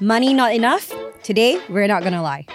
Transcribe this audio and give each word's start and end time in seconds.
Money 0.00 0.34
not 0.34 0.52
enough? 0.54 0.92
Today, 1.22 1.60
we're 1.68 1.86
not 1.86 2.02
gonna 2.02 2.22
lie. 2.22 2.46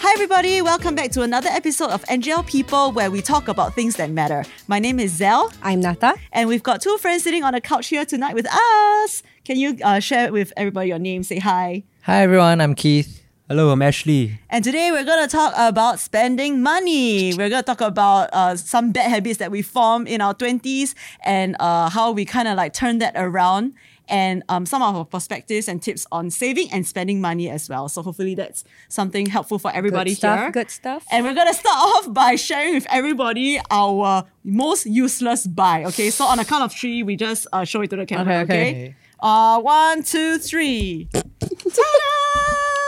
Hi, 0.00 0.12
everybody. 0.14 0.60
Welcome 0.62 0.94
back 0.94 1.10
to 1.12 1.22
another 1.22 1.48
episode 1.50 1.90
of 1.90 2.02
NGL 2.04 2.46
People 2.46 2.92
where 2.92 3.10
we 3.10 3.22
talk 3.22 3.48
about 3.48 3.74
things 3.74 3.96
that 3.96 4.10
matter. 4.10 4.44
My 4.68 4.78
name 4.78 4.98
is 4.98 5.12
Zell, 5.12 5.52
I'm 5.62 5.80
Nata. 5.80 6.14
and 6.32 6.48
we've 6.48 6.62
got 6.62 6.80
two 6.82 6.96
friends 6.98 7.22
sitting 7.22 7.44
on 7.44 7.54
a 7.54 7.60
couch 7.60 7.88
here 7.88 8.04
tonight 8.04 8.34
with 8.34 8.46
us. 8.52 9.22
Can 9.44 9.58
you 9.58 9.76
uh, 9.84 10.00
share 10.00 10.32
with 10.32 10.52
everybody 10.56 10.88
your 10.88 10.98
name? 10.98 11.22
Say 11.22 11.38
hi. 11.38 11.84
Hi 12.02 12.22
everyone, 12.22 12.60
I'm 12.60 12.74
Keith. 12.74 13.21
Hello, 13.52 13.68
I'm 13.68 13.82
Ashley. 13.82 14.38
And 14.48 14.64
today 14.64 14.90
we're 14.92 15.04
going 15.04 15.28
to 15.28 15.30
talk 15.30 15.52
about 15.58 16.00
spending 16.00 16.62
money. 16.62 17.34
We're 17.34 17.50
going 17.50 17.62
to 17.62 17.66
talk 17.66 17.82
about 17.82 18.30
uh, 18.32 18.56
some 18.56 18.92
bad 18.92 19.10
habits 19.10 19.36
that 19.40 19.50
we 19.50 19.60
form 19.60 20.06
in 20.06 20.22
our 20.22 20.32
20s 20.34 20.94
and 21.22 21.54
uh, 21.60 21.90
how 21.90 22.12
we 22.12 22.24
kind 22.24 22.48
of 22.48 22.56
like 22.56 22.72
turn 22.72 22.96
that 23.00 23.12
around 23.14 23.74
and 24.08 24.42
um, 24.48 24.64
some 24.64 24.80
of 24.80 24.96
our 24.96 25.04
perspectives 25.04 25.68
and 25.68 25.82
tips 25.82 26.06
on 26.10 26.30
saving 26.30 26.72
and 26.72 26.86
spending 26.86 27.20
money 27.20 27.50
as 27.50 27.68
well. 27.68 27.90
So 27.90 28.00
hopefully 28.00 28.34
that's 28.34 28.64
something 28.88 29.26
helpful 29.26 29.58
for 29.58 29.70
everybody 29.74 30.12
Good 30.12 30.16
stuff, 30.16 30.40
here. 30.40 30.50
good 30.50 30.70
stuff. 30.70 31.04
And 31.10 31.22
we're 31.26 31.34
gonna 31.34 31.52
start 31.52 31.76
off 31.76 32.10
by 32.14 32.36
sharing 32.36 32.72
with 32.72 32.86
everybody 32.88 33.60
our 33.70 34.24
most 34.44 34.86
useless 34.86 35.46
buy. 35.46 35.84
Okay, 35.84 36.08
so 36.08 36.24
on 36.24 36.38
a 36.38 36.44
count 36.46 36.64
of 36.64 36.72
three, 36.72 37.02
we 37.02 37.16
just 37.16 37.46
uh, 37.52 37.64
show 37.64 37.82
it 37.82 37.90
to 37.90 37.96
the 37.96 38.06
camera. 38.06 38.36
Okay, 38.36 38.42
Okay. 38.44 38.70
okay. 38.70 38.96
Uh, 39.20 39.60
one, 39.60 40.02
two, 40.02 40.38
three. 40.38 41.06
Ta-da! 41.12 42.81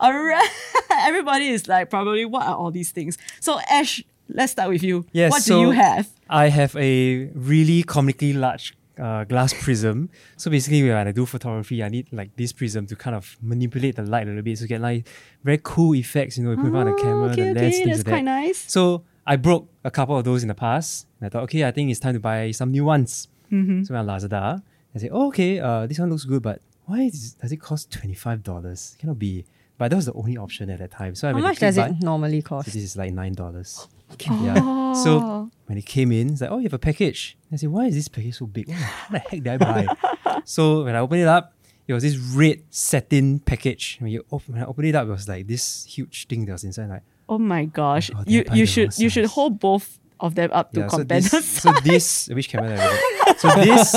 All 0.00 0.12
right. 0.12 0.50
Everybody 0.90 1.48
is 1.48 1.68
like, 1.68 1.90
probably, 1.90 2.24
what 2.24 2.46
are 2.46 2.54
all 2.56 2.70
these 2.70 2.90
things? 2.90 3.16
So, 3.40 3.58
Ash, 3.70 4.02
let's 4.28 4.52
start 4.52 4.68
with 4.68 4.82
you. 4.82 5.06
Yes, 5.12 5.30
what 5.30 5.44
do 5.44 5.60
you 5.60 5.70
have? 5.70 6.08
I 6.28 6.48
have 6.48 6.74
a 6.76 7.26
really 7.34 7.82
comically 7.82 8.32
large 8.32 8.74
uh, 8.98 9.24
glass 9.24 9.52
prism. 9.54 10.10
So 10.36 10.50
basically, 10.50 10.82
when 10.88 11.06
I 11.06 11.12
do 11.12 11.26
photography, 11.26 11.82
I 11.82 11.88
need 11.88 12.06
like 12.12 12.34
this 12.36 12.52
prism 12.52 12.86
to 12.88 12.96
kind 12.96 13.16
of 13.16 13.36
manipulate 13.40 13.96
the 13.96 14.02
light 14.02 14.24
a 14.24 14.26
little 14.26 14.42
bit 14.42 14.58
to 14.58 14.66
get 14.66 14.80
like 14.80 15.06
very 15.44 15.60
cool 15.62 15.94
effects. 15.94 16.36
You 16.38 16.44
know, 16.44 16.50
you 16.50 16.56
put 16.56 16.66
it 16.68 16.74
on 16.74 16.86
the 16.86 16.94
camera, 16.94 17.28
Oh, 17.28 17.30
okay, 17.30 17.52
the 17.52 17.54
lens, 17.54 17.74
okay, 17.74 17.84
things 17.84 17.96
that's 17.98 18.08
like 18.08 18.16
that. 18.16 18.22
nice. 18.24 18.70
So 18.70 19.04
I 19.26 19.36
broke 19.36 19.68
a 19.84 19.90
couple 19.90 20.16
of 20.16 20.24
those 20.24 20.42
in 20.42 20.48
the 20.48 20.54
past. 20.54 21.06
And 21.20 21.26
I 21.26 21.28
thought, 21.30 21.42
okay, 21.44 21.64
I 21.64 21.70
think 21.70 21.90
it's 21.90 22.00
time 22.00 22.14
to 22.14 22.20
buy 22.20 22.50
some 22.50 22.70
new 22.70 22.84
ones. 22.84 23.28
Mm-hmm. 23.52 23.84
So 23.84 23.94
on 23.94 24.06
Lazada, 24.06 24.62
I 24.94 24.98
said, 24.98 25.10
oh, 25.12 25.28
okay, 25.28 25.60
uh, 25.60 25.86
this 25.86 25.98
one 25.98 26.10
looks 26.10 26.24
good, 26.24 26.42
but 26.42 26.60
why 26.86 27.02
is, 27.02 27.34
does 27.34 27.52
it 27.52 27.58
cost 27.58 27.92
twenty 27.92 28.14
five 28.14 28.42
dollars? 28.42 28.96
Cannot 28.98 29.18
be. 29.18 29.44
But 29.78 29.90
that 29.90 29.96
was 29.96 30.06
the 30.06 30.12
only 30.14 30.36
option 30.36 30.70
at 30.70 30.78
that 30.78 30.90
time. 30.90 31.14
So 31.14 31.28
I 31.28 31.32
How 31.32 31.38
to 31.38 31.42
much 31.42 31.58
does 31.58 31.76
it 31.76 31.92
normally 32.00 32.40
So 32.40 32.48
cost? 32.48 32.66
this 32.66 32.76
is 32.76 32.96
like 32.96 33.12
nine 33.12 33.34
dollars. 33.34 33.86
Yeah. 34.28 34.92
So 34.94 35.50
when 35.66 35.76
it 35.78 35.84
came 35.84 36.12
in, 36.12 36.30
it's 36.30 36.40
like, 36.40 36.50
oh, 36.50 36.58
you 36.58 36.64
have 36.64 36.72
a 36.72 36.78
package. 36.78 37.36
I 37.52 37.56
said, 37.56 37.68
why 37.70 37.86
is 37.86 37.94
this 37.94 38.08
package 38.08 38.38
so 38.38 38.46
big? 38.46 38.68
What 38.68 38.78
the, 39.10 39.18
heck 39.18 39.30
did 39.42 39.48
I 39.48 39.56
buy? 39.58 39.86
so 40.44 40.84
when 40.84 40.94
I 40.94 41.00
opened 41.00 41.22
it 41.22 41.28
up, 41.28 41.52
it 41.86 41.92
was 41.92 42.02
this 42.02 42.16
red 42.16 42.62
satin 42.70 43.40
package. 43.40 43.98
When 44.00 44.10
you 44.10 44.24
op- 44.30 44.48
when 44.48 44.62
I 44.62 44.66
opened 44.66 44.88
it 44.88 44.94
up, 44.94 45.06
it 45.06 45.10
was 45.10 45.28
like 45.28 45.46
this 45.46 45.84
huge 45.84 46.26
thing 46.28 46.46
that 46.46 46.52
was 46.52 46.64
inside. 46.64 46.88
Like, 46.88 47.02
Oh 47.28 47.38
my 47.38 47.64
gosh. 47.66 48.10
God, 48.10 48.28
you 48.28 48.44
you 48.52 48.66
should 48.66 48.96
you 48.98 49.08
should 49.08 49.26
hold 49.26 49.58
both 49.60 49.98
of 50.20 50.34
them 50.36 50.50
up 50.52 50.72
to 50.72 50.80
yeah, 50.80 50.88
so 50.88 50.96
compare 50.98 51.20
this, 51.20 51.48
so 51.60 51.72
this 51.84 52.28
which 52.28 52.48
camera? 52.48 52.78
I? 52.80 53.34
So 53.36 53.50
this 53.56 53.94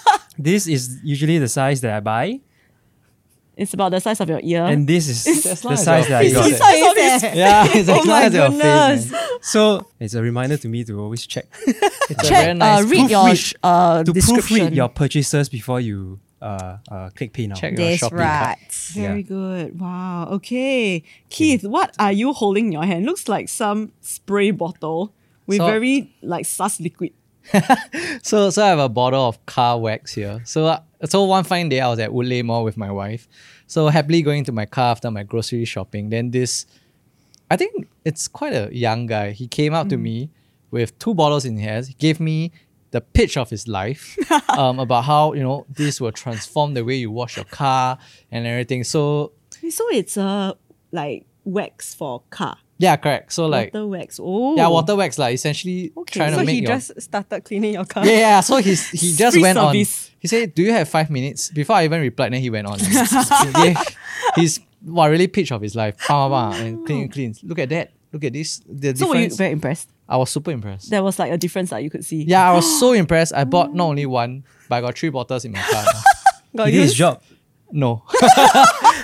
this 0.38 0.66
is 0.66 0.98
usually 1.02 1.38
the 1.38 1.48
size 1.48 1.80
that 1.82 1.94
I 1.94 2.00
buy, 2.00 2.40
It's 3.56 3.72
about 3.74 3.90
the 3.92 4.00
size 4.00 4.20
of 4.20 4.28
your 4.28 4.40
ear. 4.42 4.64
and 4.64 4.86
this 4.88 5.08
is 5.08 5.46
As 5.46 5.60
the 5.60 5.66
long 5.68 5.74
as 5.74 5.84
size 5.84 6.08
your 6.08 6.18
that 6.18 6.24
I 6.24 6.32
got. 6.32 6.46
is- 6.46 6.52
the 6.52 6.58
size 6.58 6.82
of 6.90 6.96
his 6.96 7.22
Yeah, 7.38 7.64
it's 7.70 7.88
Oh 7.88 7.92
as 7.92 7.98
long 7.98 8.06
my 8.06 8.22
as 8.24 8.34
your 8.34 8.50
face. 8.50 8.60
goodness. 8.62 9.10
man. 9.12 9.20
So 9.42 9.86
it's 10.00 10.14
a 10.14 10.22
reminder 10.22 10.56
to 10.56 10.68
me 10.68 10.82
to 10.84 10.98
always 11.00 11.26
check 11.26 11.46
It's 11.66 12.10
a 12.10 12.14
Check, 12.28 12.44
very 12.44 12.54
nice 12.54 12.84
uh, 12.84 12.88
read 12.88 13.10
your 13.10 13.24
proofread- 13.24 13.54
uh, 13.62 14.04
to 14.04 14.12
description. 14.12 14.56
proofread 14.68 14.74
your 14.74 14.88
purchases 14.88 15.48
before 15.48 15.80
you 15.80 16.18
uh, 16.42 16.76
uh 16.90 17.08
click 17.16 17.32
pay 17.32 17.46
now. 17.46 17.54
Check 17.54 17.78
your 17.78 17.88
This 17.88 18.00
Shopee 18.02 18.18
right. 18.18 18.72
Very 18.92 19.20
Yeah. 19.20 19.28
good. 19.28 19.80
Wow. 19.80 20.28
Okay. 20.32 21.02
Keith, 21.30 21.64
what 21.64 21.94
are 21.98 22.12
you 22.12 22.32
holding 22.34 22.66
in 22.66 22.72
your 22.72 22.84
hand? 22.84 23.06
Looks 23.06 23.28
like 23.28 23.48
some 23.48 23.92
spray 24.02 24.50
bottle 24.50 25.14
with 25.46 25.58
So- 25.58 25.66
very 25.66 26.12
like 26.22 26.44
sus 26.44 26.80
liquid. 26.80 27.12
So, 28.22 28.50
so 28.50 28.64
I 28.64 28.68
have 28.68 28.78
a 28.78 28.88
bottle 28.88 29.28
of 29.28 29.44
car 29.46 29.78
wax 29.78 30.14
here. 30.14 30.40
So, 30.44 30.66
uh, 30.66 30.80
so 31.04 31.24
one 31.24 31.44
fine 31.44 31.68
day 31.68 31.80
I 31.80 31.88
was 31.88 31.98
at 31.98 32.12
Woodleigh 32.12 32.42
Mall 32.42 32.64
with 32.64 32.76
my 32.76 32.90
wife. 32.90 33.28
So 33.66 33.88
happily 33.88 34.22
going 34.22 34.44
to 34.44 34.52
my 34.52 34.66
car 34.66 34.90
after 34.92 35.10
my 35.10 35.22
grocery 35.22 35.64
shopping. 35.64 36.10
Then 36.10 36.30
this, 36.30 36.66
I 37.50 37.56
think 37.56 37.88
it's 38.04 38.28
quite 38.28 38.52
a 38.52 38.74
young 38.74 39.06
guy. 39.06 39.32
He 39.32 39.46
came 39.46 39.74
up 39.74 39.88
to 39.88 39.96
me 39.96 40.30
with 40.70 40.98
two 40.98 41.14
bottles 41.14 41.44
in 41.44 41.56
his 41.56 41.64
hands. 41.64 41.88
He 41.88 41.94
gave 41.94 42.20
me 42.20 42.52
the 42.90 43.00
pitch 43.00 43.36
of 43.36 43.50
his 43.50 43.66
life 43.66 44.16
um, 44.50 44.78
about 44.78 45.04
how 45.04 45.32
you 45.32 45.42
know 45.42 45.66
this 45.68 46.00
will 46.00 46.12
transform 46.12 46.74
the 46.74 46.84
way 46.84 46.94
you 46.94 47.10
wash 47.10 47.36
your 47.36 47.44
car 47.46 47.98
and 48.30 48.46
everything. 48.46 48.84
So 48.84 49.32
So 49.70 49.88
it's 49.90 50.16
uh 50.16 50.54
like 50.92 51.26
wax 51.44 51.94
for 51.94 52.22
car. 52.30 52.58
Yeah, 52.78 52.96
correct. 52.96 53.32
So 53.32 53.46
like 53.46 53.72
water 53.72 53.86
wax. 53.86 54.20
Oh. 54.22 54.56
yeah, 54.56 54.68
water 54.68 54.96
wax 54.96 55.18
like 55.18 55.34
essentially 55.34 55.92
Okay, 55.96 56.18
trying 56.18 56.32
So 56.32 56.38
to 56.40 56.44
make 56.44 56.52
So 56.52 56.54
he 56.54 56.62
your 56.62 56.70
just 56.72 57.02
started 57.02 57.44
cleaning 57.44 57.74
your 57.74 57.84
car. 57.84 58.04
yeah, 58.06 58.18
yeah. 58.18 58.40
So 58.40 58.56
he's 58.56 58.90
he 58.90 59.12
just 59.16 59.40
went 59.40 59.56
service. 59.58 60.08
on. 60.08 60.14
He 60.18 60.28
said, 60.28 60.54
"Do 60.54 60.62
you 60.62 60.72
have 60.72 60.88
five 60.88 61.10
minutes?" 61.10 61.50
Before 61.50 61.76
I 61.76 61.84
even 61.84 62.00
replied, 62.00 62.32
then 62.32 62.40
he 62.40 62.50
went 62.50 62.66
on. 62.66 62.78
he 62.78 63.52
gave 63.52 63.76
his 64.36 64.60
wow, 64.84 65.08
really 65.08 65.28
pitch 65.28 65.52
of 65.52 65.62
his 65.62 65.74
life. 65.76 65.96
Bah, 66.08 66.28
bah, 66.28 66.50
bah, 66.50 66.56
and 66.56 66.78
oh. 66.80 66.84
clean, 66.84 67.08
clean. 67.08 67.34
Look 67.42 67.58
at 67.58 67.68
that. 67.70 67.92
Look 68.12 68.24
at 68.24 68.32
this. 68.32 68.60
The 68.68 68.96
So 68.96 69.08
were 69.08 69.16
you 69.16 69.30
very 69.30 69.52
impressed? 69.52 69.90
I 70.08 70.16
was 70.16 70.30
super 70.30 70.50
impressed. 70.50 70.90
There 70.90 71.02
was 71.02 71.18
like 71.18 71.32
a 71.32 71.38
difference 71.38 71.70
that 71.70 71.82
you 71.82 71.90
could 71.90 72.04
see. 72.04 72.22
Yeah, 72.22 72.50
I 72.50 72.54
was 72.54 72.78
so 72.78 72.92
impressed. 72.92 73.32
I 73.34 73.44
bought 73.44 73.70
oh. 73.70 73.72
not 73.72 73.86
only 73.86 74.06
one, 74.06 74.44
but 74.68 74.76
I 74.76 74.80
got 74.82 74.98
three 74.98 75.08
bottles 75.08 75.44
in 75.44 75.52
my 75.52 75.60
car. 75.60 75.84
Got 76.56 76.66
He 76.68 76.72
did 76.74 76.82
his 76.82 76.94
job. 76.94 77.20
No. 77.76 78.02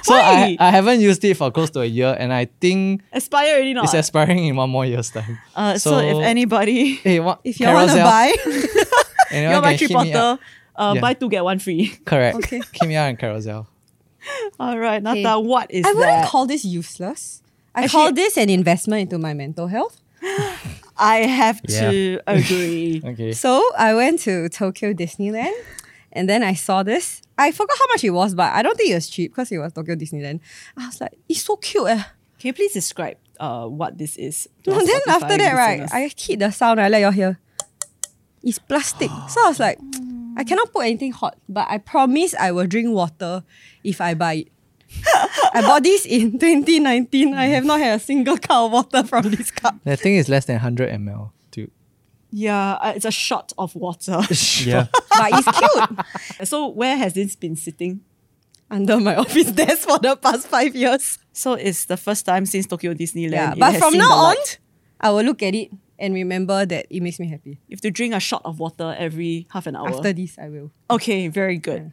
so 0.06 0.14
I, 0.14 0.54
Why? 0.54 0.56
I 0.60 0.70
haven't 0.70 1.00
used 1.00 1.24
it 1.24 1.34
for 1.36 1.50
close 1.50 1.70
to 1.70 1.80
a 1.80 1.84
year, 1.86 2.14
and 2.16 2.32
I 2.32 2.44
think 2.60 3.02
Expire 3.12 3.54
already 3.56 3.74
not. 3.74 3.84
it's 3.86 3.94
expiring 3.94 4.46
in 4.46 4.54
one 4.54 4.70
more 4.70 4.86
year's 4.86 5.10
time. 5.10 5.38
uh, 5.56 5.76
so, 5.76 5.98
if 5.98 6.16
anybody 6.22 6.94
hey, 7.02 7.18
what, 7.18 7.40
If 7.44 7.58
you 7.58 7.66
want 7.66 7.90
to 7.90 7.96
Carousell, 7.96 8.04
buy, 8.04 8.32
anyone 9.32 9.56
you 9.56 9.60
buy 9.62 9.76
can 9.76 9.78
three 9.78 9.86
hit 9.88 10.02
me 10.04 10.12
up. 10.14 10.38
bottle, 10.38 10.38
uh, 10.76 10.94
Yeah. 10.94 11.00
buy 11.00 11.14
two 11.14 11.28
get 11.28 11.42
one 11.42 11.58
free. 11.58 11.88
Correct. 12.04 12.36
Okay. 12.36 12.62
Hit 12.72 12.88
me 12.88 12.94
out 12.94 13.10
in 13.10 13.16
Carousell. 13.16 13.66
All 14.60 14.78
right, 14.78 15.02
Nata, 15.02 15.18
Okay. 15.18 15.46
what 15.48 15.70
is 15.70 15.84
I 15.84 15.88
wouldn't 15.92 16.22
that? 16.22 16.28
call 16.28 16.46
this 16.46 16.64
useless. 16.64 17.42
I 17.74 17.84
Actually- 17.84 17.90
call 17.90 18.12
this 18.12 18.36
an 18.38 18.50
investment 18.50 19.02
into 19.02 19.18
my 19.18 19.34
mental 19.34 19.66
health. 19.66 20.00
I 20.96 21.24
have 21.26 21.60
to 21.62 22.20
agree. 22.26 23.02
Okay. 23.04 23.32
So 23.32 23.64
I 23.78 23.94
went 23.94 24.20
to 24.20 24.48
Tokyo 24.50 24.92
Disneyland 24.92 25.54
and 26.12 26.28
then 26.28 26.42
I 26.44 26.54
saw 26.54 26.82
this. 26.84 27.22
I 27.40 27.52
forgot 27.52 27.76
how 27.78 27.86
much 27.88 28.04
it 28.04 28.10
was, 28.10 28.34
but 28.34 28.52
I 28.52 28.60
don't 28.62 28.76
think 28.76 28.90
it 28.90 28.94
was 28.94 29.08
cheap 29.08 29.32
because 29.32 29.50
it 29.50 29.58
was 29.58 29.72
Tokyo 29.72 29.94
Disneyland. 29.94 30.40
I 30.76 30.86
was 30.86 31.00
like, 31.00 31.16
it's 31.26 31.42
so 31.42 31.56
cute. 31.56 31.88
Eh. 31.88 32.02
Can 32.38 32.48
you 32.48 32.52
please 32.52 32.74
describe 32.74 33.16
uh, 33.38 33.66
what 33.66 33.96
this 33.96 34.16
is? 34.16 34.46
to 34.64 34.70
No, 34.70 34.76
our 34.76 34.86
then 34.86 35.00
after 35.08 35.26
Spotify 35.26 35.38
that, 35.38 35.54
right, 35.54 35.80
listeners? 35.80 35.90
I 35.92 36.22
hit 36.26 36.38
the 36.38 36.50
sound, 36.50 36.80
I 36.80 36.88
let 36.88 37.00
y'all 37.00 37.10
hear. 37.10 37.38
It's 38.42 38.58
plastic. 38.58 39.10
so 39.28 39.44
I 39.44 39.48
was 39.48 39.58
like, 39.58 39.78
I 40.36 40.44
cannot 40.44 40.72
put 40.72 40.84
anything 40.84 41.12
hot, 41.12 41.38
but 41.48 41.66
I 41.70 41.78
promise 41.78 42.34
I 42.34 42.52
will 42.52 42.66
drink 42.66 42.90
water 42.90 43.42
if 43.84 44.00
I 44.00 44.14
buy 44.14 44.32
it. 44.34 44.48
I 45.54 45.62
bought 45.62 45.82
this 45.82 46.04
in 46.04 46.32
2019. 46.38 47.34
I 47.34 47.46
have 47.46 47.64
not 47.64 47.80
had 47.80 48.00
a 48.00 48.02
single 48.02 48.36
cup 48.36 48.66
of 48.66 48.72
water 48.72 49.02
from 49.04 49.30
this 49.30 49.50
cup. 49.50 49.76
That 49.84 50.00
thing 50.00 50.16
is 50.16 50.28
less 50.28 50.44
than 50.44 50.56
100 50.56 50.90
ml, 50.90 51.04
dude. 51.06 51.30
Yeah, 52.32 52.74
uh, 52.74 52.92
it's 52.94 53.04
a 53.04 53.10
shot 53.10 53.52
of 53.58 53.74
water. 53.74 54.20
Yeah. 54.64 54.86
But 54.92 55.30
it's 55.34 55.58
cute. 55.58 56.48
so 56.48 56.68
where 56.68 56.96
has 56.96 57.14
this 57.14 57.34
been 57.36 57.56
sitting? 57.56 58.00
Under 58.70 59.00
my 59.00 59.16
office 59.16 59.50
desk 59.60 59.88
for 59.88 59.98
the 59.98 60.16
past 60.16 60.46
five 60.46 60.76
years. 60.76 61.18
So 61.32 61.54
it's 61.54 61.86
the 61.86 61.96
first 61.96 62.24
time 62.24 62.46
since 62.46 62.66
Tokyo 62.66 62.94
Disneyland. 62.94 63.32
Yeah, 63.32 63.54
but 63.58 63.76
from 63.76 63.94
now 63.98 64.10
on. 64.12 64.36
I 65.00 65.10
will 65.10 65.22
look 65.24 65.42
at 65.42 65.54
it 65.54 65.70
and 65.98 66.14
remember 66.14 66.64
that 66.66 66.86
it 66.88 67.00
makes 67.02 67.18
me 67.18 67.28
happy. 67.28 67.58
you 67.66 67.74
have 67.74 67.80
to 67.80 67.90
drink 67.90 68.14
a 68.14 68.20
shot 68.20 68.42
of 68.44 68.60
water 68.60 68.94
every 68.96 69.48
half 69.50 69.66
an 69.66 69.74
hour. 69.74 69.88
After 69.88 70.12
this, 70.12 70.38
I 70.38 70.48
will. 70.50 70.70
Okay, 70.88 71.26
very 71.28 71.58
good. 71.58 71.92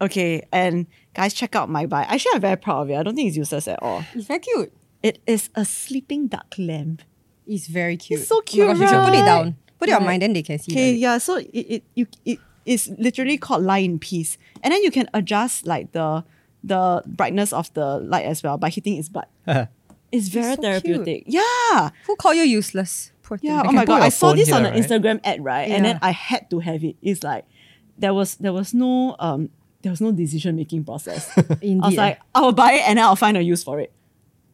Okay, 0.00 0.42
and 0.52 0.86
guys, 1.14 1.34
check 1.34 1.56
out 1.56 1.68
my 1.68 1.86
buy. 1.86 2.02
Actually, 2.02 2.32
I'm 2.34 2.40
very 2.42 2.56
proud 2.56 2.82
of 2.82 2.90
it. 2.90 2.96
I 2.96 3.02
don't 3.02 3.14
think 3.16 3.28
it's 3.28 3.36
useless 3.36 3.66
at 3.68 3.82
all. 3.82 4.04
It's 4.14 4.26
very 4.26 4.40
cute. 4.40 4.72
It 5.02 5.18
is 5.26 5.50
a 5.54 5.64
sleeping 5.64 6.28
duck 6.28 6.54
lamp. 6.58 7.02
It's 7.46 7.66
very 7.66 7.96
cute. 7.96 8.20
It's 8.20 8.28
so 8.28 8.36
Oh 8.36 8.38
my 8.38 8.44
cute, 8.44 8.68
you 8.78 8.88
should 8.88 9.04
put 9.04 9.14
it 9.14 9.24
down. 9.24 9.56
Put 9.78 9.88
it 9.88 9.92
on 9.92 10.00
Right. 10.02 10.06
mine, 10.14 10.20
then 10.20 10.32
they 10.32 10.42
can 10.42 10.58
see. 10.58 10.72
Okay, 10.72 10.92
the- 10.92 10.98
yeah. 10.98 11.18
So 11.18 11.36
it 11.36 11.48
it 11.52 11.82
you 11.94 12.06
it 12.24 12.38
is 12.64 12.88
literally 12.98 13.36
called 13.38 13.62
lie 13.64 13.78
in 13.84 13.98
peace, 13.98 14.38
and 14.62 14.72
then 14.72 14.82
you 14.82 14.90
can 14.90 15.08
adjust 15.14 15.66
like 15.66 15.92
the 15.92 16.24
the 16.62 17.02
brightness 17.06 17.52
of 17.52 17.72
the 17.74 17.98
light 18.00 18.24
as 18.24 18.42
well 18.42 18.56
by 18.56 18.70
hitting 18.70 18.96
its 18.96 19.08
butt. 19.08 19.28
It's 20.14 20.28
very 20.28 20.54
so 20.54 20.62
therapeutic. 20.62 21.24
Yeah, 21.26 21.90
Who 22.06 22.14
call 22.14 22.34
you 22.34 22.44
useless? 22.44 23.10
Poor 23.24 23.36
thing. 23.36 23.50
yeah. 23.50 23.64
Oh 23.66 23.72
my 23.72 23.84
god, 23.84 24.00
I 24.00 24.10
saw 24.10 24.28
phone 24.28 24.36
this 24.36 24.52
on 24.52 24.62
here, 24.64 24.70
an 24.72 24.78
right? 24.78 24.88
Instagram 24.88 25.18
ad, 25.24 25.42
right? 25.44 25.68
And 25.70 25.84
then 25.84 25.98
I 26.02 26.12
had 26.12 26.48
to 26.50 26.60
have 26.60 26.84
it. 26.84 26.94
It's 27.02 27.24
like 27.24 27.44
there 27.98 28.14
was 28.14 28.36
there 28.36 28.52
was 28.52 28.72
no 28.72 29.16
um 29.18 29.50
there 29.82 29.90
was 29.90 30.00
no 30.00 30.12
decision 30.12 30.54
making 30.54 30.84
process. 30.84 31.28
I 31.36 31.40
was 31.42 31.58
Indeed, 31.62 31.96
like, 31.98 32.20
I 32.32 32.40
will 32.46 32.52
buy 32.54 32.72
it 32.78 32.86
and 32.86 32.96
then 32.98 33.04
I'll 33.04 33.16
find 33.18 33.36
a 33.36 33.42
use 33.42 33.64
for 33.64 33.80
it. 33.80 33.90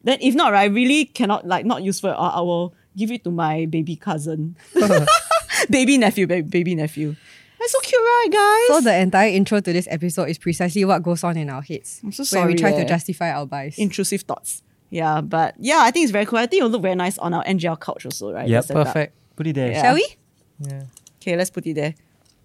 Then 0.02 0.17
if 0.22 0.34
not, 0.34 0.50
right, 0.52 0.62
I 0.62 0.72
really 0.72 1.05
cannot 1.05 1.46
like 1.46 1.67
not 1.67 1.82
use 1.84 2.00
for 2.00 2.08
it, 2.08 2.17
or 2.17 2.32
I 2.32 2.40
will 2.40 2.72
give 2.97 3.11
it 3.11 3.25
to 3.25 3.31
my 3.31 3.67
baby 3.67 3.97
cousin, 3.97 4.57
baby 5.71 5.99
nephew, 5.99 6.27
baby, 6.27 6.49
baby 6.49 6.75
nephew. 6.75 7.17
That's 7.59 7.73
so 7.73 7.81
cute, 7.81 8.01
right, 8.01 8.29
guys? 8.33 8.77
So 8.77 8.81
the 8.81 8.97
entire 8.97 9.29
intro 9.29 9.61
to 9.61 9.73
this 9.73 9.87
episode 9.91 10.31
is 10.31 10.39
precisely 10.39 10.83
what 10.87 11.03
goes 11.03 11.23
on 11.23 11.37
in 11.37 11.51
our 11.51 11.61
heads. 11.61 12.01
I'm 12.03 12.11
so 12.11 12.25
sorry. 12.25 12.47
When 12.47 12.55
we 12.55 12.59
try 12.59 12.73
eh. 12.73 12.83
to 12.83 12.89
justify 12.89 13.33
our 13.33 13.47
buys. 13.47 13.79
intrusive 13.79 14.23
thoughts. 14.23 14.63
Yeah, 14.89 15.21
but 15.21 15.55
yeah, 15.59 15.81
I 15.81 15.91
think 15.91 16.05
it's 16.05 16.13
very 16.13 16.27
cool. 16.27 16.39
I 16.39 16.47
think 16.47 16.61
it'll 16.61 16.71
look 16.71 16.83
very 16.83 16.95
nice 16.95 17.19
on 17.19 17.35
our 17.35 17.45
NGL 17.45 17.79
couch 17.81 18.07
also, 18.07 18.33
right? 18.33 18.49
Yep. 18.49 18.63
The 18.63 18.67
setup. 18.67 18.87
Perfect. 18.87 19.17
Put 19.37 19.47
it 19.47 19.55
there. 19.55 19.73
Yeah. 19.73 19.83
Shall 19.83 19.95
we? 19.95 20.17
Yeah. 20.59 20.83
Okay, 21.21 21.37
let's 21.37 21.51
put 21.51 21.67
it 21.67 21.75
there. 21.75 21.95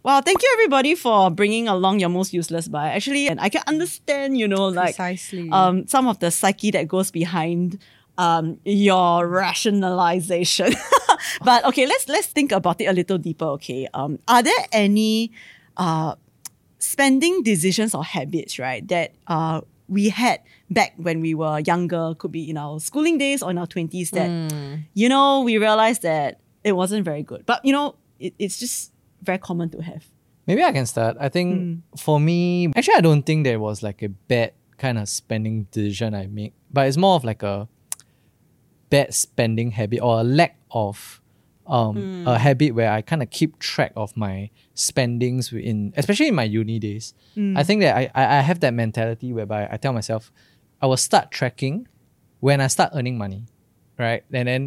Wow, 0.04 0.22
thank 0.22 0.44
you 0.44 0.50
everybody 0.54 0.94
for 0.94 1.32
bringing 1.32 1.68
along 1.68 2.00
your 2.00 2.10
most 2.10 2.32
useless 2.32 2.68
buy. 2.68 2.90
Actually, 2.92 3.28
and 3.28 3.40
I 3.40 3.50
can 3.50 3.64
understand, 3.66 4.38
you 4.38 4.48
know, 4.48 4.68
like 4.68 4.96
Precisely. 4.96 5.50
um 5.50 5.88
some 5.88 6.08
of 6.08 6.20
the 6.20 6.30
psyche 6.30 6.70
that 6.72 6.88
goes 6.88 7.10
behind 7.10 7.80
um 8.18 8.60
your 8.66 9.28
rationalization. 9.28 10.74
but 11.44 11.66
okay, 11.66 11.86
let's 11.86 12.08
let's 12.08 12.28
think 12.28 12.52
about 12.52 12.80
it 12.82 12.86
a 12.86 12.94
little 12.94 13.18
deeper. 13.18 13.46
Okay, 13.60 13.88
um, 13.94 14.20
are 14.28 14.44
there 14.44 14.66
any 14.72 15.32
uh 15.78 16.16
spending 16.80 17.44
decisions 17.44 17.94
or 17.96 18.04
habits, 18.04 18.60
right, 18.60 18.88
that 18.88 19.14
uh 19.28 19.62
we 19.88 20.10
had 20.10 20.40
back 20.70 20.94
when 20.98 21.22
we 21.22 21.36
were 21.36 21.60
younger, 21.60 22.16
could 22.18 22.32
be 22.32 22.50
in 22.50 22.58
our 22.58 22.80
schooling 22.80 23.18
days 23.18 23.44
or 23.44 23.52
in 23.52 23.58
our 23.58 23.68
twenties 23.68 24.12
that 24.12 24.30
you 24.94 25.10
know 25.10 25.42
we 25.42 25.58
realized 25.58 26.02
that 26.02 26.40
it 26.64 26.74
wasn't 26.74 27.06
very 27.06 27.22
good. 27.24 27.46
But 27.46 27.64
you 27.64 27.72
know, 27.72 27.96
it, 28.20 28.34
it's 28.40 28.58
just 28.60 28.92
very 29.22 29.38
common 29.38 29.70
to 29.72 29.82
have. 29.82 30.04
Maybe 30.48 30.64
I 30.64 30.72
can 30.72 30.86
start. 30.86 31.18
I 31.20 31.30
think 31.30 31.62
Hmm. 31.62 31.98
for 31.98 32.20
me, 32.20 32.70
actually, 32.76 32.96
I 32.98 33.02
don't 33.02 33.24
think 33.24 33.44
there 33.44 33.60
was 33.60 33.82
like 33.82 34.02
a 34.04 34.10
bad 34.10 34.54
kind 34.78 34.98
of 34.98 35.08
spending 35.10 35.64
decision 35.72 36.14
I 36.14 36.28
make, 36.28 36.54
but 36.72 36.88
it's 36.88 36.98
more 36.98 37.16
of 37.16 37.24
like 37.24 37.42
a 37.44 37.68
bad 38.96 39.14
spending 39.14 39.70
habit 39.80 40.00
or 40.02 40.20
a 40.22 40.24
lack 40.24 40.54
of 40.72 41.22
um, 41.68 41.96
Hmm. 41.98 42.28
a 42.28 42.38
habit 42.38 42.72
where 42.78 42.92
I 42.98 43.02
kind 43.02 43.22
of 43.26 43.30
keep 43.38 43.58
track 43.58 43.92
of 43.96 44.16
my 44.16 44.50
spendings 44.78 45.52
in, 45.52 45.94
especially 45.98 46.28
in 46.30 46.36
my 46.36 46.44
uni 46.46 46.78
days. 46.78 47.14
Hmm. 47.34 47.58
I 47.58 47.64
think 47.68 47.82
that 47.82 47.94
I, 47.98 48.04
I 48.14 48.24
I 48.38 48.42
have 48.50 48.60
that 48.62 48.74
mentality 48.74 49.34
whereby 49.34 49.62
I 49.74 49.78
tell 49.78 49.94
myself, 50.00 50.32
I 50.82 50.86
will 50.86 51.02
start 51.10 51.32
tracking 51.32 51.88
when 52.46 52.62
I 52.62 52.68
start 52.70 52.92
earning 52.94 53.18
money, 53.18 53.42
right? 53.98 54.22
And 54.32 54.48
then, 54.48 54.64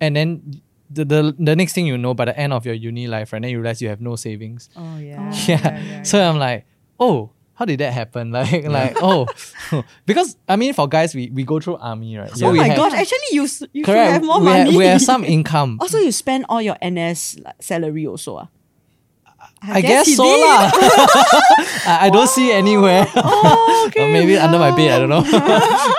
and 0.00 0.14
then. 0.16 0.62
The, 0.92 1.04
the, 1.06 1.20
the 1.38 1.54
next 1.54 1.72
thing 1.72 1.86
you 1.86 1.94
know, 1.96 2.14
by 2.18 2.24
the 2.26 2.34
end 2.36 2.52
of 2.52 2.66
your 2.66 2.74
uni 2.74 3.06
life, 3.06 3.30
right, 3.32 3.40
then 3.40 3.52
you 3.52 3.58
realize 3.62 3.78
you 3.80 3.86
have 3.94 4.00
no 4.02 4.16
savings 4.18 4.66
oh 4.74 4.98
yeah. 4.98 5.30
yeah. 5.46 6.02
So 6.02 6.18
I'm 6.18 6.34
like, 6.36 6.66
oh, 6.98 7.30
how 7.60 7.66
did 7.66 7.78
that 7.80 7.92
happen? 7.92 8.32
Like, 8.40 8.64
like, 8.64 8.96
oh, 9.02 9.28
because 10.06 10.34
I 10.48 10.56
mean, 10.56 10.72
for 10.72 10.88
guys, 10.88 11.14
we, 11.14 11.28
we 11.28 11.44
go 11.44 11.60
through 11.60 11.76
army, 11.76 12.16
right? 12.16 12.30
So 12.32 12.48
oh 12.48 12.54
my 12.54 12.68
have, 12.68 12.76
gosh! 12.76 12.94
Actually, 12.94 13.36
you 13.36 13.44
s- 13.44 13.62
you 13.74 13.84
should 13.84 13.94
have 13.96 14.24
more 14.24 14.38
we, 14.38 14.44
money. 14.46 14.70
Have, 14.70 14.74
we 14.74 14.84
have 14.86 15.02
some 15.12 15.24
income. 15.24 15.76
Also, 15.78 15.98
you 15.98 16.10
spend 16.10 16.46
all 16.48 16.62
your 16.62 16.76
NS 16.80 17.36
salary 17.60 18.06
also. 18.06 18.38
Ah. 18.38 18.48
I, 19.62 19.82
guess, 19.82 20.06
he 20.06 20.14
so 20.14 20.24
did. 20.24 20.40
lah. 20.40 20.70
I, 21.84 22.08
I 22.08 22.10
don't 22.10 22.28
see 22.28 22.50
anywhere. 22.50 23.04
Oh, 23.14 23.90
or 23.94 24.08
maybe 24.08 24.38
under 24.38 24.58
my 24.58 24.74
bed, 24.74 24.96
I 24.96 24.98
don't 25.04 25.12
know. 25.12 25.24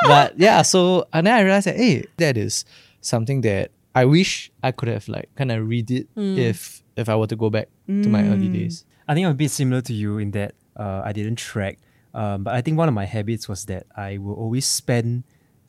but 0.10 0.34
yeah, 0.40 0.64
so 0.64 1.06
and 1.14 1.28
then 1.28 1.38
I 1.38 1.42
realized 1.42 1.68
that 1.68 1.78
hey, 1.78 2.06
that 2.18 2.38
is 2.38 2.66
something 3.02 3.42
that 3.42 3.70
I 3.94 4.06
wish 4.06 4.50
I 4.64 4.72
could 4.72 4.90
have 4.90 5.08
like 5.08 5.30
kind 5.36 5.52
of 5.52 5.68
read 5.68 5.92
it 5.92 6.08
if 6.18 6.82
if 6.98 7.08
I 7.08 7.16
were 7.16 7.28
to 7.28 7.36
go 7.36 7.52
back 7.52 7.70
to 7.86 8.10
my 8.10 8.26
early 8.26 8.50
days. 8.50 8.84
I 9.08 9.14
think 9.14 9.26
I'm 9.26 9.34
a 9.34 9.36
bit 9.36 9.52
similar 9.52 9.82
to 9.82 9.94
you 9.94 10.18
in 10.18 10.32
that 10.32 10.56
uh, 10.78 11.02
I 11.04 11.12
didn't 11.14 11.38
track, 11.38 11.80
um, 12.14 12.44
but 12.44 12.54
I 12.54 12.62
think 12.62 12.78
one 12.78 12.88
of 12.88 12.94
my 12.94 13.06
habits 13.06 13.48
was 13.50 13.66
that 13.66 13.86
I 13.96 14.18
will 14.18 14.34
always 14.36 14.66
spend 14.66 15.24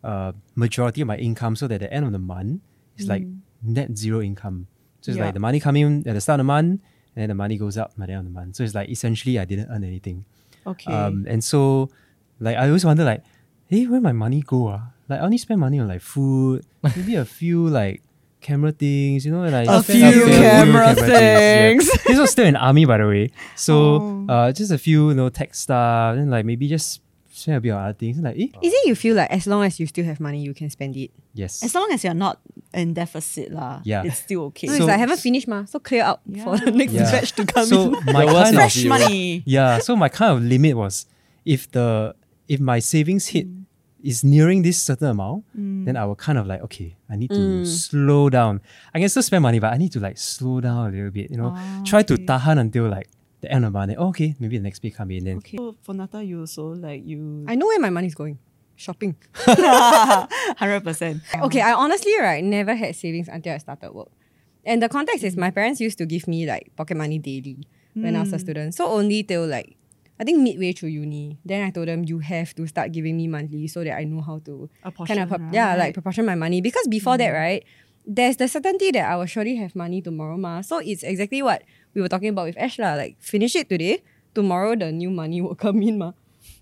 uh, 0.05 0.33
majority 0.55 1.01
of 1.01 1.07
my 1.09 1.17
income 1.17 1.55
so 1.57 1.67
that 1.69 1.75
at 1.77 1.81
the 1.81 1.93
end 1.93 2.05
of 2.07 2.13
the 2.13 2.19
month 2.19 2.61
it's 2.97 3.09
like 3.09 3.25
net 3.63 3.97
zero 3.97 4.21
income. 4.21 4.67
So 5.01 5.11
it's 5.11 5.19
Yeah. 5.19 5.27
like 5.27 5.35
the 5.35 5.41
money 5.41 5.61
coming 5.61 6.05
at 6.07 6.15
the 6.15 6.21
start 6.21 6.41
of 6.41 6.45
the 6.47 6.53
month 6.53 6.81
and 7.15 7.23
then 7.23 7.29
the 7.29 7.35
money 7.35 7.57
goes 7.59 7.77
up 7.79 7.93
at 8.01 8.07
the 8.07 8.13
end 8.13 8.21
of 8.21 8.25
the 8.25 8.31
month. 8.31 8.57
So 8.57 8.65
it's 8.65 8.75
like 8.75 8.89
essentially 8.89 9.39
I 9.39 9.45
didn't 9.45 9.69
earn 9.71 9.85
anything. 9.85 10.25
Okay. 10.67 10.93
Um, 10.93 11.27
and 11.29 11.43
so 11.43 11.91
like 12.41 12.57
I 12.57 12.67
always 12.67 12.85
wonder 12.85 13.05
like, 13.05 13.23
hey, 13.69 13.87
where 13.87 14.01
my 14.01 14.13
money 14.13 14.43
go? 14.43 14.69
Ah? 14.69 14.91
Like 15.09 15.21
I 15.21 15.25
only 15.25 15.39
spend 15.39 15.61
money 15.61 15.79
on 15.79 15.89
like 15.89 16.01
food, 16.03 16.65
maybe 16.83 17.15
a 17.17 17.25
few 17.25 17.69
like 17.69 18.03
camera 18.43 18.73
things, 18.73 19.25
you 19.25 19.33
know, 19.33 19.43
and 19.45 19.55
I 19.55 19.63
A 19.63 19.83
spend 19.83 20.15
few 20.15 20.27
camera 20.27 20.95
things. 20.95 21.87
Yeah. 21.89 22.03
This 22.07 22.19
was 22.19 22.31
still 22.35 22.47
in 22.47 22.57
army, 22.57 22.85
by 22.85 22.99
the 22.99 23.07
way. 23.07 23.31
So 23.57 23.75
Oh. 24.03 24.27
uh, 24.29 24.53
just 24.53 24.71
a 24.71 24.79
few, 24.79 25.09
you 25.11 25.15
know, 25.15 25.29
tech 25.31 25.55
stuff, 25.55 26.17
and 26.19 26.31
like 26.31 26.45
maybe 26.45 26.69
just 26.69 27.01
spend 27.33 27.57
a 27.57 27.61
bit 27.61 27.71
on 27.71 27.83
other 27.83 27.95
things. 27.97 28.19
Like, 28.19 28.37
eh, 28.37 28.49
Is 28.63 28.73
it 28.73 28.87
you 28.87 28.95
feel 28.95 29.17
like 29.17 29.31
as 29.31 29.47
long 29.47 29.65
as 29.65 29.81
you 29.81 29.87
still 29.87 30.05
have 30.05 30.21
money, 30.21 30.43
you 30.43 30.53
can 30.55 30.69
spend 30.71 30.97
it? 30.97 31.11
yes. 31.35 31.63
as 31.65 31.75
long 31.75 31.89
as 31.91 32.05
you're 32.05 32.13
not 32.13 32.39
in 32.75 32.93
deficit, 32.93 33.51
lah, 33.51 33.81
Yeah. 33.85 34.05
it's 34.05 34.19
still 34.21 34.53
okay. 34.53 34.67
So, 34.69 34.73
So- 34.75 34.77
it's 34.85 34.87
like 34.89 34.97
I 34.97 35.01
haven't 35.01 35.21
finished, 35.21 35.49
ma. 35.49 35.65
So 35.65 35.79
clear 35.81 36.03
out 36.05 36.21
for 36.45 36.59
the 36.59 36.71
next 36.71 36.93
Yeah. 36.93 37.11
batch 37.11 37.33
to 37.41 37.47
come 37.47 37.65
so 37.67 37.95
in. 37.97 38.13
my 38.13 38.27
kind 38.29 38.53
of 38.53 38.55
fresh 38.55 38.77
you. 38.85 38.89
money. 38.91 39.43
yeah, 39.47 39.79
so 39.81 39.97
my 39.97 40.09
kind 40.11 40.37
of 40.37 40.43
limit 40.45 40.77
was 40.77 41.07
if 41.45 41.71
the 41.73 42.15
if 42.49 42.61
my 42.61 42.79
savings 42.81 43.29
hit 43.33 43.47
Mm. 43.49 43.62
Is 44.03 44.25
nearing 44.25 44.63
this 44.63 44.83
certain 44.83 45.09
amount, 45.09 45.45
then 45.55 45.97
I 45.97 46.05
will 46.05 46.17
kind 46.17 46.39
of 46.39 46.47
like, 46.47 46.61
okay, 46.63 46.97
I 47.09 47.17
need 47.17 47.31
to 47.31 47.41
Mm. 47.63 47.67
slow 47.67 48.29
down. 48.31 48.61
I 48.95 48.99
can 49.01 49.09
still 49.09 49.23
spend 49.23 49.43
money, 49.43 49.59
but 49.59 49.73
I 49.73 49.79
need 49.79 49.93
to 49.93 50.01
like 50.01 50.19
slow 50.19 50.61
down 50.61 50.89
a 50.89 50.91
little 50.91 51.11
bit, 51.11 51.31
you 51.31 51.37
know, 51.39 51.53
Ah, 51.55 51.83
try 51.85 52.03
to 52.03 52.15
okay. 52.15 52.27
tahan 52.27 52.59
until 52.59 52.89
like 52.91 53.09
the 53.43 53.51
end 53.51 53.65
of 53.65 53.73
the 53.73 53.79
month. 53.79 53.95
Oh, 53.99 54.09
okay, 54.11 54.35
maybe 54.39 54.59
the 54.59 54.63
next 54.63 54.79
pay 54.81 54.91
come 54.91 55.11
in. 55.11 55.25
Then 55.25 55.37
Okay. 55.39 55.57
So 55.59 55.75
for 55.83 55.95
Nata, 55.95 56.23
you 56.23 56.41
also 56.41 56.75
like 56.75 57.03
you 57.07 57.45
I 57.47 57.55
know 57.55 57.67
where 57.67 57.81
my 57.81 57.91
money 57.91 58.07
is 58.07 58.15
going. 58.15 58.39
Shopping. 58.75 59.15
hundred 59.37 60.83
percent. 60.89 61.23
Okay, 61.43 61.61
I 61.61 61.73
honestly 61.73 62.13
right 62.21 62.43
never 62.43 62.75
had 62.75 62.95
savings 62.97 63.29
until 63.29 63.55
I 63.55 63.59
started 63.59 63.93
work. 63.93 64.11
And 64.65 64.83
the 64.83 64.89
context 64.89 65.25
is 65.25 65.37
my 65.37 65.51
parents 65.51 65.81
used 65.81 65.99
to 65.99 66.07
give 66.07 66.27
me 66.29 66.47
like 66.47 66.71
pocket 66.77 66.97
money 66.97 67.19
daily 67.19 67.67
when 67.95 68.17
I 68.17 68.21
was 68.21 68.33
a 68.33 68.39
student. 68.39 68.75
So 68.75 68.87
only 68.87 69.23
till 69.23 69.47
like 69.47 69.77
I 70.21 70.25
think 70.25 70.39
midway 70.39 70.73
through 70.73 70.91
uni. 70.91 71.39
Then 71.45 71.65
I 71.65 71.71
told 71.71 71.89
them 71.89 72.05
you 72.05 72.21
have 72.21 72.55
to 72.55 72.67
start 72.67 72.93
giving 72.93 73.17
me 73.17 73.27
monthly 73.27 73.67
so 73.67 73.83
that 73.83 73.97
I 73.97 74.05
know 74.05 74.21
how 74.21 74.39
to 74.45 74.71
kind 75.07 75.21
of 75.21 75.33
Apportion, 75.33 75.53
yeah 75.53 75.75
like 75.75 75.95
proportion 75.95 76.25
my 76.27 76.35
money 76.35 76.61
because 76.61 76.87
before 76.87 77.19
that 77.19 77.31
right 77.31 77.65
there's 78.07 78.37
the 78.37 78.49
certainty 78.49 78.91
that 78.93 79.09
I 79.09 79.17
will 79.17 79.27
surely 79.27 79.57
have 79.57 79.75
money 79.75 80.03
tomorrow 80.03 80.37
ma. 80.37 80.61
So 80.61 80.79
it's 80.79 81.03
exactly 81.03 81.43
what 81.43 81.63
we 81.95 82.01
were 82.01 82.09
talking 82.09 82.29
about 82.29 82.47
with 82.47 82.59
Ash 82.59 82.79
lah. 82.79 82.95
Like 82.95 83.17
finish 83.21 83.55
it 83.57 83.69
today, 83.69 84.03
tomorrow 84.35 84.75
the 84.75 84.91
new 84.91 85.11
money 85.11 85.41
will 85.41 85.55
come 85.55 85.83
in 85.83 85.99
ma. 85.99 86.13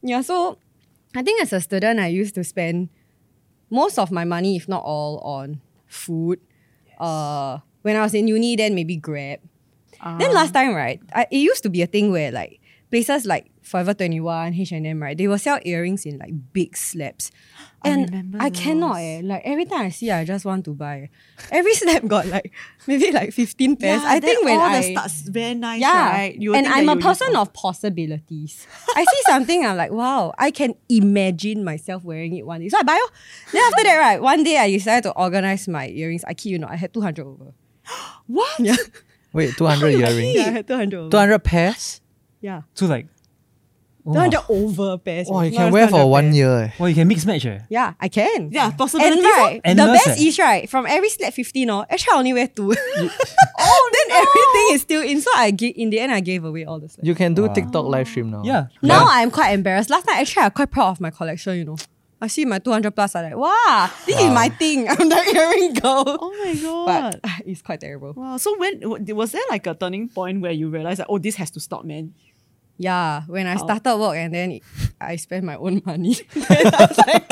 Yeah, 0.02 0.20
so 0.20 0.58
I 1.14 1.22
think 1.22 1.42
as 1.42 1.52
a 1.52 1.60
student 1.60 1.98
I 2.00 2.08
used 2.08 2.34
to 2.36 2.44
spend 2.44 2.88
most 3.70 3.98
of 3.98 4.10
my 4.10 4.24
money, 4.24 4.56
if 4.56 4.68
not 4.68 4.82
all, 4.84 5.18
on 5.20 5.60
food. 5.86 6.40
Uh, 6.98 7.58
when 7.82 7.96
I 7.96 8.02
was 8.02 8.12
in 8.14 8.28
uni, 8.28 8.56
then 8.56 8.74
maybe 8.74 8.96
Grab. 8.96 9.40
Then 10.18 10.32
last 10.32 10.52
time, 10.52 10.74
right, 10.74 11.00
I, 11.14 11.26
it 11.30 11.38
used 11.38 11.62
to 11.62 11.68
be 11.68 11.82
a 11.82 11.86
thing 11.86 12.10
where 12.10 12.32
like 12.32 12.59
places 12.90 13.26
like 13.26 13.50
Forever 13.62 13.94
21, 13.94 14.54
H&M, 14.54 15.02
right, 15.02 15.16
they 15.16 15.28
will 15.28 15.38
sell 15.38 15.60
earrings 15.64 16.04
in 16.06 16.18
like 16.18 16.32
big 16.52 16.76
slabs. 16.76 17.30
I 17.82 17.88
And 17.90 18.10
remember 18.10 18.38
I 18.40 18.50
cannot, 18.50 18.96
eh. 18.96 19.20
Like 19.22 19.42
every 19.44 19.64
time 19.64 19.86
I 19.86 19.88
see, 19.90 20.10
I 20.10 20.24
just 20.24 20.44
want 20.44 20.66
to 20.66 20.74
buy. 20.74 21.08
Every 21.50 21.72
slab 21.80 22.06
got 22.08 22.26
like 22.26 22.52
maybe 22.86 23.10
like 23.10 23.32
15 23.32 23.76
pairs. 23.76 24.02
I 24.04 24.20
think 24.20 24.44
when 24.44 24.58
all 24.58 24.66
I... 24.66 24.80
the 24.80 24.92
starts 24.92 25.22
very 25.22 25.54
nice, 25.54 25.80
Yeah, 25.80 26.10
right? 26.10 26.36
You 26.36 26.54
and 26.54 26.66
I'm 26.66 26.88
a 26.88 26.96
person 26.96 27.34
of 27.36 27.52
possibilities. 27.52 28.66
I 28.94 29.04
see 29.04 29.22
something, 29.26 29.64
I'm 29.64 29.76
like, 29.76 29.92
wow, 29.92 30.34
I 30.36 30.50
can 30.50 30.74
imagine 30.88 31.64
myself 31.64 32.04
wearing 32.04 32.36
it 32.36 32.44
one 32.44 32.60
day. 32.60 32.68
So 32.68 32.78
I 32.78 32.82
buy. 32.82 32.98
Oh. 33.00 33.10
Then 33.52 33.62
after 33.62 33.84
that, 33.84 33.96
right, 33.98 34.20
one 34.20 34.42
day 34.42 34.58
I 34.58 34.70
decided 34.70 35.04
to 35.04 35.12
organize 35.12 35.68
my 35.68 35.88
earrings. 35.88 36.24
I 36.26 36.34
kid 36.34 36.50
you 36.50 36.58
not, 36.58 36.70
I 36.70 36.76
had 36.76 36.92
200 36.92 37.24
over. 37.24 37.54
what? 38.26 38.60
Yeah, 38.60 38.76
Wait, 39.32 39.56
200 39.56 39.88
earrings? 39.88 40.36
yeah 40.36 40.46
I 40.46 40.50
had 40.50 40.66
200 40.66 40.98
over. 40.98 41.10
200 41.10 41.38
pairs? 41.44 41.99
Yeah, 42.40 42.62
so 42.74 42.86
like, 42.86 43.06
oh, 44.06 44.14
200 44.14 44.40
over 44.48 44.98
pairs. 44.98 45.28
Oh, 45.30 45.42
you 45.42 45.52
can 45.52 45.70
wear 45.72 45.88
for 45.88 46.08
one 46.10 46.32
year. 46.34 46.50
eh. 46.64 46.70
well, 46.78 46.88
you 46.88 46.94
can 46.94 47.06
mix 47.06 47.26
match. 47.26 47.44
Eh? 47.44 47.60
Yeah, 47.68 47.92
I 48.00 48.08
can. 48.08 48.50
Yeah, 48.50 48.70
possibilities. 48.70 49.18
And 49.18 49.24
right, 49.24 49.60
And 49.64 49.78
the 49.78 49.86
nurse, 49.86 50.04
best 50.06 50.20
eh? 50.20 50.24
is 50.26 50.38
right 50.38 50.68
from 50.70 50.86
every 50.86 51.10
slab 51.10 51.32
15 51.34 51.66
no, 51.66 51.82
actually 51.82 52.12
I 52.14 52.16
only 52.18 52.32
wear 52.32 52.48
two. 52.48 52.72
oh, 53.58 53.90
then 53.92 54.16
everything 54.16 54.74
is 54.74 54.80
still 54.82 55.02
in. 55.02 55.20
So 55.20 55.30
I 55.36 55.50
gi- 55.50 55.68
in 55.76 55.90
the 55.90 56.00
end 56.00 56.12
I 56.12 56.20
gave 56.20 56.44
away 56.44 56.64
all 56.64 56.80
the 56.80 56.88
slabs. 56.88 57.06
You 57.06 57.14
can 57.14 57.34
do 57.34 57.46
Wow. 57.46 57.52
TikTok 57.52 57.84
live 57.86 58.08
stream 58.08 58.30
now. 58.30 58.42
Yeah. 58.44 58.66
Now 58.82 59.04
I'm 59.08 59.30
quite 59.30 59.50
embarrassed. 59.52 59.90
Last 59.90 60.06
night 60.06 60.20
actually, 60.20 60.44
I'm 60.44 60.50
quite 60.52 60.70
proud 60.70 60.90
of 60.92 61.00
my 61.00 61.10
collection, 61.10 61.56
you 61.58 61.64
know. 61.64 61.76
I 62.22 62.26
see 62.26 62.44
my 62.44 62.58
200 62.58 62.90
plus, 62.94 63.14
I'm 63.16 63.24
like, 63.24 63.34
wow, 63.36 63.90
this 64.04 64.14
is 64.20 64.30
my 64.30 64.50
thing. 64.50 64.86
I'm 64.90 65.08
the 65.08 65.32
earring 65.34 65.72
girl. 65.72 66.04
Oh 66.20 66.44
my 66.44 66.54
god. 66.62 67.18
But 67.22 67.30
it's 67.46 67.62
quite 67.62 67.80
terrible. 67.80 68.12
Wow. 68.12 68.36
So 68.36 68.58
when 68.58 68.80
w- 68.80 69.14
was 69.14 69.32
there 69.32 69.40
like 69.48 69.66
a 69.66 69.74
turning 69.74 70.08
point 70.08 70.42
where 70.42 70.52
you 70.52 70.68
realized 70.68 71.00
that 71.00 71.06
oh 71.08 71.18
this 71.18 71.36
has 71.36 71.50
to 71.52 71.60
stop, 71.60 71.84
man? 71.84 72.12
Yeah, 72.80 73.28
when 73.28 73.44
I 73.46 73.56
started 73.60 73.98
work 74.00 74.16
and 74.16 74.32
then 74.32 74.58
I 74.98 75.16
spent 75.16 75.44
my 75.44 75.56
own 75.56 75.82
money. 75.84 76.16
I 76.48 76.88
was 76.88 76.96
like, 77.04 77.28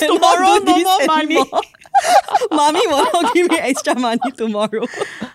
You 0.00 0.14
tomorrow 0.14 0.62
no 0.62 0.78
more 0.78 1.06
money. 1.06 1.42
Mommy 2.52 2.86
will 2.86 3.08
not 3.12 3.34
give 3.34 3.50
me 3.50 3.58
extra 3.58 3.98
money 3.98 4.30
tomorrow. 4.36 4.86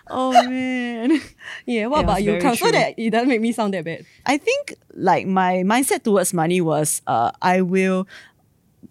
Oh 0.08 0.32
man. 0.48 1.20
Yeah, 1.66 1.86
what 1.88 1.98
Yeah, 1.98 2.04
about 2.04 2.22
you? 2.22 2.38
Come, 2.40 2.56
so 2.56 2.70
that 2.70 2.94
it 2.96 3.10
doesn't 3.10 3.28
make 3.28 3.42
me 3.42 3.52
sound 3.52 3.74
that 3.74 3.84
bad. 3.84 4.06
I 4.24 4.38
think 4.38 4.74
like 4.94 5.26
my 5.26 5.64
mindset 5.66 6.02
towards 6.02 6.32
money 6.32 6.60
was 6.62 7.02
uh, 7.06 7.32
I 7.42 7.60
will 7.60 8.08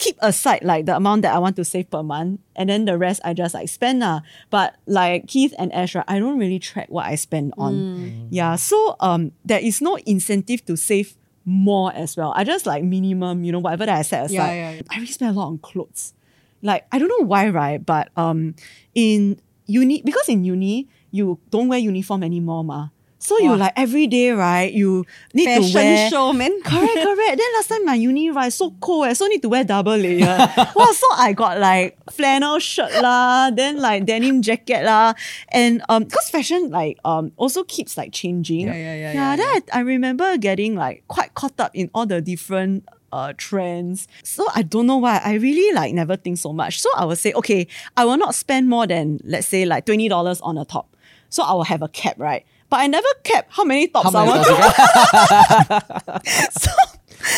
keep 0.02 0.18
aside 0.20 0.66
like 0.66 0.90
the 0.90 0.96
amount 0.98 1.22
that 1.22 1.34
I 1.34 1.38
want 1.38 1.56
to 1.58 1.64
save 1.64 1.90
per 1.94 2.02
month, 2.02 2.42
and 2.58 2.70
then 2.70 2.86
the 2.86 2.98
rest 2.98 3.22
I 3.24 3.34
just 3.38 3.54
like 3.54 3.70
spend 3.70 4.02
lah. 4.02 4.22
But 4.50 4.76
like 4.90 5.30
Keith 5.30 5.54
and 5.62 5.72
Ash, 5.72 5.94
right, 5.94 6.04
I 6.10 6.18
don't 6.18 6.42
really 6.42 6.58
track 6.58 6.90
what 6.90 7.06
I 7.06 7.14
spend 7.16 7.54
on. 7.58 8.28
Yeah, 8.34 8.58
so 8.58 8.98
um, 9.00 9.32
there 9.46 9.62
is 9.62 9.80
no 9.80 9.96
incentive 10.10 10.66
to 10.66 10.76
save 10.76 11.14
more 11.46 11.94
as 11.94 12.18
well. 12.18 12.34
I 12.36 12.44
just 12.44 12.66
like 12.66 12.84
minimum, 12.84 13.44
you 13.46 13.52
know, 13.54 13.60
whatever 13.60 13.86
that 13.86 13.98
I 13.98 14.02
set 14.02 14.26
aside. 14.26 14.34
Yeah, 14.34 14.54
yeah, 14.54 14.72
yeah. 14.72 14.82
I 14.90 14.96
really 14.96 15.14
spend 15.14 15.38
a 15.38 15.40
lot 15.40 15.48
on 15.48 15.60
clothes. 15.60 16.14
Like 16.62 16.86
I 16.92 16.98
don't 16.98 17.10
know 17.10 17.26
why, 17.26 17.50
right? 17.50 17.84
But 17.84 18.10
um, 18.18 18.56
in 18.98 19.40
uni 19.68 20.02
because 20.02 20.28
in 20.30 20.44
uni 20.44 20.90
you 21.12 21.38
don't 21.50 21.68
wear 21.70 21.80
uniform 21.80 22.24
anymore, 22.24 22.64
ma. 22.64 22.90
So 23.22 23.38
you 23.38 23.52
Wow. 23.54 23.70
like 23.70 23.74
every 23.78 24.08
day, 24.10 24.32
right? 24.34 24.74
You 24.74 25.06
need 25.38 25.46
to 25.46 25.62
Fashion 25.62 25.76
wear 25.78 26.10
show, 26.10 26.34
man. 26.34 26.50
Correct, 26.66 26.98
correct. 27.06 27.38
Then 27.38 27.50
last 27.54 27.70
time 27.70 27.86
my 27.86 27.94
uni 27.94 28.32
right 28.34 28.52
so 28.52 28.72
cold, 28.82 29.06
eh, 29.08 29.14
so 29.14 29.28
need 29.30 29.44
to 29.46 29.50
wear 29.50 29.64
double 29.64 29.94
layer. 29.96 30.26
wow, 30.58 30.92
so 30.92 31.06
I 31.14 31.32
got 31.38 31.60
like 31.62 31.98
flannel 32.10 32.58
shirt 32.58 32.90
lah, 33.00 33.52
then 33.54 33.78
like 33.78 34.06
denim 34.10 34.42
jacket 34.42 34.84
lah, 34.84 35.14
and 35.54 35.84
um, 35.88 36.06
cause 36.10 36.30
fashion 36.34 36.72
like 36.74 36.98
um 37.06 37.32
also 37.38 37.62
keeps 37.64 37.94
like 37.96 38.10
changing. 38.12 38.66
Yeah, 38.66 38.74
yeah, 38.74 38.96
yeah, 38.96 39.14
Yeah, 39.14 39.14
yeah, 39.14 39.36
then 39.38 39.46
I, 39.48 39.62
I 39.74 39.80
remember 39.86 40.36
getting 40.38 40.74
like 40.76 41.04
quite 41.08 41.36
caught 41.38 41.60
up 41.62 41.72
in 41.78 41.92
all 41.94 42.08
the 42.10 42.22
different 42.26 42.90
uh 43.14 43.34
trends. 43.38 44.08
So 44.24 44.48
I 44.56 44.64
don't 44.66 44.88
know 44.88 44.98
why 44.98 45.22
I 45.24 45.36
really 45.38 45.70
like 45.78 45.94
never 45.94 46.16
think 46.18 46.40
so 46.42 46.54
much. 46.54 46.82
So 46.82 46.90
I 46.98 47.06
will 47.06 47.16
say 47.16 47.34
okay, 47.34 47.68
I 47.96 48.06
will 48.06 48.18
not 48.18 48.34
spend 48.34 48.66
more 48.68 48.88
than 48.88 49.22
let's 49.24 49.46
say 49.46 49.66
like 49.70 49.86
twenty 49.86 50.10
dollars 50.10 50.42
on 50.42 50.58
a 50.58 50.66
top. 50.66 50.90
So 51.30 51.44
I 51.44 51.54
will 51.54 51.70
have 51.70 51.82
a 51.84 51.88
cap, 51.88 52.18
right? 52.18 52.44
But 52.72 52.80
I 52.80 52.88
never 52.88 53.08
kept 53.24 53.52
how 53.52 53.66
many 53.66 53.88
tops 53.90 54.16
I 54.16 54.24
want 54.24 54.48
dollars 54.48 54.48
you 54.48 54.56
got? 54.56 56.26
so 56.56 56.72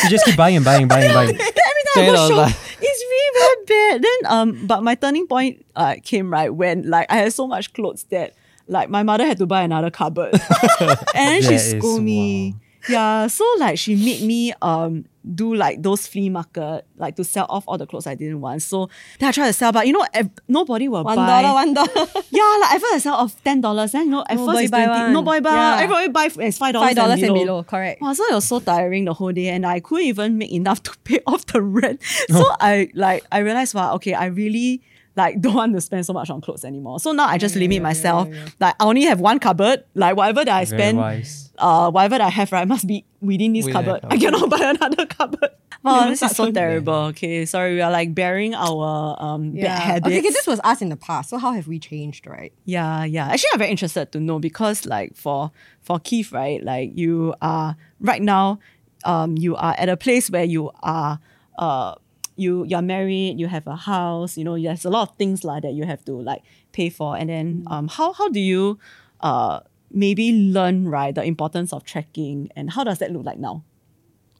You 0.04 0.08
just 0.08 0.24
keep 0.24 0.36
buying 0.36 0.62
buying 0.62 0.86
buying 0.86 1.12
buying. 1.12 1.28
every 1.34 1.42
time 1.42 2.02
I 2.02 2.06
go 2.06 2.28
shop, 2.30 2.50
it's 2.80 3.00
really 3.10 3.30
very 3.34 3.58
bad. 3.66 4.02
Then 4.02 4.32
um, 4.32 4.66
but 4.66 4.82
my 4.84 4.94
turning 4.94 5.26
point 5.26 5.66
uh 5.74 5.96
came 6.04 6.30
right 6.32 6.54
when 6.54 6.88
like 6.88 7.10
I 7.10 7.16
had 7.16 7.32
so 7.32 7.48
much 7.48 7.72
clothes 7.74 8.04
that 8.14 8.34
like 8.68 8.88
my 8.88 9.02
mother 9.02 9.26
had 9.26 9.38
to 9.38 9.46
buy 9.46 9.62
another 9.62 9.90
cupboard, 9.90 10.32
and 11.14 11.28
then 11.28 11.42
she 11.42 11.48
That 11.48 11.58
scolded 11.82 12.04
me. 12.04 12.54
Yeah, 12.88 13.26
so 13.26 13.44
like 13.58 13.76
she 13.76 13.96
made 13.96 14.22
me 14.22 14.52
um 14.62 15.04
do 15.34 15.54
like 15.54 15.82
those 15.82 16.06
flea 16.06 16.28
market 16.28 16.84
like 16.96 17.16
to 17.16 17.24
sell 17.24 17.46
off 17.48 17.64
all 17.66 17.78
the 17.78 17.86
clothes 17.86 18.06
I 18.06 18.14
didn't 18.14 18.40
want. 18.42 18.60
So 18.62 18.90
then 19.18 19.28
I 19.30 19.32
tried 19.32 19.46
to 19.46 19.52
sell, 19.54 19.72
but 19.72 19.86
you 19.86 19.92
know 19.94 20.04
ev- 20.12 20.30
nobody 20.48 20.86
will 20.88 21.02
One 21.04 21.16
buy. 21.16 21.42
dollar, 21.42 21.54
one 21.54 21.72
dollar. 21.74 21.88
Yeah, 22.30 22.58
like 22.60 22.72
at 22.72 22.80
first 22.80 22.94
I 22.94 22.98
sell 22.98 23.14
off 23.14 23.42
ten 23.44 23.60
dollars. 23.60 23.92
Then 23.92 24.06
you 24.06 24.10
know 24.10 24.24
at 24.28 24.36
Nobody 24.36 24.52
first 24.56 24.62
it's 24.64 24.70
buy 24.70 24.84
twenty. 24.84 25.00
one. 25.02 25.12
Nobody 25.14 25.40
buy. 25.40 25.54
Yeah. 25.54 25.74
Everybody 25.80 26.08
buy 26.08 26.30
it's 26.44 26.58
five 26.58 26.72
dollars. 26.74 26.88
Five 26.90 26.96
dollars 26.96 27.22
and 27.22 27.34
below, 27.34 27.62
correct. 27.62 28.00
Wow, 28.02 28.12
so 28.12 28.24
it 28.24 28.34
was 28.34 28.44
so 28.46 28.60
tiring 28.60 29.04
the 29.06 29.14
whole 29.14 29.32
day, 29.32 29.48
and 29.48 29.64
I 29.64 29.80
couldn't 29.80 30.06
even 30.06 30.38
make 30.38 30.52
enough 30.52 30.82
to 30.88 30.96
pay 31.04 31.20
off 31.26 31.46
the 31.46 31.62
rent. 31.62 32.00
So 32.28 32.44
I 32.60 32.90
like 32.94 33.24
I 33.32 33.38
realized, 33.38 33.74
wow, 33.74 33.94
okay, 33.94 34.14
I 34.14 34.26
really 34.26 34.82
like 35.16 35.40
don't 35.40 35.54
want 35.54 35.74
to 35.74 35.80
spend 35.80 36.04
so 36.04 36.12
much 36.12 36.28
on 36.28 36.40
clothes 36.40 36.64
anymore. 36.64 36.98
So 37.00 37.12
now 37.12 37.26
I 37.26 37.38
just 37.38 37.54
limit 37.56 37.80
myself. 37.80 38.28
Like 38.60 38.74
I 38.80 38.84
only 38.84 39.02
have 39.04 39.20
one 39.20 39.38
cupboard. 39.38 39.84
Like 39.94 40.16
whatever 40.16 40.44
that 40.44 40.54
I 40.54 40.64
Very 40.64 40.78
spend, 40.80 40.98
wise. 40.98 41.43
Uh, 41.58 41.90
whatever 41.90 42.18
that 42.18 42.26
I 42.26 42.30
have, 42.30 42.52
right, 42.52 42.66
must 42.66 42.86
be 42.86 43.04
within 43.20 43.52
this 43.52 43.66
Within 43.66 43.84
cupboard. 43.84 44.02
that 44.02 44.12
I 44.12 44.16
cannot 44.18 44.50
buy 44.54 44.58
another 44.76 45.06
cupboard. 45.06 45.50
Oh, 45.86 46.08
this 46.08 46.22
is 46.22 46.34
so 46.34 46.44
a- 46.44 46.52
terrible. 46.52 46.94
Okay, 47.12 47.44
sorry, 47.44 47.74
we 47.74 47.80
are 47.82 47.90
like 47.90 48.14
bearing 48.14 48.54
our 48.54 49.16
um 49.22 49.52
bad 49.52 49.78
habits. 49.78 50.06
Okay, 50.06 50.18
okay, 50.20 50.30
this 50.30 50.46
was 50.46 50.58
us 50.64 50.80
in 50.80 50.88
the 50.88 50.96
past. 50.96 51.28
So 51.30 51.36
how 51.38 51.52
have 51.52 51.66
we 51.68 51.78
changed, 51.78 52.26
right? 52.26 52.52
Yeah, 52.64 53.04
yeah. 53.04 53.28
Actually, 53.28 53.50
I'm 53.52 53.58
very 53.58 53.70
interested 53.70 54.10
to 54.12 54.20
know 54.20 54.38
because, 54.38 54.86
like, 54.86 55.14
for 55.14 55.50
for 55.82 55.98
Keith, 56.00 56.32
right, 56.32 56.62
like 56.64 56.96
you 56.96 57.34
are 57.42 57.76
right 58.00 58.22
now, 58.22 58.60
um, 59.04 59.36
you 59.36 59.56
are 59.56 59.74
at 59.76 59.88
a 59.90 59.96
place 59.98 60.30
where 60.30 60.44
you 60.44 60.70
are, 60.82 61.20
uh, 61.58 61.94
you 62.36 62.64
you're 62.64 62.80
married, 62.82 63.38
you 63.38 63.46
have 63.48 63.66
a 63.66 63.76
house, 63.76 64.38
you 64.38 64.44
know, 64.44 64.58
there's 64.58 64.86
a 64.86 64.90
lot 64.90 65.10
of 65.10 65.16
things 65.18 65.44
like 65.44 65.62
that 65.64 65.74
you 65.74 65.84
have 65.84 66.02
to 66.06 66.12
like 66.12 66.42
pay 66.72 66.88
for, 66.88 67.14
and 67.16 67.28
then 67.28 67.64
um, 67.66 67.88
how 67.88 68.14
how 68.14 68.28
do 68.30 68.40
you, 68.40 68.78
uh, 69.20 69.60
maybe 69.90 70.32
learn 70.32 70.88
right 70.88 71.14
the 71.14 71.22
importance 71.24 71.72
of 71.72 71.84
tracking, 71.84 72.50
and 72.56 72.70
how 72.70 72.84
does 72.84 72.98
that 72.98 73.12
look 73.12 73.24
like 73.24 73.38
now? 73.38 73.64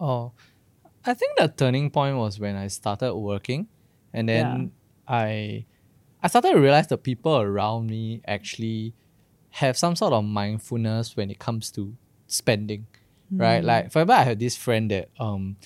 Oh, 0.01 0.33
I 1.07 1.15
think 1.15 1.37
the 1.39 1.49
turning 1.49 1.91
point 1.91 2.17
was 2.17 2.41
when 2.41 2.57
I 2.57 2.69
started 2.69 3.15
working, 3.15 3.69
and 4.13 4.29
then 4.29 4.73
I, 5.07 5.65
I 6.23 6.29
started 6.29 6.53
to 6.53 6.59
realize 6.59 6.87
the 6.89 6.99
people 6.99 7.37
around 7.37 7.89
me 7.89 8.23
actually 8.27 8.95
have 9.51 9.77
some 9.77 9.95
sort 9.95 10.13
of 10.13 10.25
mindfulness 10.25 11.17
when 11.17 11.31
it 11.31 11.39
comes 11.39 11.71
to 11.73 11.95
spending, 12.27 12.87
right? 13.31 13.63
Like 13.63 13.93
for 13.93 14.01
example, 14.01 14.15
I 14.15 14.23
had 14.25 14.39
this 14.41 14.57
friend 14.57 14.91
that 14.91 15.11
um, 15.21 15.57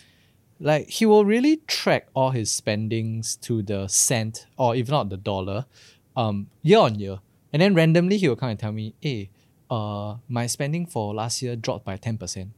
like 0.61 0.89
he 0.91 1.07
will 1.07 1.25
really 1.25 1.59
track 1.67 2.09
all 2.15 2.31
his 2.31 2.51
spendings 2.51 3.37
to 3.37 3.63
the 3.63 3.87
cent 3.89 4.47
or 4.57 4.75
if 4.75 4.89
not 4.89 5.09
the 5.09 5.17
dollar, 5.17 5.67
um, 6.17 6.49
year 6.63 6.79
on 6.81 6.99
year, 6.99 7.21
and 7.53 7.63
then 7.63 7.75
randomly 7.75 8.19
he 8.19 8.29
will 8.29 8.37
come 8.37 8.51
and 8.51 8.59
tell 8.59 8.73
me, 8.73 8.95
hey, 9.01 9.31
uh, 9.71 10.17
my 10.29 10.47
spending 10.47 10.87
for 10.87 11.15
last 11.15 11.43
year 11.43 11.57
dropped 11.57 11.85
by 11.85 11.97
ten 11.97 12.17
percent. 12.19 12.53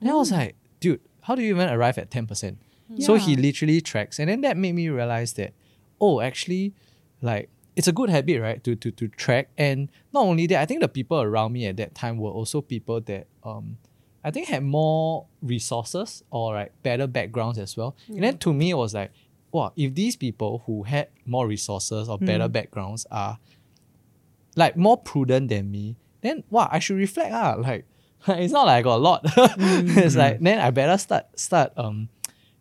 And 0.00 0.10
I 0.10 0.14
was 0.14 0.30
like, 0.30 0.54
dude, 0.80 1.00
how 1.22 1.34
do 1.34 1.42
you 1.42 1.50
even 1.54 1.68
arrive 1.68 1.98
at 1.98 2.10
10%? 2.10 2.56
So 3.00 3.16
he 3.16 3.36
literally 3.36 3.80
tracks. 3.80 4.18
And 4.18 4.30
then 4.30 4.40
that 4.42 4.56
made 4.56 4.74
me 4.74 4.88
realize 4.88 5.34
that, 5.34 5.52
oh, 6.00 6.20
actually, 6.20 6.72
like, 7.20 7.50
it's 7.76 7.88
a 7.88 7.92
good 7.92 8.08
habit, 8.08 8.40
right? 8.40 8.62
To, 8.64 8.74
to, 8.76 8.90
to 8.92 9.08
track. 9.08 9.50
And 9.58 9.90
not 10.12 10.24
only 10.24 10.46
that, 10.46 10.60
I 10.60 10.66
think 10.66 10.80
the 10.80 10.88
people 10.88 11.20
around 11.20 11.52
me 11.52 11.66
at 11.66 11.76
that 11.76 11.94
time 11.94 12.16
were 12.18 12.30
also 12.30 12.60
people 12.60 13.00
that 13.02 13.26
um 13.44 13.76
I 14.24 14.30
think 14.30 14.48
had 14.48 14.64
more 14.64 15.26
resources 15.42 16.22
or 16.30 16.54
like 16.54 16.72
better 16.82 17.06
backgrounds 17.06 17.58
as 17.58 17.76
well. 17.76 17.94
And 18.08 18.22
then 18.22 18.38
to 18.38 18.52
me 18.52 18.70
it 18.70 18.74
was 18.76 18.94
like, 18.94 19.12
wow, 19.52 19.72
if 19.76 19.94
these 19.94 20.16
people 20.16 20.62
who 20.66 20.82
had 20.84 21.08
more 21.24 21.46
resources 21.46 22.08
or 22.08 22.18
better 22.18 22.48
backgrounds 22.48 23.06
are 23.10 23.38
like 24.56 24.76
more 24.76 24.96
prudent 24.96 25.48
than 25.50 25.70
me, 25.70 25.96
then 26.20 26.44
wow, 26.50 26.68
I 26.70 26.78
should 26.78 26.96
reflect 26.96 27.32
ah. 27.32 27.54
Like 27.58 27.86
it's 28.28 28.52
not 28.52 28.66
like 28.66 28.78
I 28.78 28.82
got 28.82 28.96
a 28.96 29.02
lot. 29.02 29.20
it's 29.36 30.16
like 30.16 30.40
then 30.40 30.58
I 30.58 30.70
better 30.70 30.98
start 30.98 31.26
start 31.38 31.72
um 31.76 32.08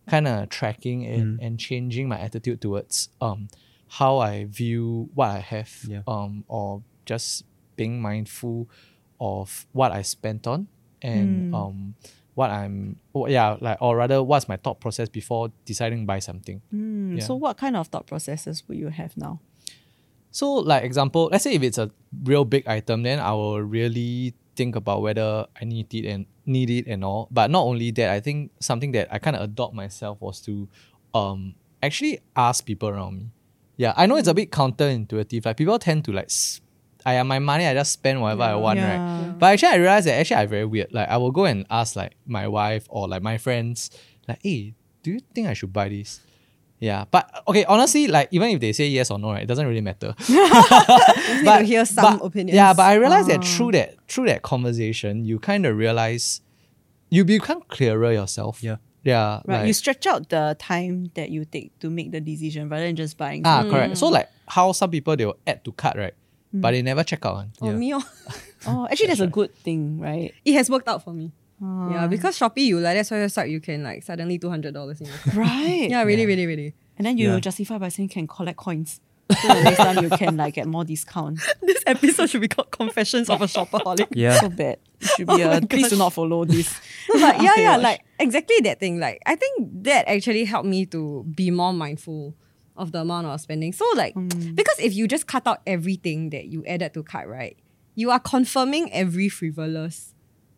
kind 0.09 0.27
of 0.27 0.49
tracking 0.49 1.05
and, 1.05 1.39
and 1.41 1.59
changing 1.59 2.07
my 2.07 2.17
attitude 2.19 2.61
towards 2.61 3.09
um 3.19 3.47
how 3.89 4.17
I 4.19 4.45
view 4.45 5.09
what 5.13 5.29
I 5.31 5.39
have 5.39 5.71
Yeah. 5.87 6.01
um 6.07 6.43
or 6.47 6.83
just 7.05 7.43
being 7.75 8.01
mindful 8.01 8.69
of 9.19 9.65
what 9.73 9.91
I 9.91 10.01
spent 10.03 10.45
on 10.47 10.67
and 11.01 11.53
um 11.53 11.95
what 12.35 12.51
I'm 12.51 12.97
oh, 13.15 13.27
yeah 13.27 13.57
like 13.59 13.81
or 13.81 13.97
rather 13.97 14.21
what's 14.21 14.47
my 14.47 14.57
thought 14.57 14.79
process 14.79 15.09
before 15.09 15.51
deciding 15.65 16.01
to 16.01 16.05
buy 16.05 16.19
something. 16.19 16.61
Hmm, 16.69 17.17
Yeah. 17.17 17.23
So, 17.23 17.35
what 17.35 17.57
kind 17.57 17.75
of 17.75 17.87
thought 17.87 18.05
processes 18.07 18.63
will 18.67 18.75
you 18.75 18.89
have 18.89 19.17
now? 19.17 19.41
So, 20.37 20.53
like 20.53 20.83
example, 20.83 21.29
let's 21.31 21.43
say 21.43 21.53
if 21.55 21.63
it's 21.63 21.79
a 21.79 21.89
real 22.23 22.45
big 22.45 22.67
item, 22.67 23.01
then 23.01 23.17
I 23.19 23.31
will 23.33 23.59
really 23.59 24.35
think 24.55 24.75
about 24.75 25.01
whether 25.01 25.47
I 25.59 25.65
need 25.65 25.91
it 25.95 26.05
and 26.05 26.27
need 26.45 26.69
it 26.69 26.85
and 26.85 27.03
all. 27.03 27.27
But 27.31 27.49
not 27.49 27.63
only 27.63 27.89
that, 27.97 28.09
I 28.11 28.19
think 28.19 28.51
something 28.59 28.91
that 28.91 29.07
I 29.09 29.17
kind 29.17 29.35
of 29.35 29.41
adopt 29.41 29.73
myself 29.73 30.21
was 30.21 30.39
to 30.41 30.67
um 31.15 31.55
actually 31.81 32.19
ask 32.35 32.63
people 32.69 32.87
around 32.89 33.17
me. 33.17 33.25
Yeah, 33.77 33.93
I 33.97 34.05
know 34.05 34.15
it's 34.17 34.27
a 34.27 34.33
bit 34.35 34.51
counterintuitive. 34.51 35.43
Like 35.43 35.57
people 35.57 35.79
tend 35.79 36.05
to 36.05 36.11
like, 36.11 36.25
s- 36.25 36.61
I 37.03 37.13
have 37.13 37.25
my 37.25 37.39
money, 37.39 37.65
I 37.65 37.73
just 37.73 37.93
spend 37.93 38.21
whatever 38.21 38.43
I 38.43 38.55
want, 38.55 38.77
Yeah. 38.77 38.89
right? 38.91 39.37
But 39.39 39.53
actually, 39.53 39.69
I 39.69 39.75
realized 39.77 40.05
that 40.05 40.19
actually 40.19 40.37
I'm 40.37 40.49
very 40.49 40.65
weird. 40.65 40.93
Like 40.93 41.09
I 41.09 41.17
will 41.17 41.31
go 41.31 41.45
and 41.45 41.65
ask 41.71 41.95
like 41.95 42.13
my 42.27 42.47
wife 42.47 42.85
or 42.89 43.07
like 43.07 43.23
my 43.23 43.39
friends, 43.39 43.89
like, 44.27 44.39
hey, 44.43 44.75
do 45.01 45.11
you 45.13 45.19
think 45.33 45.47
I 45.47 45.53
should 45.53 45.73
buy 45.73 45.89
this? 45.89 46.19
Yeah, 46.79 47.05
but 47.09 47.43
okay, 47.47 47.65
honestly, 47.65 48.07
like 48.07 48.29
even 48.31 48.49
if 48.49 48.59
they 48.59 48.71
say 48.71 48.87
yes 48.87 49.09
or 49.09 49.17
no, 49.17 49.31
right, 49.31 49.43
it 49.43 49.47
doesn't 49.47 49.65
really 49.65 49.81
matter. 49.81 50.13
need 50.29 50.35
to 51.43 51.63
hear 51.65 51.85
some 51.85 52.19
but- 52.19 52.25
opinions. 52.25 52.55
Yeah, 52.55 52.73
but 52.73 52.83
I 52.83 52.95
realized 52.95 53.29
that 53.29 53.39
ah. 53.39 53.43
through 53.43 53.71
that 53.71 53.95
through 54.07 54.27
that 54.27 54.43
conversation, 54.43 55.25
you 55.25 55.39
kind 55.39 55.65
of 55.65 55.75
realize 55.75 56.41
you 57.09 57.25
become 57.25 57.61
clearer 57.67 58.11
yourself. 58.11 58.61
Yeah. 58.61 58.77
Yeah. 59.03 59.41
Right, 59.45 59.59
like- 59.59 59.67
you 59.67 59.73
stretch 59.73 60.05
out 60.05 60.29
the 60.29 60.55
time 60.59 61.11
that 61.15 61.29
you 61.29 61.45
take 61.45 61.77
to 61.79 61.89
make 61.89 62.11
the 62.11 62.21
decision 62.21 62.69
rather 62.69 62.85
than 62.85 62.95
just 62.95 63.17
buying. 63.17 63.41
ah, 63.45 63.61
something. 63.61 63.71
correct. 63.71 63.97
So 63.97 64.07
mm. 64.07 64.11
like 64.11 64.29
how 64.47 64.71
some 64.71 64.91
people 64.91 65.15
they 65.15 65.25
will 65.25 65.39
add 65.47 65.63
to 65.65 65.71
cart, 65.71 65.97
right? 65.97 66.13
But 66.53 66.69
mm. 66.69 66.71
they 66.73 66.81
never 66.83 67.03
check 67.03 67.25
out. 67.25 67.35
one. 67.35 67.51
Oh, 67.61 67.71
me, 67.71 67.93
oh. 67.95 68.03
Oh, 68.65 68.87
actually, 68.89 69.07
that's 69.07 69.19
a 69.19 69.27
good 69.27 69.55
thing, 69.55 69.99
right? 69.99 70.33
it 70.43 70.53
has 70.53 70.69
worked 70.69 70.87
out 70.87 71.03
for 71.03 71.13
me. 71.13 71.31
Yeah, 71.59 72.03
um. 72.03 72.09
because 72.09 72.37
Shopee, 72.37 72.65
you 72.65 72.79
like 72.79 72.95
that's 72.95 73.09
why 73.11 73.17
your 73.19 73.29
site 73.29 73.49
you 73.49 73.59
can 73.59 73.83
like 73.83 74.03
suddenly 74.03 74.37
two 74.37 74.49
hundred 74.49 74.73
dollars 74.73 75.01
in. 75.01 75.07
your- 75.07 75.35
Right. 75.45 75.89
yeah, 75.89 76.03
really, 76.03 76.25
really, 76.25 76.45
really. 76.45 76.75
And 76.97 77.05
then 77.05 77.17
you 77.17 77.31
Yeah. 77.33 77.39
justify 77.39 77.77
by 77.77 77.89
saying 77.89 78.09
you 78.09 78.13
can 78.13 78.27
collect 78.27 78.57
coins. 78.57 79.01
So 79.41 79.47
the 79.49 79.61
next 79.63 79.77
time 79.77 80.03
you 80.03 80.09
can 80.09 80.37
like 80.37 80.53
get 80.53 80.67
more 80.67 80.85
discount. 80.85 81.39
This 81.61 81.83
episode 81.85 82.29
should 82.29 82.41
be 82.41 82.47
called 82.47 82.71
Confessions 82.71 83.29
of 83.29 83.41
a 83.41 83.45
Shopaholic. 83.45 84.07
Yeah. 84.11 84.39
So 84.39 84.49
bad. 84.49 84.77
It 85.01 85.07
should 85.17 85.27
be 85.27 85.41
a 85.41 85.51
oh 85.57 85.61
please 85.61 85.89
do 85.89 85.97
not 85.97 86.13
follow 86.13 86.45
this. 86.45 86.79
but 87.11 87.19
yeah, 87.41 87.51
Okay, 87.51 87.63
yeah, 87.63 87.73
watch. 87.75 87.83
like 87.83 88.01
exactly 88.19 88.55
that 88.63 88.79
thing. 88.79 88.99
Like 88.99 89.21
I 89.25 89.35
think 89.35 89.83
that 89.83 90.07
actually 90.07 90.45
helped 90.45 90.67
me 90.69 90.85
to 90.87 91.25
be 91.35 91.51
more 91.51 91.73
mindful 91.73 92.35
of 92.77 92.91
the 92.91 93.01
amount 93.01 93.25
I 93.27 93.31
was 93.31 93.41
spending. 93.41 93.73
So 93.73 93.83
like 93.95 94.13
hmm. 94.13 94.53
because 94.53 94.79
if 94.79 94.93
you 94.93 95.07
just 95.07 95.27
cut 95.27 95.45
out 95.47 95.61
everything 95.67 96.29
that 96.29 96.45
you 96.45 96.63
added 96.65 96.93
to 96.93 97.03
cart, 97.03 97.27
right, 97.27 97.57
you 97.95 98.11
are 98.11 98.19
confirming 98.19 98.93
every 98.93 99.27
frivolous 99.27 100.13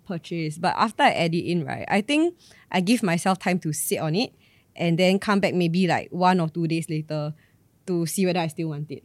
purchase. 0.09 0.57
But 0.57 0.73
after 0.75 1.03
I 1.03 1.11
add 1.11 1.33
it 1.33 1.45
in, 1.45 1.63
right, 1.63 1.85
I 1.87 2.01
think 2.01 2.35
I 2.71 2.81
give 2.81 3.01
myself 3.03 3.39
time 3.39 3.59
to 3.59 3.71
sit 3.71 3.99
on 3.99 4.15
it 4.15 4.33
and 4.75 4.97
then 4.97 5.19
come 5.19 5.39
back 5.39 5.53
maybe 5.53 5.87
like 5.87 6.09
one 6.11 6.39
or 6.39 6.49
two 6.49 6.67
days 6.67 6.89
later 6.89 7.33
to 7.87 8.05
see 8.05 8.25
whether 8.25 8.39
I 8.39 8.47
still 8.47 8.69
want 8.69 8.91
it. 8.91 9.03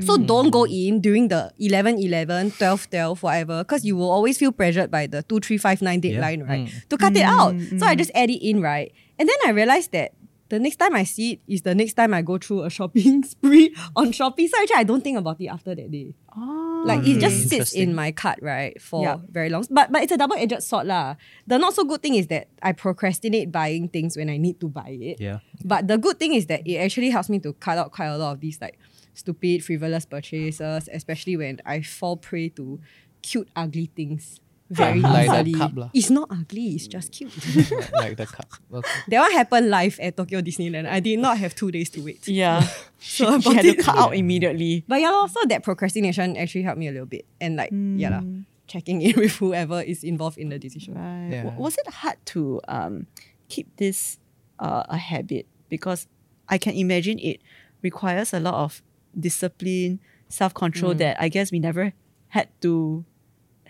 So 0.00 0.16
hmm. 0.16 0.24
don't 0.24 0.50
go 0.50 0.64
in 0.64 1.02
during 1.02 1.28
the 1.28 1.52
11 1.58 1.98
11, 1.98 2.52
12 2.52 2.88
12, 2.88 3.22
whatever, 3.22 3.64
because 3.64 3.84
you 3.84 3.96
will 3.96 4.10
always 4.10 4.38
feel 4.38 4.50
pressured 4.50 4.90
by 4.90 5.06
the 5.06 5.22
2359 5.24 6.00
deadline, 6.00 6.42
right? 6.42 6.68
Hmm. 6.70 6.78
To 6.88 6.96
cut 6.96 7.14
it 7.14 7.22
out. 7.22 7.52
Hmm. 7.52 7.78
So 7.78 7.84
I 7.84 7.94
just 7.94 8.10
add 8.14 8.30
it 8.30 8.40
in, 8.40 8.62
right? 8.62 8.92
And 9.18 9.28
then 9.28 9.36
I 9.44 9.50
realized 9.50 9.92
that 9.92 10.12
the 10.48 10.58
next 10.58 10.76
time 10.76 10.94
I 10.94 11.04
see 11.04 11.32
it 11.32 11.40
is 11.48 11.62
the 11.62 11.74
next 11.74 11.94
time 11.94 12.12
I 12.14 12.22
go 12.22 12.38
through 12.38 12.64
a 12.64 12.70
shopping 12.70 13.22
spree 13.32 13.74
on 13.96 14.12
Shopee. 14.12 14.48
So 14.48 14.60
actually, 14.60 14.76
I 14.76 14.84
don't 14.84 15.02
think 15.02 15.18
about 15.18 15.40
it 15.40 15.46
after 15.48 15.74
that 15.74 15.90
day. 15.90 16.14
Oh, 16.36 16.82
Like 16.86 17.06
it 17.06 17.18
just 17.20 17.42
hmm, 17.44 17.48
sits 17.48 17.72
in 17.72 17.94
my 17.94 18.12
cart, 18.12 18.38
right, 18.42 18.80
for 18.80 19.02
Yeah. 19.02 19.16
very 19.30 19.48
long. 19.48 19.64
But 19.70 19.90
but 19.92 20.02
it's 20.02 20.12
a 20.12 20.18
double 20.18 20.36
edged 20.36 20.62
sword 20.62 20.86
lah. 20.86 21.16
The 21.46 21.58
not 21.58 21.74
so 21.74 21.84
good 21.84 22.02
thing 22.02 22.14
is 22.14 22.26
that 22.28 22.48
I 22.62 22.72
procrastinate 22.72 23.50
buying 23.50 23.88
things 23.88 24.16
when 24.16 24.28
I 24.28 24.36
need 24.36 24.60
to 24.60 24.68
buy 24.68 24.90
it. 25.00 25.20
Yeah. 25.20 25.38
But 25.64 25.88
the 25.88 25.96
good 25.98 26.18
thing 26.18 26.34
is 26.34 26.46
that 26.46 26.66
it 26.66 26.76
actually 26.76 27.10
helps 27.10 27.28
me 27.30 27.38
to 27.40 27.52
cut 27.54 27.78
out 27.78 27.92
quite 27.92 28.06
a 28.12 28.18
lot 28.18 28.32
of 28.32 28.40
these 28.40 28.60
like 28.60 28.78
stupid, 29.14 29.64
frivolous 29.64 30.04
purchases, 30.04 30.88
especially 30.92 31.36
when 31.36 31.60
I 31.64 31.80
fall 31.82 32.16
prey 32.16 32.48
to 32.50 32.80
cute, 33.22 33.48
ugly 33.56 33.86
things 33.96 34.40
very 34.70 35.00
Like 35.00 35.28
easily. 35.46 35.52
cup. 35.52 35.90
It's 35.92 36.10
not 36.10 36.28
ugly, 36.30 36.68
it's 36.74 36.86
just 36.88 37.12
cute. 37.12 37.30
like, 37.72 37.92
like 38.02 38.16
the 38.16 38.26
cup. 38.26 38.48
Okay. 38.72 38.90
that 39.08 39.20
one 39.20 39.32
happened 39.32 39.70
live 39.70 39.98
at 40.00 40.16
Tokyo 40.16 40.40
Disneyland. 40.40 40.88
I 40.88 41.00
did 41.00 41.18
not 41.18 41.36
have 41.38 41.54
two 41.54 41.70
days 41.70 41.90
to 41.90 42.00
wait. 42.00 42.26
Yeah. 42.28 42.66
So 43.04 43.26
she, 43.26 43.26
I 43.26 43.38
she 43.38 43.44
bought 43.44 43.54
had 43.56 43.64
to 43.76 43.82
cut 43.82 43.96
out 43.98 44.16
immediately. 44.16 44.82
But 44.88 45.00
yeah, 45.02 45.10
also 45.12 45.40
that 45.48 45.62
procrastination 45.62 46.38
actually 46.38 46.62
helped 46.62 46.78
me 46.78 46.88
a 46.88 46.92
little 46.92 47.04
bit. 47.06 47.26
And 47.38 47.56
like, 47.56 47.68
yeah, 47.70 48.08
lah, 48.16 48.22
checking 48.66 49.02
in 49.02 49.12
with 49.20 49.36
whoever 49.36 49.82
is 49.82 50.02
involved 50.02 50.38
in 50.38 50.48
the 50.48 50.58
decision. 50.58 50.94
Right. 50.94 51.28
Yeah. 51.30 51.42
W- 51.44 51.60
Was 51.62 51.76
it 51.76 51.86
hard 52.00 52.16
to 52.32 52.62
um, 52.66 53.06
keep 53.50 53.68
this 53.76 54.18
uh, 54.58 54.84
a 54.88 54.96
habit? 54.96 55.44
Because 55.68 56.08
I 56.48 56.56
can 56.56 56.72
imagine 56.72 57.18
it 57.20 57.42
requires 57.82 58.32
a 58.32 58.40
lot 58.40 58.54
of 58.54 58.80
discipline, 59.18 60.00
self 60.28 60.54
control 60.54 60.94
that 60.94 61.20
I 61.20 61.28
guess 61.28 61.52
we 61.52 61.58
never 61.60 61.92
had 62.28 62.48
to 62.62 63.04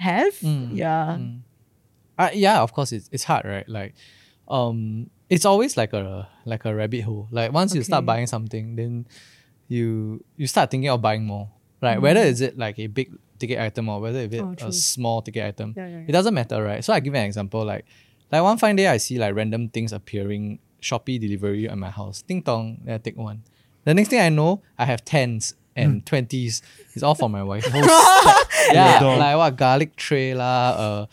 have. 0.05 0.35
Yeah. 0.43 1.19
Uh, 2.17 2.31
yeah, 2.33 2.63
of 2.63 2.73
course 2.73 2.93
it's 2.93 3.09
it's 3.11 3.25
hard, 3.25 3.45
right? 3.45 3.69
Like, 3.69 3.95
um, 4.47 5.11
it's 5.29 5.45
always 5.45 5.77
like 5.77 5.93
a 5.93 6.29
like 6.45 6.65
a 6.65 6.73
rabbit 6.75 7.03
hole. 7.03 7.27
Like 7.31 7.53
once 7.53 7.75
you 7.75 7.83
start 7.83 8.05
buying 8.07 8.27
something, 8.29 8.77
then 8.77 9.07
you 9.69 10.23
you 10.37 10.47
start 10.47 10.71
thinking 10.71 10.91
of 10.91 11.01
buying 11.03 11.25
more. 11.25 11.49
Right? 11.83 12.01
Whether 12.01 12.21
is 12.21 12.41
it 12.41 12.57
like 12.57 12.79
a 12.79 12.87
big 12.87 13.11
ticket 13.39 13.59
item 13.59 13.89
or 13.89 14.01
whether 14.01 14.21
it's 14.21 14.63
Oh, 14.63 14.69
a 14.69 14.73
small 14.73 15.21
ticket 15.23 15.45
item, 15.45 15.75
Yeah, 15.77 15.87
yeah, 15.87 15.99
yeah. 15.99 16.05
it 16.09 16.13
doesn't 16.13 16.33
matter, 16.33 16.63
right? 16.63 16.83
So 16.85 16.93
I 16.95 17.01
give 17.01 17.13
you 17.13 17.21
an 17.21 17.27
example. 17.27 17.65
Like, 17.65 17.85
like 18.33 18.43
one 18.43 18.57
fine 18.59 18.77
day 18.77 18.87
I 18.89 18.97
see 18.97 19.19
like 19.19 19.35
random 19.35 19.69
things 19.69 19.93
appearing 19.93 20.61
Shopee 20.81 21.19
delivery 21.21 21.69
at 21.69 21.77
my 21.77 21.91
house. 21.91 22.23
Ding 22.23 22.41
dong, 22.41 22.79
then 22.85 22.95
I 22.95 22.99
take 22.99 23.19
one. 23.19 23.43
The 23.85 23.93
next 23.93 24.09
thing 24.09 24.21
I 24.21 24.31
know, 24.31 24.63
I 24.79 24.85
have 24.87 25.05
tens 25.05 25.55
and 25.76 26.04
twenties. 26.07 26.62
It's 26.95 27.02
all 27.02 27.14
for 27.14 27.28
my 27.28 27.43
wife. 27.43 27.64
Whole 27.73 27.83
stack. 27.83 28.47
yeah, 28.73 29.00
dog. 29.00 29.19
like 29.19 29.37
what 29.37 29.57
garlic 29.57 29.97
tray 29.97 30.35
lah, 30.35 30.71
uh, 30.71 31.07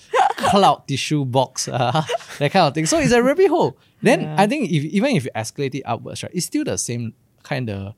cloud 0.50 0.88
tissue 0.88 1.26
box, 1.26 1.68
uh, 1.68 2.04
that 2.40 2.52
kind 2.52 2.68
of 2.68 2.74
thing. 2.74 2.86
So 2.86 3.00
it's 3.00 3.12
a 3.12 3.22
rabbit 3.24 3.50
hole. 3.50 3.78
Then 4.02 4.26
I 4.38 4.48
think 4.48 4.72
if 4.72 4.84
even 4.86 5.16
if 5.16 5.26
you 5.26 5.32
escalate 5.36 5.76
it 5.76 5.84
upwards, 5.84 6.24
right, 6.24 6.32
it's 6.34 6.46
still 6.46 6.64
the 6.64 6.78
same 6.78 7.14
kind 7.44 7.70
of 7.70 7.94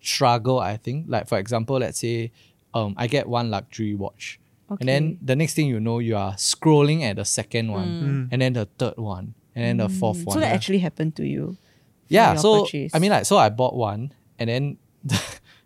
struggle. 0.00 0.58
I 0.58 0.76
think. 0.76 1.06
Like 1.08 1.28
for 1.28 1.38
example, 1.38 1.78
let's 1.78 1.98
say, 2.00 2.32
um, 2.74 2.94
I 2.96 3.06
get 3.06 3.28
one 3.28 3.50
luxury 3.50 3.94
watch, 3.94 4.40
and 4.68 4.88
then 4.88 5.18
the 5.22 5.36
next 5.36 5.54
thing 5.54 5.66
you 5.66 5.80
know, 5.80 5.98
you 5.98 6.16
are 6.16 6.34
scrolling 6.34 7.02
at 7.02 7.16
the 7.16 7.24
second 7.24 7.72
one, 7.72 8.28
and 8.32 8.42
then 8.42 8.52
the 8.52 8.66
third 8.78 8.96
one, 8.98 9.34
and 9.54 9.64
then 9.64 9.76
the 9.78 9.88
fourth 9.88 10.24
one. 10.24 10.34
So 10.34 10.40
that 10.40 10.52
actually 10.52 10.78
happened 10.78 11.16
to 11.16 11.26
you. 11.26 11.56
Yeah, 12.08 12.34
so 12.36 12.64
purchase. 12.64 12.94
I 12.94 12.98
mean, 12.98 13.10
like, 13.10 13.26
so 13.26 13.36
I 13.36 13.50
bought 13.50 13.74
one, 13.76 14.12
and 14.38 14.48
then 14.48 14.78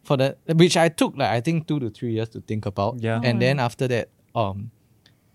for 0.03 0.17
the 0.17 0.37
which 0.55 0.77
I 0.77 0.89
took 0.89 1.17
like 1.17 1.31
I 1.31 1.41
think 1.41 1.67
two 1.69 1.79
to 1.81 1.91
three 1.91 2.13
years 2.13 2.29
to 2.31 2.41
think 2.41 2.67
about. 2.67 2.97
Yeah. 3.01 3.21
and 3.23 3.41
then 3.41 3.59
after 3.61 3.87
that, 3.89 4.09
um, 4.35 4.71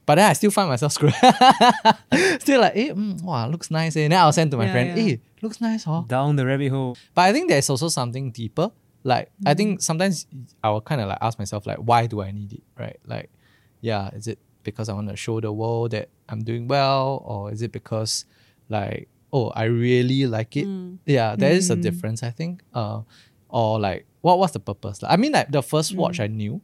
but 0.05 0.15
then 0.15 0.29
I 0.29 0.33
still 0.33 0.51
find 0.51 0.69
myself 0.69 0.93
scrolling, 0.95 2.39
still 2.41 2.61
like, 2.61 2.75
eh, 2.75 2.89
mm, 2.93 3.21
wow, 3.23 3.47
looks 3.49 3.69
nice. 3.71 3.95
Eh. 3.95 4.03
And 4.03 4.13
then 4.13 4.19
I'll 4.19 4.31
send 4.31 4.51
to 4.51 4.57
my 4.57 4.65
Yeah, 4.65 4.71
friend, 4.71 4.97
yeah. 4.97 5.13
eh, 5.13 5.17
looks 5.41 5.59
nice, 5.61 5.83
huh? 5.83 6.03
Down 6.07 6.35
the 6.35 6.45
rabbit 6.45 6.69
hole. 6.71 6.97
But 7.13 7.23
I 7.23 7.33
think 7.33 7.49
there's 7.49 7.69
also 7.69 7.89
something 7.89 8.31
deeper. 8.31 8.71
Like 9.03 9.29
I 9.45 9.51
Mm-hmm. 9.51 9.57
think 9.57 9.81
sometimes 9.81 10.27
I 10.63 10.69
will 10.69 10.81
kind 10.81 11.01
of 11.01 11.07
like 11.09 11.17
ask 11.21 11.37
myself 11.39 11.65
like, 11.67 11.77
why 11.77 12.07
do 12.07 12.21
I 12.21 12.31
need 12.31 12.53
it? 12.53 12.63
Right? 12.77 12.97
Like, 13.05 13.29
yeah, 13.81 14.09
is 14.15 14.27
it 14.27 14.39
because 14.63 14.89
I 14.89 14.93
want 14.93 15.09
to 15.09 15.15
show 15.15 15.39
the 15.39 15.51
world 15.51 15.91
that 15.91 16.09
I'm 16.29 16.43
doing 16.43 16.67
well, 16.67 17.21
or 17.25 17.51
is 17.51 17.61
it 17.61 17.71
because 17.71 18.25
like, 18.69 19.07
oh, 19.31 19.49
I 19.49 19.65
really 19.65 20.25
like 20.27 20.57
it? 20.57 20.67
Mm. 20.67 20.97
Yeah, 21.05 21.35
there 21.37 21.51
is 21.51 21.69
a 21.69 21.75
difference. 21.75 22.23
I 22.23 22.31
think. 22.31 22.63
Uh, 22.73 23.01
or 23.49 23.79
like, 23.79 24.05
what 24.21 24.39
was 24.39 24.51
the 24.51 24.59
purpose? 24.59 25.01
Like, 25.01 25.11
I 25.11 25.15
mean, 25.17 25.31
like 25.31 25.51
the 25.51 25.61
first 25.63 25.93
Mm. 25.93 25.97
watch 25.97 26.19
I 26.19 26.27
knew, 26.27 26.61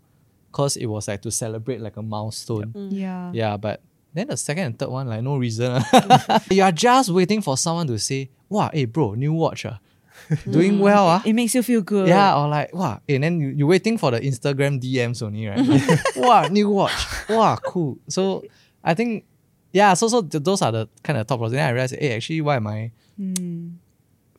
cause 0.52 0.76
it 0.78 0.86
was 0.88 1.08
like 1.08 1.22
to 1.24 1.32
celebrate 1.32 1.82
like 1.82 1.98
a 1.98 2.02
milestone. 2.02 2.74
Yeah. 2.92 3.32
Yeah, 3.34 3.58
but 3.58 3.82
then 4.14 4.28
the 4.28 4.38
second 4.38 4.64
and 4.66 4.78
third 4.80 4.90
one, 4.90 5.08
like 5.08 5.24
no 5.24 5.38
reason. 5.38 5.82
you 6.52 6.62
are 6.64 6.72
just 6.72 7.10
waiting 7.10 7.42
for 7.42 7.58
someone 7.58 7.88
to 7.88 7.98
say, 7.98 8.30
"Wow, 8.50 8.70
hey 8.74 8.86
bro, 8.86 9.16
new 9.16 9.34
watch 9.34 9.66
ah, 9.66 9.80
doing 10.50 10.78
well 10.80 11.08
ah." 11.08 11.22
It 11.26 11.34
makes 11.34 11.56
you 11.56 11.64
feel 11.64 11.82
good. 11.82 12.08
Yeah, 12.08 12.38
or 12.38 12.48
like 12.48 12.74
wow, 12.76 13.02
and 13.10 13.24
then 13.24 13.40
you 13.40 13.50
you 13.50 13.66
waiting 13.68 13.98
for 13.98 14.12
the 14.12 14.20
Instagram 14.22 14.80
DMs 14.80 15.24
only, 15.24 15.48
right? 15.48 15.66
wow, 16.16 16.48
new 16.48 16.70
watch. 16.70 16.94
Wow, 17.30 17.58
cool. 17.66 17.98
So 18.08 18.44
I 18.84 18.94
think, 18.94 19.26
yeah. 19.72 19.96
So 19.96 20.08
so 20.10 20.22
th- 20.22 20.44
those 20.44 20.62
are 20.62 20.72
the 20.72 20.88
kind 21.02 21.18
of 21.18 21.26
top 21.26 21.40
pros. 21.40 21.52
Then 21.52 21.66
I 21.66 21.72
realized, 21.72 21.96
hey, 21.98 22.16
actually, 22.16 22.42
why 22.42 22.58
am 22.58 22.68
I 22.68 22.92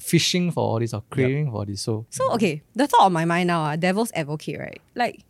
fishing 0.04 0.52
for 0.52 0.60
all 0.60 0.78
this 0.78 0.92
or 0.92 1.02
craving 1.08 1.50
for 1.50 1.64
this? 1.64 1.80
So 1.80 2.04
So 2.10 2.32
okay, 2.36 2.62
the 2.76 2.86
thought 2.86 3.06
on 3.08 3.12
my 3.12 3.24
mind 3.24 3.48
now, 3.48 3.64
uh, 3.64 3.76
devil's 3.76 4.12
advocate, 4.14 4.58
right? 4.60 4.80
Like, 4.94 5.24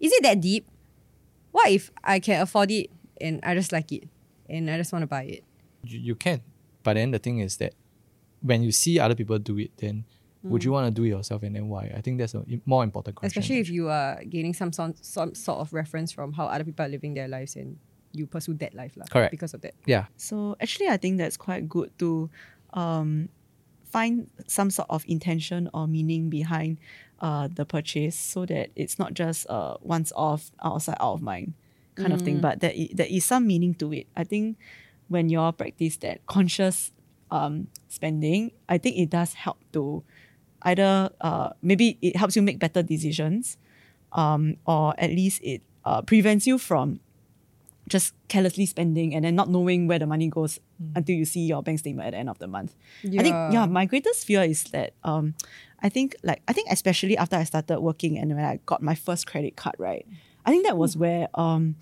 is 0.00 0.12
it 0.12 0.22
that 0.22 0.40
deep? 0.40 0.64
What 1.52 1.70
if 1.70 1.90
I 2.04 2.20
can 2.20 2.40
afford 2.40 2.70
it 2.70 2.88
and 3.20 3.40
I 3.42 3.54
just 3.54 3.72
like 3.72 3.90
it 3.92 4.08
and 4.48 4.70
I 4.70 4.76
just 4.76 4.92
want 4.92 5.02
to 5.02 5.06
buy 5.06 5.24
it? 5.24 5.44
you, 5.84 5.98
you 6.00 6.14
can, 6.14 6.40
but 6.82 6.94
then 6.94 7.10
the 7.12 7.18
thing 7.18 7.38
is 7.40 7.56
that 7.58 7.74
when 8.40 8.62
you 8.62 8.72
see 8.72 8.98
other 8.98 9.14
people 9.14 9.38
do 9.38 9.58
it, 9.58 9.70
then 9.76 10.04
would 10.42 10.62
you 10.64 10.72
want 10.72 10.86
to 10.86 10.90
do 10.94 11.04
it 11.04 11.08
yourself, 11.10 11.42
and 11.42 11.54
then 11.56 11.68
why? 11.68 11.92
I 11.94 12.00
think 12.00 12.18
that's 12.18 12.32
a 12.32 12.42
more 12.64 12.84
important 12.84 13.16
question. 13.16 13.28
Especially 13.38 13.58
if 13.60 13.68
you 13.68 13.90
are 13.90 14.22
gaining 14.24 14.54
some, 14.54 14.72
some 14.72 14.94
some 15.02 15.34
sort 15.34 15.58
of 15.58 15.72
reference 15.74 16.12
from 16.12 16.32
how 16.32 16.46
other 16.46 16.64
people 16.64 16.86
are 16.86 16.88
living 16.88 17.12
their 17.14 17.28
lives 17.28 17.56
and 17.56 17.76
you 18.12 18.26
pursue 18.26 18.54
that 18.54 18.72
life 18.72 18.96
lah. 18.96 19.04
Correct. 19.10 19.30
Because 19.30 19.52
of 19.52 19.60
that. 19.62 19.74
yeah, 19.84 20.06
So 20.16 20.56
actually, 20.60 20.88
I 20.88 20.96
think 20.96 21.18
that's 21.18 21.36
quite 21.36 21.68
good 21.68 21.90
to 21.98 22.30
um, 22.72 23.28
find 23.90 24.28
some 24.46 24.70
sort 24.70 24.88
of 24.90 25.04
intention 25.08 25.68
or 25.74 25.86
meaning 25.86 26.28
behind 26.30 26.78
uh, 27.20 27.48
the 27.52 27.64
purchase, 27.64 28.16
so 28.16 28.46
that 28.46 28.70
it's 28.76 28.98
not 28.98 29.14
just 29.14 29.48
uh, 29.50 29.76
once 29.80 30.12
off, 30.14 30.50
outside, 30.62 30.96
out 31.00 31.14
of 31.14 31.22
mind 31.22 31.54
kind 31.96 32.12
of 32.14 32.20
thing, 32.22 32.38
but 32.40 32.60
that 32.60 32.74
i- 32.78 32.90
there 32.94 33.08
is 33.10 33.24
some 33.24 33.46
meaning 33.46 33.74
to 33.74 33.92
it. 33.92 34.06
I 34.16 34.22
think 34.24 34.56
when 35.08 35.28
you 35.28 35.40
all 35.40 35.52
practice 35.52 35.96
that 35.98 36.24
conscious 36.26 36.92
um, 37.30 37.66
spending, 37.88 38.52
I 38.68 38.78
think 38.78 38.96
it 38.98 39.10
does 39.10 39.34
help 39.34 39.58
to 39.72 40.04
either 40.62 41.10
uh, 41.20 41.50
maybe 41.62 41.98
it 42.00 42.14
helps 42.16 42.36
you 42.36 42.42
make 42.42 42.58
better 42.58 42.82
decisions, 42.82 43.56
um, 44.12 44.56
or 44.66 44.94
at 44.98 45.10
least 45.10 45.40
it 45.42 45.62
uh, 45.84 46.02
prevents 46.02 46.46
you 46.46 46.58
from 46.58 47.00
just 47.88 48.14
carelessly 48.28 48.66
spending 48.66 49.14
and 49.14 49.24
then 49.24 49.34
not 49.34 49.48
knowing 49.48 49.86
where 49.88 49.98
the 49.98 50.06
money 50.06 50.28
goes 50.28 50.58
until 50.94 51.16
you 51.16 51.24
see 51.24 51.40
your 51.46 51.62
bank 51.62 51.78
statement 51.80 52.06
at 52.06 52.10
the 52.12 52.18
end 52.18 52.28
of 52.30 52.38
the 52.38 52.46
month. 52.46 52.74
I 53.04 53.22
think 53.22 53.34
Yeah. 53.34 53.52
yeah, 53.52 53.66
my 53.66 53.84
greatest 53.86 54.24
fear 54.26 54.42
is 54.42 54.64
that 54.70 54.94
um 55.04 55.34
I 55.82 55.88
think 55.88 56.14
like 56.22 56.42
I 56.48 56.52
think 56.52 56.68
especially 56.70 57.16
after 57.16 57.36
I 57.36 57.44
started 57.44 57.80
working 57.80 58.18
and 58.18 58.34
when 58.34 58.44
I 58.44 58.60
got 58.66 58.82
my 58.82 58.94
first 58.94 59.26
credit 59.26 59.56
card, 59.56 59.76
right? 59.78 60.06
I 60.46 60.50
think 60.50 60.66
that 60.66 60.76
was 60.78 60.96
where 60.96 61.28
um 61.34 61.76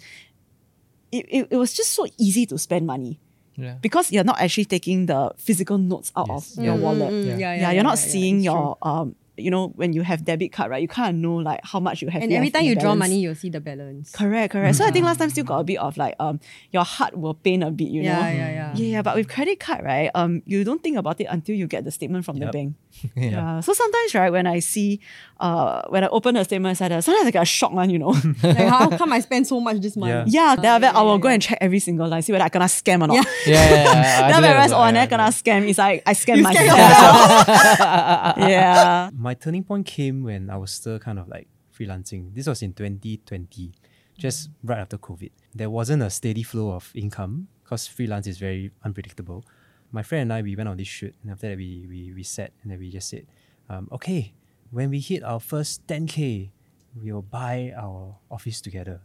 it, 1.12 1.24
it, 1.28 1.48
it 1.50 1.56
was 1.56 1.72
just 1.72 1.92
so 1.92 2.06
easy 2.18 2.46
to 2.46 2.58
spend 2.58 2.86
money 2.86 3.20
yeah. 3.56 3.76
because 3.80 4.10
you're 4.12 4.24
not 4.24 4.40
actually 4.40 4.64
taking 4.66 5.06
the 5.06 5.32
physical 5.38 5.78
notes 5.78 6.12
out 6.16 6.26
Yes. 6.28 6.56
of 6.58 6.64
your 6.64 6.76
Mm, 6.76 6.80
wallet. 6.80 7.12
mm, 7.12 7.24
Yeah. 7.24 7.36
yeah, 7.38 7.54
Yeah, 7.54 7.70
you're 7.72 7.82
not 7.84 7.98
yeah, 7.98 8.10
seeing 8.10 8.36
it's 8.36 8.44
your 8.44 8.76
true. 8.82 8.90
um 8.90 9.16
you 9.36 9.50
know 9.50 9.68
when 9.76 9.92
you 9.92 10.02
have 10.02 10.24
debit 10.24 10.52
card, 10.52 10.70
right? 10.70 10.82
You 10.82 10.88
kind 10.88 11.10
of 11.10 11.16
know 11.16 11.36
like 11.36 11.60
how 11.64 11.80
much 11.80 12.02
you 12.02 12.08
have. 12.08 12.22
And 12.22 12.30
left 12.30 12.38
every 12.38 12.50
time 12.50 12.64
you 12.64 12.74
the 12.74 12.80
draw 12.80 12.94
money, 12.94 13.18
you'll 13.20 13.34
see 13.34 13.50
the 13.50 13.60
balance. 13.60 14.10
Correct, 14.12 14.52
correct. 14.52 14.76
So 14.76 14.84
I 14.84 14.90
think 14.90 15.04
last 15.04 15.18
time 15.18 15.30
still 15.30 15.44
got 15.44 15.60
a 15.60 15.64
bit 15.64 15.78
of 15.78 15.96
like 15.96 16.14
um 16.20 16.40
your 16.72 16.84
heart 16.84 17.16
will 17.16 17.34
pain 17.34 17.62
a 17.62 17.70
bit, 17.70 17.88
you 17.88 18.02
yeah, 18.02 18.14
know. 18.20 18.28
yeah, 18.28 18.50
yeah, 18.50 18.74
Yeah, 18.74 18.86
yeah, 18.86 19.02
but 19.02 19.14
with 19.16 19.28
credit 19.28 19.60
card, 19.60 19.84
right? 19.84 20.10
Um, 20.14 20.42
you 20.46 20.64
don't 20.64 20.82
think 20.82 20.96
about 20.96 21.20
it 21.20 21.24
until 21.30 21.54
you 21.54 21.66
get 21.66 21.84
the 21.84 21.90
statement 21.90 22.24
from 22.24 22.38
the 22.38 22.46
bank. 22.46 22.74
Yeah. 23.14 23.30
Yeah. 23.30 23.60
So 23.60 23.74
sometimes, 23.74 24.14
right, 24.14 24.32
when 24.32 24.46
I 24.46 24.58
see, 24.60 25.00
uh, 25.38 25.82
when 25.88 26.02
I 26.02 26.08
open 26.08 26.34
the 26.34 26.44
statement, 26.44 26.80
I 26.80 27.00
sometimes 27.00 27.26
I 27.26 27.30
get 27.30 27.42
a 27.42 27.44
shock, 27.44 27.72
man. 27.74 27.90
You 27.90 27.98
know. 27.98 28.08
like 28.42 28.56
how 28.56 28.88
come 28.96 29.12
I 29.12 29.20
spend 29.20 29.46
so 29.46 29.60
much 29.60 29.80
this 29.80 29.96
month? 29.96 30.28
Yeah. 30.32 30.52
yeah. 30.52 30.56
Then 30.56 30.64
after 30.64 30.80
that, 30.80 30.94
I 30.96 31.02
will 31.02 31.16
yeah, 31.16 31.20
go 31.20 31.28
yeah. 31.28 31.34
and 31.34 31.42
check 31.42 31.58
every 31.60 31.78
single 31.78 32.08
line, 32.08 32.22
see 32.22 32.32
whether 32.32 32.44
I 32.44 32.48
gonna 32.48 32.64
scam 32.66 33.02
or 33.04 33.08
not. 33.08 33.16
Yeah. 33.16 33.22
Yeah, 33.46 33.52
yeah, 33.52 33.84
yeah, 33.84 33.90
I 33.90 33.92
Then 33.92 34.30
do 34.30 34.36
I 34.36 34.40
that 34.40 34.48
realize, 34.48 34.72
also, 34.72 34.76
oh, 34.76 34.80
I 34.80 34.86
yeah, 34.86 34.90
never 34.92 35.10
yeah. 35.10 35.16
gonna 35.18 35.30
scam. 35.30 35.68
It's 35.68 35.78
like 35.78 36.02
I 36.06 36.14
scam 36.14 36.36
You 36.38 36.42
myself. 36.42 36.66
scam 36.66 38.48
yeah. 38.48 39.10
My 39.26 39.34
turning 39.34 39.64
point 39.64 39.86
came 39.86 40.22
when 40.22 40.50
I 40.50 40.56
was 40.56 40.70
still 40.70 41.00
kind 41.00 41.18
of 41.18 41.26
like 41.26 41.48
freelancing. 41.76 42.32
This 42.32 42.46
was 42.46 42.62
in 42.62 42.72
2020, 42.74 43.72
just 44.16 44.50
right 44.62 44.78
after 44.78 44.96
COVID. 44.98 45.32
There 45.52 45.68
wasn't 45.68 46.04
a 46.04 46.10
steady 46.10 46.44
flow 46.44 46.70
of 46.70 46.92
income 46.94 47.48
because 47.64 47.88
freelance 47.88 48.28
is 48.28 48.38
very 48.38 48.70
unpredictable. 48.84 49.44
my 49.90 50.04
friend 50.04 50.22
and 50.22 50.32
I 50.32 50.42
we 50.42 50.54
went 50.54 50.68
on 50.68 50.76
this 50.76 50.86
shoot, 50.86 51.12
and 51.22 51.32
after 51.32 51.48
that 51.48 51.58
we 51.58 51.86
we 51.88 52.12
we 52.14 52.22
sat 52.22 52.52
and 52.62 52.70
then 52.70 52.78
we 52.78 52.88
just 52.88 53.08
said, 53.08 53.26
um, 53.68 53.88
okay, 53.90 54.32
when 54.70 54.90
we 54.90 55.00
hit 55.00 55.24
our 55.24 55.40
first 55.40 55.84
10k, 55.88 56.50
we'll 56.94 57.22
buy 57.22 57.74
our 57.76 58.14
office 58.30 58.60
together. 58.60 59.00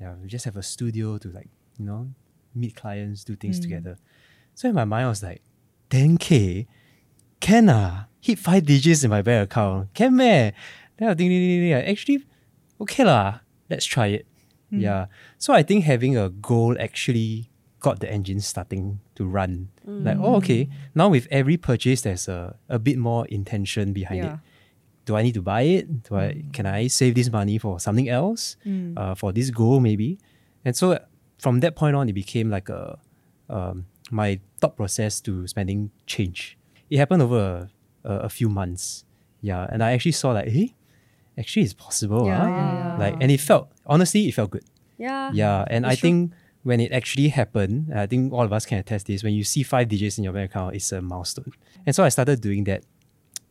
Yeah, 0.00 0.14
we 0.22 0.28
just 0.28 0.46
have 0.46 0.56
a 0.56 0.62
studio 0.62 1.18
to 1.18 1.28
like 1.28 1.50
you 1.78 1.84
know 1.84 2.08
meet 2.54 2.74
clients, 2.74 3.22
do 3.22 3.36
things 3.36 3.60
together. 3.60 3.98
So 4.54 4.70
in 4.70 4.74
my 4.74 4.86
mind, 4.86 5.04
I 5.04 5.08
was 5.10 5.22
like, 5.22 5.42
10k, 5.90 6.66
can 7.40 7.68
ah 7.68 8.06
hit 8.20 8.38
five 8.38 8.64
digits 8.66 9.04
in 9.04 9.10
my 9.10 9.22
bank 9.22 9.50
account, 9.50 9.94
can 9.94 10.16
meh? 10.16 10.50
Then 10.96 11.08
I 11.08 11.14
think, 11.14 11.88
actually, 11.88 12.24
okay 12.80 13.04
lah, 13.04 13.40
let's 13.70 13.86
try 13.86 14.08
it. 14.08 14.26
Yeah. 14.70 15.06
So 15.38 15.54
I 15.54 15.62
think 15.62 15.84
having 15.84 16.16
a 16.16 16.28
goal 16.28 16.76
actually 16.78 17.48
got 17.80 18.00
the 18.00 18.10
engine 18.10 18.40
starting 18.40 19.00
to 19.14 19.24
run. 19.24 19.68
Like, 19.86 20.18
oh, 20.20 20.36
okay. 20.36 20.68
Now 20.94 21.08
with 21.08 21.26
every 21.30 21.56
purchase, 21.56 22.02
there's 22.02 22.28
a, 22.28 22.56
a 22.68 22.78
bit 22.78 22.98
more 22.98 23.24
intention 23.28 23.92
behind 23.94 24.24
Yeah. 24.24 24.34
it. 24.34 24.38
Do 25.06 25.16
I 25.16 25.22
need 25.22 25.32
to 25.34 25.42
buy 25.42 25.62
it? 25.62 26.02
Do 26.02 26.16
I 26.16 26.44
can 26.52 26.66
I 26.66 26.88
save 26.88 27.14
this 27.14 27.32
money 27.32 27.56
for 27.56 27.80
something 27.80 28.10
else? 28.10 28.56
Uh, 28.96 29.14
for 29.14 29.32
this 29.32 29.48
goal 29.48 29.80
maybe? 29.80 30.18
And 30.66 30.76
so 30.76 30.98
from 31.38 31.60
that 31.60 31.76
point 31.76 31.96
on, 31.96 32.10
it 32.10 32.12
became 32.12 32.50
like 32.50 32.68
a 32.68 32.98
um, 33.48 33.86
my 34.10 34.40
thought 34.60 34.76
process 34.76 35.20
to 35.22 35.46
spending 35.46 35.90
change. 36.04 36.57
It 36.90 36.98
happened 36.98 37.22
over 37.22 37.68
a, 38.04 38.10
a, 38.10 38.18
a 38.20 38.28
few 38.28 38.48
months. 38.48 39.04
Yeah, 39.40 39.66
and 39.70 39.82
I 39.82 39.92
actually 39.92 40.12
saw 40.12 40.32
like, 40.32 40.48
hey, 40.48 40.74
actually 41.38 41.62
it's 41.62 41.74
possible. 41.74 42.26
Yeah, 42.26 42.38
huh? 42.38 42.48
yeah, 42.48 42.74
yeah. 42.74 42.96
Like, 42.98 43.16
and 43.20 43.30
it 43.30 43.40
felt 43.40 43.70
honestly, 43.86 44.28
it 44.28 44.34
felt 44.34 44.50
good. 44.50 44.64
Yeah. 44.98 45.30
Yeah, 45.32 45.64
and 45.68 45.86
I 45.86 45.94
true. 45.94 46.08
think 46.08 46.32
when 46.64 46.80
it 46.80 46.90
actually 46.92 47.28
happened, 47.28 47.92
I 47.94 48.06
think 48.06 48.32
all 48.32 48.42
of 48.42 48.52
us 48.52 48.66
can 48.66 48.78
attest 48.78 49.06
this. 49.06 49.22
When 49.22 49.32
you 49.32 49.44
see 49.44 49.62
five 49.62 49.88
digits 49.88 50.18
in 50.18 50.24
your 50.24 50.32
bank 50.32 50.50
account, 50.50 50.74
it's 50.74 50.90
a 50.92 51.00
milestone. 51.00 51.52
And 51.86 51.94
so 51.94 52.02
I 52.02 52.08
started 52.08 52.40
doing 52.40 52.64
that, 52.64 52.82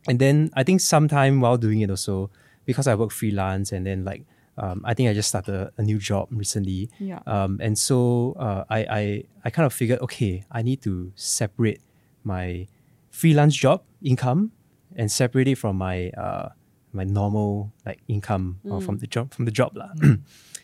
and 0.06 0.18
then 0.18 0.50
I 0.54 0.62
think 0.62 0.80
sometime 0.80 1.40
while 1.40 1.56
doing 1.56 1.80
it 1.80 1.90
also, 1.90 2.30
because 2.66 2.86
I 2.86 2.94
work 2.94 3.10
freelance, 3.10 3.72
and 3.72 3.86
then 3.86 4.04
like 4.04 4.24
um, 4.58 4.82
I 4.84 4.92
think 4.92 5.08
I 5.08 5.14
just 5.14 5.30
started 5.30 5.70
a 5.78 5.82
new 5.82 5.98
job 5.98 6.28
recently. 6.30 6.90
Yeah. 6.98 7.20
Um, 7.26 7.58
and 7.62 7.78
so 7.78 8.36
uh, 8.38 8.64
I, 8.68 8.78
I 8.78 9.24
I 9.44 9.50
kind 9.50 9.64
of 9.64 9.72
figured, 9.72 10.00
okay, 10.00 10.44
I 10.50 10.62
need 10.62 10.82
to 10.82 11.12
separate 11.14 11.80
my 12.24 12.66
freelance 13.18 13.54
job 13.56 13.82
income 14.00 14.52
and 14.94 15.10
separate 15.10 15.48
it 15.48 15.58
from 15.58 15.74
my 15.76 16.10
uh, 16.10 16.48
my 16.92 17.02
normal 17.02 17.72
like 17.84 17.98
income 18.06 18.60
or 18.62 18.80
from 18.80 18.98
the 18.98 19.06
job 19.06 19.34
from 19.34 19.44
the 19.44 19.50
job 19.50 19.74
lah. 19.74 19.90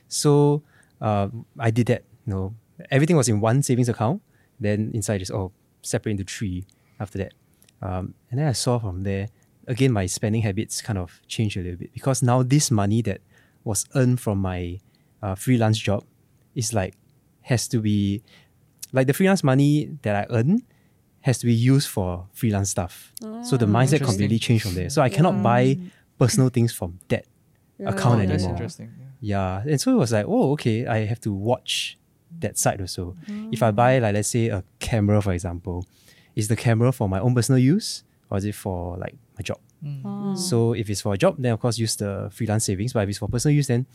so 0.09 0.63
uh, 1.03 1.29
I 1.59 1.71
did 1.71 1.87
that. 1.91 2.05
You 2.27 2.33
know, 2.33 2.55
everything 2.91 3.17
was 3.17 3.29
in 3.29 3.41
one 3.41 3.63
savings 3.63 3.89
account. 3.89 4.23
Then 4.61 4.93
inside 4.95 5.19
just 5.19 5.33
oh 5.33 5.51
separate 5.83 6.13
into 6.13 6.25
three 6.25 6.65
after 7.01 7.19
that. 7.19 7.35
Um, 7.83 8.15
and 8.31 8.39
then 8.39 8.47
I 8.47 8.53
saw 8.53 8.79
from 8.79 9.03
there 9.03 9.29
again 9.67 9.91
my 9.91 10.07
spending 10.07 10.43
habits 10.43 10.81
kind 10.81 10.99
of 10.99 11.21
changed 11.27 11.57
a 11.57 11.61
little 11.61 11.79
bit 11.79 11.93
because 11.93 12.23
now 12.23 12.43
this 12.43 12.71
money 12.71 13.03
that 13.03 13.21
was 13.65 13.85
earned 13.95 14.21
from 14.21 14.39
my 14.39 14.79
uh, 15.23 15.35
freelance 15.35 15.79
job 15.79 16.05
is 16.55 16.73
like 16.73 16.95
has 17.43 17.67
to 17.69 17.81
be 17.81 18.23
like 18.93 19.09
the 19.09 19.13
freelance 19.13 19.43
money 19.43 19.91
that 20.03 20.15
I 20.15 20.25
earn 20.31 20.63
has 21.25 21.39
to 21.39 21.47
be 21.47 21.55
used 21.73 21.89
for 21.89 22.27
freelance 22.33 22.69
stuff. 22.77 22.95
so 23.49 23.57
the 23.57 23.65
ah, 23.65 23.77
mindset 23.77 24.01
completely 24.05 24.39
changed 24.39 24.63
from 24.67 24.75
there. 24.79 24.91
So 24.91 25.01
I 25.01 25.09
cannot 25.09 25.43
buy 25.43 25.63
personal 26.23 26.51
things 26.57 26.71
from 26.79 26.91
that 27.09 27.25
account 27.81 28.21
Yeah, 28.21 28.27
That's 28.27 28.43
anymore. 28.43 28.51
interesting. 28.57 28.89
yeah. 29.01 29.63
Yeah, 29.65 29.71
and 29.73 29.81
so 29.81 29.87
it 29.95 29.99
was 30.05 30.13
like, 30.13 30.27
oh, 30.29 30.53
okay, 30.53 30.87
I 30.87 31.07
have 31.07 31.21
to 31.23 31.33
watch 31.33 31.97
that 32.41 32.59
side 32.59 32.79
also. 32.85 33.17
If 33.51 33.63
I 33.63 33.71
mm. 33.71 33.77
buy, 33.81 33.99
like, 34.05 34.13
let's 34.17 34.29
say 34.29 34.49
a 34.49 34.63
camera, 34.81 35.23
for 35.23 35.33
example, 35.33 35.87
is 36.37 36.49
the 36.49 36.57
camera 36.57 36.93
for 36.93 37.09
my 37.09 37.21
own 37.21 37.35
personal 37.35 37.59
use 37.59 38.05
or 38.29 38.37
is 38.37 38.45
it 38.45 38.55
for 38.55 38.99
like 38.99 39.17
my 39.39 39.43
job? 39.43 39.59
Oh. 40.05 40.35
So 40.35 40.75
if 40.75 40.91
it's 40.91 41.01
for 41.01 41.15
a 41.15 41.19
job, 41.25 41.37
then 41.39 41.53
of 41.55 41.61
course 41.61 41.79
use 41.79 41.97
the 41.97 42.29
freelance 42.37 42.65
savings. 42.69 42.93
But 42.93 43.05
if 43.05 43.09
it's 43.11 43.19
for 43.19 43.29
personal 43.29 43.55
use, 43.57 43.69
then 43.69 43.87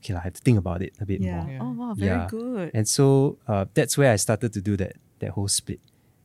okay, 0.00 0.14
lah, 0.14 0.20
I 0.20 0.24
have 0.24 0.34
to 0.40 0.40
think 0.40 0.56
about 0.58 0.80
it 0.80 0.92
a 1.00 1.04
bit 1.04 1.20
Yeah. 1.20 1.36
more. 1.36 1.52
Yeah. 1.52 1.58
Oh 1.62 1.72
wow, 1.72 1.92
very 1.94 2.16
Yeah. 2.16 2.28
good. 2.30 2.70
And 2.72 2.88
so 2.88 3.36
uh, 3.46 3.66
that's 3.74 3.98
where 3.98 4.12
I 4.12 4.16
started 4.16 4.52
to 4.56 4.60
do 4.62 4.76
that 4.80 4.94
that 5.20 5.30
whole 5.36 5.48
split. 5.48 5.80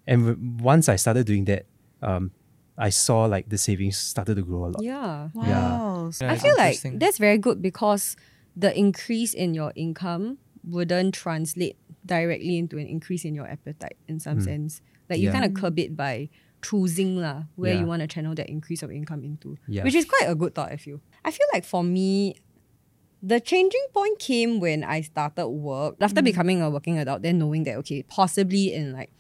And 0.07 0.25
w- 0.27 0.63
once 0.63 0.89
I 0.89 0.95
started 0.97 1.25
doing 1.25 1.45
that, 1.45 1.65
um, 2.01 2.31
I 2.77 2.89
saw 2.89 3.25
like 3.25 3.49
the 3.49 3.57
savings 3.57 3.97
started 3.97 4.35
to 4.35 4.41
grow 4.41 4.65
a 4.65 4.71
lot. 4.73 4.81
Yeah. 4.83 5.29
wow. 5.33 6.11
yeah. 6.19 6.31
I 6.31 6.37
feel 6.37 6.55
like 6.57 6.79
that's 6.99 7.17
very 7.17 7.37
good 7.37 7.61
because 7.61 8.15
the 8.55 8.75
increase 8.77 9.33
in 9.33 9.53
your 9.53 9.71
income 9.75 10.37
wouldn't 10.63 11.13
translate 11.13 11.77
directly 12.05 12.57
into 12.57 12.77
an 12.77 12.87
increase 12.87 13.25
in 13.25 13.35
your 13.35 13.47
appetite 13.47 13.97
in 14.07 14.19
some 14.19 14.41
sense. 14.41 14.81
Like 15.09 15.19
you. 15.19 15.27
Yeah. 15.27 15.33
kind 15.33 15.45
of 15.45 15.53
curb 15.53 15.77
it 15.79 15.95
by 15.95 16.29
choosing 16.63 17.17
lah 17.17 17.43
where 17.55 17.73
Yeah. 17.73 17.81
you 17.81 17.85
want 17.85 18.01
to 18.01 18.07
channel 18.07 18.33
that 18.35 18.49
increase 18.49 18.81
of 18.83 18.91
income 18.91 19.23
into. 19.23 19.57
Yeah. 19.67 19.83
Which 19.83 19.95
is 19.95 20.05
quite 20.05 20.27
a 20.27 20.35
good 20.35 20.55
thought, 20.55 20.71
I 20.71 20.77
feel. 20.77 20.99
I 21.23 21.31
feel 21.31 21.45
like 21.53 21.65
for 21.65 21.83
me, 21.83 22.35
the 23.21 23.39
changing 23.39 23.85
point 23.93 24.19
came 24.19 24.59
when 24.59 24.83
I 24.83 25.01
started 25.01 25.47
work. 25.47 25.95
After 26.01 26.21
becoming 26.21 26.61
a 26.61 26.69
working 26.69 26.97
adult, 26.99 27.21
then 27.21 27.37
knowing 27.37 27.63
that 27.65 27.77
okay, 27.77 28.03
possibly 28.03 28.73
in 28.73 28.91
like 28.93 29.11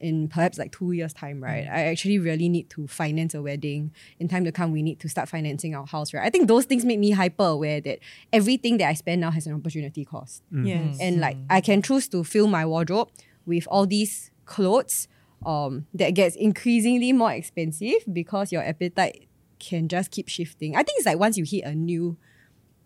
in 0.00 0.28
perhaps 0.28 0.58
like 0.58 0.72
two 0.72 0.92
years' 0.92 1.12
time, 1.12 1.42
right? 1.42 1.66
Mm. 1.66 1.72
I 1.72 1.84
actually 1.84 2.18
really 2.18 2.48
need 2.48 2.70
to 2.70 2.86
finance 2.86 3.34
a 3.34 3.42
wedding. 3.42 3.92
In 4.18 4.28
time 4.28 4.44
to 4.44 4.52
come, 4.52 4.72
we 4.72 4.82
need 4.82 5.00
to 5.00 5.08
start 5.08 5.28
financing 5.28 5.74
our 5.74 5.86
house, 5.86 6.12
right? 6.14 6.24
I 6.24 6.30
think 6.30 6.48
those 6.48 6.64
things 6.64 6.84
make 6.84 6.98
me 6.98 7.10
hyper 7.10 7.44
aware 7.44 7.80
that 7.80 7.98
everything 8.32 8.78
that 8.78 8.88
I 8.88 8.94
spend 8.94 9.20
now 9.20 9.30
has 9.30 9.46
an 9.46 9.54
opportunity 9.54 10.04
cost. 10.04 10.42
Mm. 10.52 10.66
Yes. 10.66 10.98
And 11.00 11.20
like 11.20 11.36
mm. 11.36 11.46
I 11.50 11.60
can 11.60 11.82
choose 11.82 12.08
to 12.08 12.24
fill 12.24 12.46
my 12.46 12.64
wardrobe 12.64 13.10
with 13.46 13.66
all 13.70 13.86
these 13.86 14.30
clothes 14.44 15.08
um, 15.44 15.86
that 15.94 16.10
gets 16.14 16.36
increasingly 16.36 17.12
more 17.12 17.32
expensive 17.32 18.04
because 18.12 18.52
your 18.52 18.62
appetite 18.62 19.28
can 19.58 19.88
just 19.88 20.10
keep 20.10 20.28
shifting. 20.28 20.74
I 20.74 20.82
think 20.82 20.98
it's 20.98 21.06
like 21.06 21.18
once 21.18 21.36
you 21.36 21.44
hit 21.44 21.64
a 21.64 21.74
new 21.74 22.16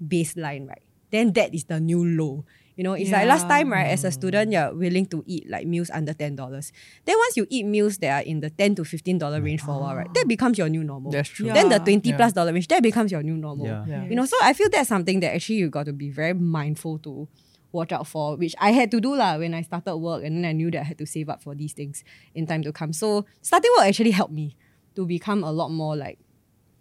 baseline, 0.07 0.69
right? 0.69 0.83
Then 1.11 1.33
that 1.35 1.55
is 1.55 1.65
the 1.65 1.79
new 1.79 2.05
low. 2.05 2.45
You 2.77 2.85
know, 2.85 2.95
it's 2.95 3.11
like 3.11 3.29
last 3.29 3.49
time, 3.49 3.71
right, 3.71 3.91
as 3.91 4.05
a 4.05 4.11
student, 4.11 4.51
you're 4.51 4.73
willing 4.75 5.05
to 5.07 5.23
eat 5.27 5.49
like 5.49 5.67
meals 5.67 5.91
under 5.91 6.15
ten 6.15 6.37
dollars. 6.37 6.73
Then 7.05 7.19
once 7.19 7.37
you 7.37 7.47
eat 7.51 7.67
meals 7.67 7.99
that 7.99 8.23
are 8.23 8.27
in 8.27 8.41
the 8.41 8.49
ten 8.49 8.75
to 8.77 8.85
fifteen 8.85 9.19
dollar 9.19 9.41
mm. 9.41 9.45
range 9.45 9.61
for 9.61 9.73
a 9.73 9.79
while, 9.79 9.95
right, 9.95 10.07
ah. 10.09 10.13
that 10.15 10.27
becomes 10.27 10.57
your 10.57 10.69
new 10.69 10.83
normal. 10.83 11.13
That's 11.13 11.29
true. 11.29 11.53
Then 11.53 11.69
the 11.69 11.77
Yeah. 11.77 11.85
twenty 11.85 12.11
Yeah. 12.11 12.17
plus 12.17 12.33
dollar 12.33 12.53
range, 12.53 12.69
that 12.69 12.83
becomes 12.83 13.13
your 13.13 13.23
new 13.23 13.37
normal. 13.37 13.67
Yeah. 13.67 13.85
Yeah. 13.87 14.05
You 14.09 14.17
know, 14.17 14.25
so 14.25 14.37
I 14.43 14.55
feel 14.55 14.69
that's 14.71 14.89
something 14.89 15.21
that 15.21 15.35
actually 15.35 15.57
you 15.57 15.69
got 15.69 15.85
to 15.87 15.93
be 15.93 16.09
very 16.09 16.33
mindful 16.33 16.99
to 17.01 17.29
watch 17.73 17.93
out 17.93 18.07
for, 18.07 18.37
which 18.37 18.55
I 18.61 18.73
had 18.73 18.91
to 18.93 19.01
do 19.01 19.17
lah 19.17 19.39
when 19.39 19.55
I 19.55 19.63
started 19.63 19.97
work 19.97 20.25
and 20.25 20.37
then 20.37 20.45
I 20.45 20.53
knew 20.53 20.71
that 20.71 20.81
I 20.81 20.85
had 20.85 20.99
to 20.99 21.07
save 21.07 21.29
up 21.29 21.43
for 21.43 21.55
these 21.55 21.73
things 21.73 22.05
in 22.35 22.47
time 22.47 22.63
to 22.65 22.73
come. 22.73 22.93
So 22.93 23.25
starting 23.41 23.71
work 23.77 23.87
actually 23.87 24.13
helped 24.13 24.33
me 24.33 24.57
to 24.95 25.07
become 25.07 25.43
a 25.45 25.53
lot 25.53 25.71
more 25.71 25.97
like 25.97 26.19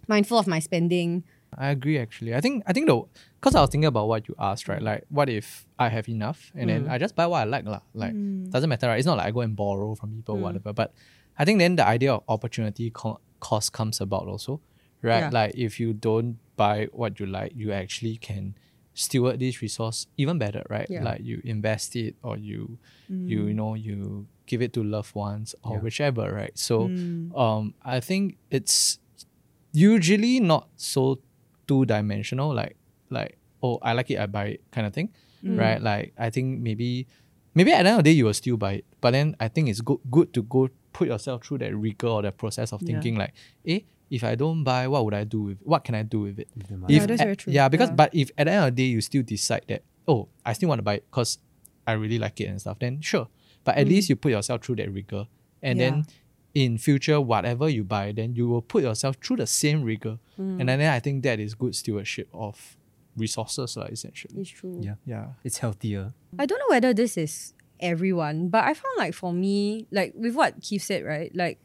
mindful 0.08 0.38
of 0.38 0.48
my 0.48 0.60
spending. 0.60 1.24
I 1.58 1.70
agree 1.70 1.98
actually. 1.98 2.36
I 2.36 2.42
think 2.42 2.64
I 2.68 2.74
think 2.74 2.88
though 2.88 3.08
because 3.42 3.56
I 3.56 3.62
was 3.62 3.72
thinking 3.72 3.88
about 3.88 4.08
what 4.08 4.28
you 4.28 4.36
asked, 4.38 4.68
right? 4.68 4.82
Like 4.82 5.06
what 5.10 5.28
if 5.28 5.66
I 5.80 5.90
have 5.90 6.08
enough 6.08 6.52
and 6.54 6.70
then 6.70 6.86
mm. 6.86 6.92
I 6.92 7.00
just 7.00 7.16
buy 7.16 7.26
what 7.26 7.40
I 7.40 7.46
like 7.46 7.66
lah. 7.66 7.82
Like 7.96 8.14
mm. 8.14 8.52
doesn't 8.52 8.70
matter, 8.70 8.88
right? 8.88 9.00
It's 9.00 9.08
not 9.08 9.18
like 9.18 9.26
I 9.26 9.32
go 9.32 9.42
and 9.42 9.56
borrow 9.56 9.96
from 9.96 10.12
people, 10.12 10.36
mm. 10.36 10.42
whatever. 10.42 10.74
But 10.74 10.94
I 11.40 11.46
think 11.46 11.58
then 11.58 11.76
the 11.76 11.88
idea 11.88 12.14
of 12.14 12.24
opportunity 12.28 12.92
co- 12.92 13.20
cost 13.40 13.74
comes 13.74 14.00
about 14.00 14.28
also, 14.28 14.62
right? 15.02 15.22
Yeah. 15.22 15.30
Like 15.32 15.56
if 15.56 15.80
you 15.80 15.94
don't 15.94 16.38
buy 16.56 16.88
what 16.92 17.20
you 17.20 17.26
like, 17.26 17.54
you 17.56 17.72
actually 17.72 18.18
can 18.18 18.56
steward 18.94 19.40
this 19.40 19.60
resource 19.64 20.06
even 20.18 20.38
better, 20.38 20.62
right? 20.70 20.86
Yeah. 20.88 21.04
Like 21.04 21.22
you 21.24 21.42
invest 21.44 21.96
it 21.96 22.16
or 22.22 22.38
you 22.38 22.78
you 23.10 23.48
you 23.48 23.54
know 23.56 23.74
you 23.74 24.28
give 24.46 24.62
it 24.62 24.74
to 24.74 24.84
loved 24.84 25.16
ones 25.16 25.56
or 25.64 25.78
Yeah. 25.78 25.82
whichever, 25.82 26.32
right? 26.32 26.56
So 26.56 26.86
um 27.34 27.74
I 27.82 28.02
think 28.02 28.38
it's 28.52 29.00
usually 29.74 30.40
not 30.40 30.70
so 30.76 31.20
two 31.68 31.86
dimensional 31.86 32.54
like 32.54 32.76
like 33.12 33.38
oh 33.64 33.78
I 33.82 33.94
like 33.94 34.10
it 34.12 34.20
I 34.20 34.26
buy 34.26 34.46
it 34.46 34.62
kind 34.72 34.88
of 34.88 34.94
thing 34.94 35.10
mm. 35.44 35.58
right 35.60 35.82
like 35.82 36.14
I 36.18 36.30
think 36.30 36.62
maybe 36.62 37.08
maybe 37.54 37.72
at 37.74 37.84
the 37.84 37.90
end 37.90 37.98
of 38.00 38.04
the 38.04 38.12
day 38.12 38.16
you 38.16 38.26
will 38.26 38.34
still 38.34 38.58
buy 38.58 38.74
it 38.74 38.86
but 39.02 39.12
then 39.12 39.36
I 39.40 39.48
think 39.48 39.70
it's 39.70 39.82
good 39.82 40.00
good 40.10 40.34
to 40.34 40.44
go 40.44 40.70
put 40.94 41.08
yourself 41.08 41.46
through 41.46 41.60
that 41.60 41.76
rigor 41.76 42.08
or 42.08 42.22
that 42.22 42.38
process 42.38 42.72
of 42.74 42.82
Yeah. 42.82 42.88
thinking 42.88 43.16
like 43.16 43.34
eh 43.66 43.82
if 44.10 44.24
I 44.24 44.36
don't 44.36 44.64
buy 44.64 44.88
what 44.88 45.06
would 45.06 45.14
I 45.14 45.24
do 45.24 45.42
with 45.42 45.58
what 45.64 45.84
can 45.84 45.96
I 45.96 46.04
do 46.04 46.22
with 46.22 46.40
it 46.40 46.50
With 46.56 46.68
the. 46.68 46.94
Yeah, 46.94 47.06
that's 47.06 47.22
at- 47.22 47.26
very 47.26 47.36
true. 47.36 47.54
yeah 47.54 47.70
because 47.70 47.90
Yeah. 47.90 47.96
but 47.96 48.14
if 48.14 48.32
at 48.38 48.46
the 48.46 48.52
end 48.52 48.66
of 48.68 48.76
the 48.76 48.84
day 48.84 48.90
you 48.90 49.02
still 49.02 49.24
decide 49.24 49.64
that 49.68 49.84
oh 50.08 50.28
I 50.46 50.54
still 50.54 50.70
want 50.70 50.80
to 50.80 50.84
buy 50.84 50.96
it 50.96 51.06
because 51.10 51.38
I 51.88 51.94
really 51.94 52.20
like 52.20 52.40
it 52.42 52.46
and 52.46 52.60
stuff 52.60 52.80
then 52.80 53.02
sure 53.02 53.28
but 53.64 53.76
at 53.78 53.86
mm. 53.86 53.90
least 53.90 54.10
you 54.10 54.16
put 54.16 54.32
yourself 54.32 54.64
through 54.64 54.76
that 54.78 54.92
rigor 54.92 55.28
and 55.62 55.80
Yeah. 55.80 55.90
then 55.92 56.06
in 56.54 56.78
future 56.78 57.22
whatever 57.22 57.70
you 57.70 57.84
buy 57.86 58.12
then 58.12 58.36
you 58.36 58.48
will 58.50 58.62
put 58.62 58.84
yourself 58.84 59.16
through 59.24 59.38
the 59.38 59.48
same 59.48 59.84
rigor 59.84 60.20
mm. 60.38 60.60
and 60.60 60.68
then 60.68 60.82
I 60.82 61.00
think 61.00 61.24
that 61.24 61.40
is 61.40 61.54
good 61.56 61.76
stewardship 61.76 62.28
of 62.34 62.76
resources 63.18 63.78
lah, 63.78 63.88
essentially 63.88 64.42
It's 64.42 64.50
true. 64.50 64.80
Yeah. 64.82 64.96
yeah 65.06 65.36
It's 65.44 65.58
healthier. 65.58 66.14
I 66.40 66.46
don't 66.46 66.60
know 66.60 66.72
whether 66.72 66.94
this 66.94 67.18
is 67.18 67.54
everyone, 67.80 68.50
but 68.50 68.64
I 68.64 68.74
found 68.74 68.98
like 68.98 69.14
for 69.14 69.34
me, 69.34 69.88
like 69.92 70.14
with 70.16 70.36
what 70.36 70.62
Keith 70.62 70.84
said, 70.84 71.04
right? 71.04 71.34
Like 71.36 71.60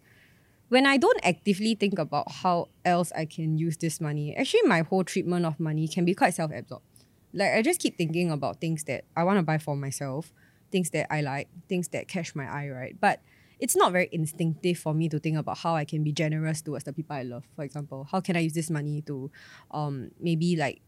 when 0.69 0.87
I 0.87 0.97
don't 0.97 1.21
actively 1.23 1.75
think 1.75 1.99
about 1.99 2.31
how 2.43 2.69
else 2.85 3.13
I 3.15 3.25
can 3.25 3.59
use 3.59 3.77
this 3.77 4.01
money, 4.01 4.35
actually 4.37 4.63
my 4.63 4.81
whole 4.83 5.05
treatment 5.05 5.47
of 5.47 5.61
money 5.61 5.87
can 5.87 6.05
be 6.05 6.15
quite 6.15 6.35
self-absorbed. 6.35 6.85
Like 7.33 7.53
I 7.53 7.63
just 7.63 7.81
keep 7.81 7.97
thinking 7.97 8.31
about 8.31 8.61
things 8.61 8.85
that 8.85 9.05
I 9.17 9.23
want 9.25 9.39
to 9.39 9.43
buy 9.43 9.59
for 9.59 9.77
myself, 9.77 10.33
things 10.73 10.91
that 10.91 11.13
I 11.13 11.21
like, 11.21 11.49
things 11.69 11.89
that 11.89 12.09
catch 12.09 12.35
my 12.35 12.47
eye, 12.51 12.71
right? 12.71 12.97
But 12.99 13.21
it's 13.59 13.77
not 13.77 13.93
very 13.93 14.09
instinctive 14.13 14.79
for 14.79 14.93
me 14.93 15.09
to 15.09 15.19
think 15.19 15.37
about 15.37 15.59
how 15.59 15.75
I 15.75 15.85
can 15.85 16.03
be 16.03 16.13
generous 16.13 16.61
towards 16.61 16.85
the 16.85 16.93
people 16.93 17.17
I 17.17 17.23
love. 17.23 17.45
For 17.55 17.65
example, 17.65 18.07
how 18.11 18.21
can 18.21 18.37
I 18.37 18.41
use 18.41 18.53
this 18.53 18.71
money 18.71 19.03
to 19.03 19.31
um, 19.71 20.11
maybe 20.21 20.57
like 20.57 20.81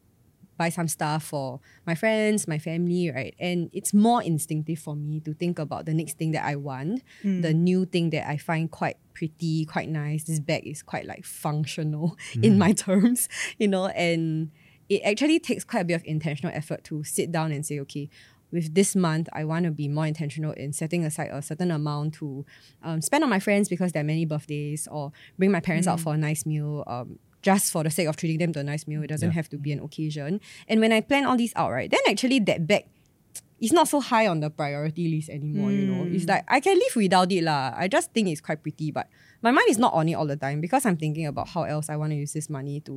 buy 0.58 0.68
some 0.68 0.88
stuff 0.88 1.22
for 1.22 1.60
my 1.86 1.94
friends, 1.94 2.46
my 2.48 2.58
family, 2.58 3.10
right? 3.10 3.34
And 3.38 3.70
it's 3.72 3.94
more 3.94 4.22
instinctive 4.22 4.80
for 4.80 4.94
me 4.96 5.20
to 5.20 5.32
think 5.32 5.58
about 5.58 5.86
the 5.86 5.94
next 5.94 6.18
thing 6.18 6.32
that 6.32 6.44
I 6.44 6.56
want, 6.56 7.02
the 7.42 7.54
new 7.54 7.86
thing 7.86 8.10
that 8.10 8.28
I 8.28 8.36
find 8.36 8.70
quite 8.70 8.98
pretty, 9.14 9.64
quite 9.64 9.88
nice. 9.88 10.24
This 10.24 10.40
bag 10.40 10.66
is 10.66 10.82
quite 10.82 11.06
like 11.06 11.24
functional 11.24 12.18
in 12.42 12.58
my 12.58 12.72
terms, 12.84 13.28
you 13.58 13.68
know, 13.68 13.86
and 13.86 14.50
it 14.88 15.02
actually 15.02 15.38
takes 15.38 15.64
quite 15.64 15.80
a 15.80 15.84
bit 15.84 15.94
of 15.94 16.02
intentional 16.04 16.54
effort 16.54 16.84
to 16.84 17.04
sit 17.04 17.30
down 17.30 17.52
and 17.52 17.64
say, 17.64 17.78
okay, 17.80 18.10
with 18.50 18.74
this 18.74 18.96
month, 18.96 19.28
I 19.32 19.44
want 19.44 19.66
to 19.66 19.70
be 19.70 19.88
more 19.88 20.06
intentional 20.06 20.52
in 20.52 20.72
setting 20.72 21.04
aside 21.04 21.28
a 21.30 21.42
certain 21.42 21.70
amount 21.70 22.14
to 22.14 22.46
um, 22.82 23.02
spend 23.02 23.22
on 23.22 23.30
my 23.30 23.40
friends 23.40 23.68
because 23.68 23.92
there 23.92 24.00
are 24.00 24.06
many 24.06 24.24
birthdays, 24.24 24.88
or 24.90 25.12
bring 25.36 25.50
my 25.50 25.60
parents 25.60 25.86
out 25.86 26.00
for 26.00 26.14
a 26.14 26.16
nice 26.16 26.46
meal, 26.46 26.82
um, 26.86 27.18
just 27.48 27.64
for 27.72 27.82
the 27.86 27.90
sake 27.98 28.08
of 28.10 28.14
treating 28.20 28.38
them 28.42 28.52
to 28.56 28.60
a 28.60 28.66
nice 28.72 28.84
meal. 28.90 29.00
It 29.06 29.10
doesn't 29.14 29.30
Yeah. 29.32 29.40
have 29.40 29.48
to 29.54 29.58
be 29.64 29.70
an 29.76 29.80
occasion. 29.88 30.30
And 30.70 30.76
when 30.82 30.92
I 30.98 31.00
plan 31.10 31.24
all 31.28 31.36
these 31.42 31.54
out, 31.60 31.70
right, 31.78 31.88
then 31.94 32.00
actually 32.12 32.40
that 32.50 32.60
bag 32.70 32.84
it's 33.64 33.72
not 33.78 33.86
so 33.88 33.98
high 34.10 34.26
on 34.32 34.38
the 34.44 34.50
priority 34.60 35.04
list 35.14 35.28
anymore, 35.38 35.70
you 35.78 35.84
know. 35.90 36.02
It's 36.16 36.26
like 36.32 36.44
I 36.56 36.58
can 36.66 36.76
live 36.84 36.94
without 37.04 37.30
it 37.36 37.42
lah. 37.48 37.72
I 37.82 37.88
just 37.96 38.08
think 38.14 38.28
it's 38.32 38.40
quite 38.48 38.60
pretty, 38.64 38.88
but 38.98 39.06
my 39.46 39.50
mind 39.56 39.68
is 39.74 39.78
not 39.84 39.92
on 39.98 40.04
it 40.10 40.14
all 40.18 40.28
the 40.34 40.36
time 40.46 40.58
because 40.66 40.82
I'm 40.88 40.96
thinking 41.04 41.26
about 41.32 41.46
how 41.54 41.62
else 41.74 41.86
I 41.92 41.96
want 42.00 42.10
to 42.14 42.18
use 42.24 42.32
this 42.38 42.48
money 42.58 42.76
to 42.88 42.94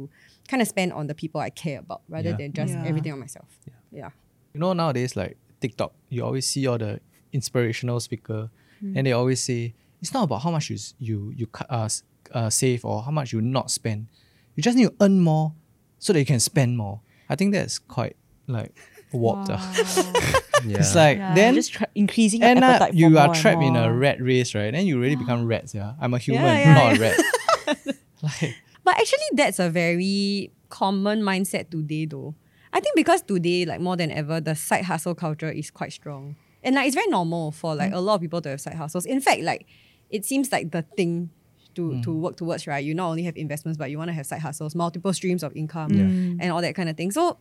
kind 0.51 0.61
of 0.63 0.67
spend 0.73 0.89
on 0.99 1.07
the 1.11 1.15
people 1.21 1.39
I 1.41 1.49
care 1.63 1.79
about 1.85 2.01
rather 2.15 2.31
Yeah. 2.33 2.39
than 2.41 2.49
just 2.59 2.73
Yeah. 2.73 2.89
everything 2.89 3.11
on 3.15 3.19
myself. 3.25 3.49
Yeah. 3.67 3.73
yeah. 4.01 4.09
You 4.53 4.59
know, 4.61 4.73
nowadays, 4.73 5.15
like 5.21 5.33
TikTok, 5.63 5.91
you 6.13 6.19
always 6.27 6.45
see 6.51 6.63
all 6.69 6.77
the 6.85 6.93
inspirational 7.37 7.99
speaker, 8.07 8.41
Hmm. 8.81 8.97
and 8.97 9.01
they 9.07 9.13
always 9.21 9.39
say 9.49 9.73
it's 10.01 10.13
not 10.13 10.23
about 10.27 10.39
how 10.45 10.51
much 10.51 10.65
you 10.71 10.77
you 11.07 11.17
you 11.39 11.45
uh, 11.69 11.89
uh, 12.37 12.49
save 12.49 12.81
or 12.89 12.95
how 13.05 13.11
much 13.19 13.33
you 13.33 13.41
not 13.57 13.67
spend. 13.79 14.07
You 14.55 14.63
just 14.63 14.77
need 14.77 14.85
to 14.87 14.93
earn 15.01 15.19
more 15.21 15.53
so 15.99 16.13
that 16.13 16.19
you 16.19 16.25
can 16.25 16.39
spend 16.39 16.77
more. 16.77 17.01
I 17.29 17.35
think 17.35 17.53
that's 17.53 17.79
quite 17.79 18.15
like 18.47 18.75
warped. 19.11 19.49
ah. 19.51 20.41
Yeah. 20.63 20.77
it's 20.77 20.93
like 20.93 21.17
Yeah, 21.17 21.33
then 21.33 21.55
just 21.55 21.73
try 21.73 21.87
increasing 21.95 22.41
your 22.41 22.49
and 22.51 22.63
appetite 22.63 22.91
for 22.91 22.95
you 22.95 23.07
are 23.07 23.09
more 23.09 23.23
and 23.33 23.35
trapped 23.35 23.63
in 23.63 23.75
a 23.75 23.89
more. 23.89 23.93
rat 23.93 24.21
race, 24.21 24.53
right? 24.53 24.71
Then 24.71 24.85
you 24.85 25.01
really 25.01 25.15
become 25.15 25.47
rats. 25.47 25.73
Yeah, 25.73 25.93
I'm 25.99 26.13
a 26.13 26.19
human, 26.19 26.43
yeah, 26.43 26.73
not 26.75 26.99
yeah. 26.99 27.07
a 27.07 27.65
rat. 27.65 27.75
like 28.21 28.55
But 28.83 28.97
actually, 28.99 29.25
that's 29.33 29.57
a 29.57 29.71
very 29.71 30.51
common 30.69 31.21
mindset 31.23 31.71
today, 31.71 32.05
though. 32.05 32.35
I 32.73 32.79
think 32.79 32.95
because 32.95 33.23
today, 33.23 33.65
like 33.65 33.81
more 33.81 33.97
than 33.97 34.11
ever, 34.11 34.39
the 34.39 34.53
side 34.55 34.85
hustle 34.85 35.15
culture 35.15 35.49
is 35.49 35.71
quite 35.71 35.93
strong, 35.93 36.35
and 36.63 36.75
like 36.75 36.85
it's 36.85 36.95
very 36.95 37.07
normal 37.07 37.51
for 37.51 37.73
like 37.73 37.93
a 37.93 37.99
lot 37.99 38.15
of 38.15 38.21
people 38.21 38.39
to 38.41 38.49
have 38.49 38.61
side 38.61 38.75
hustles. 38.75 39.07
In 39.07 39.19
fact, 39.19 39.41
like 39.41 39.65
it 40.11 40.25
seems 40.25 40.51
like 40.51 40.69
the 40.71 40.83
thing 40.95 41.31
to 41.75 42.01
to 42.01 42.11
work 42.13 42.35
towards, 42.37 42.67
right? 42.67 42.83
You 42.83 42.93
not 42.95 43.09
only 43.09 43.23
have 43.23 43.35
investments, 43.37 43.77
but 43.77 43.89
you 43.91 43.97
want 43.97 44.09
to 44.09 44.13
have 44.13 44.25
side 44.25 44.41
hustles, 44.41 44.75
multiple 44.75 45.13
streams 45.13 45.43
of 45.43 45.55
income, 45.55 45.91
Yeah. 45.93 46.05
and 46.41 46.51
all 46.51 46.61
that 46.61 46.75
kind 46.75 46.89
of 46.89 46.97
thing. 46.97 47.11
So. 47.11 47.37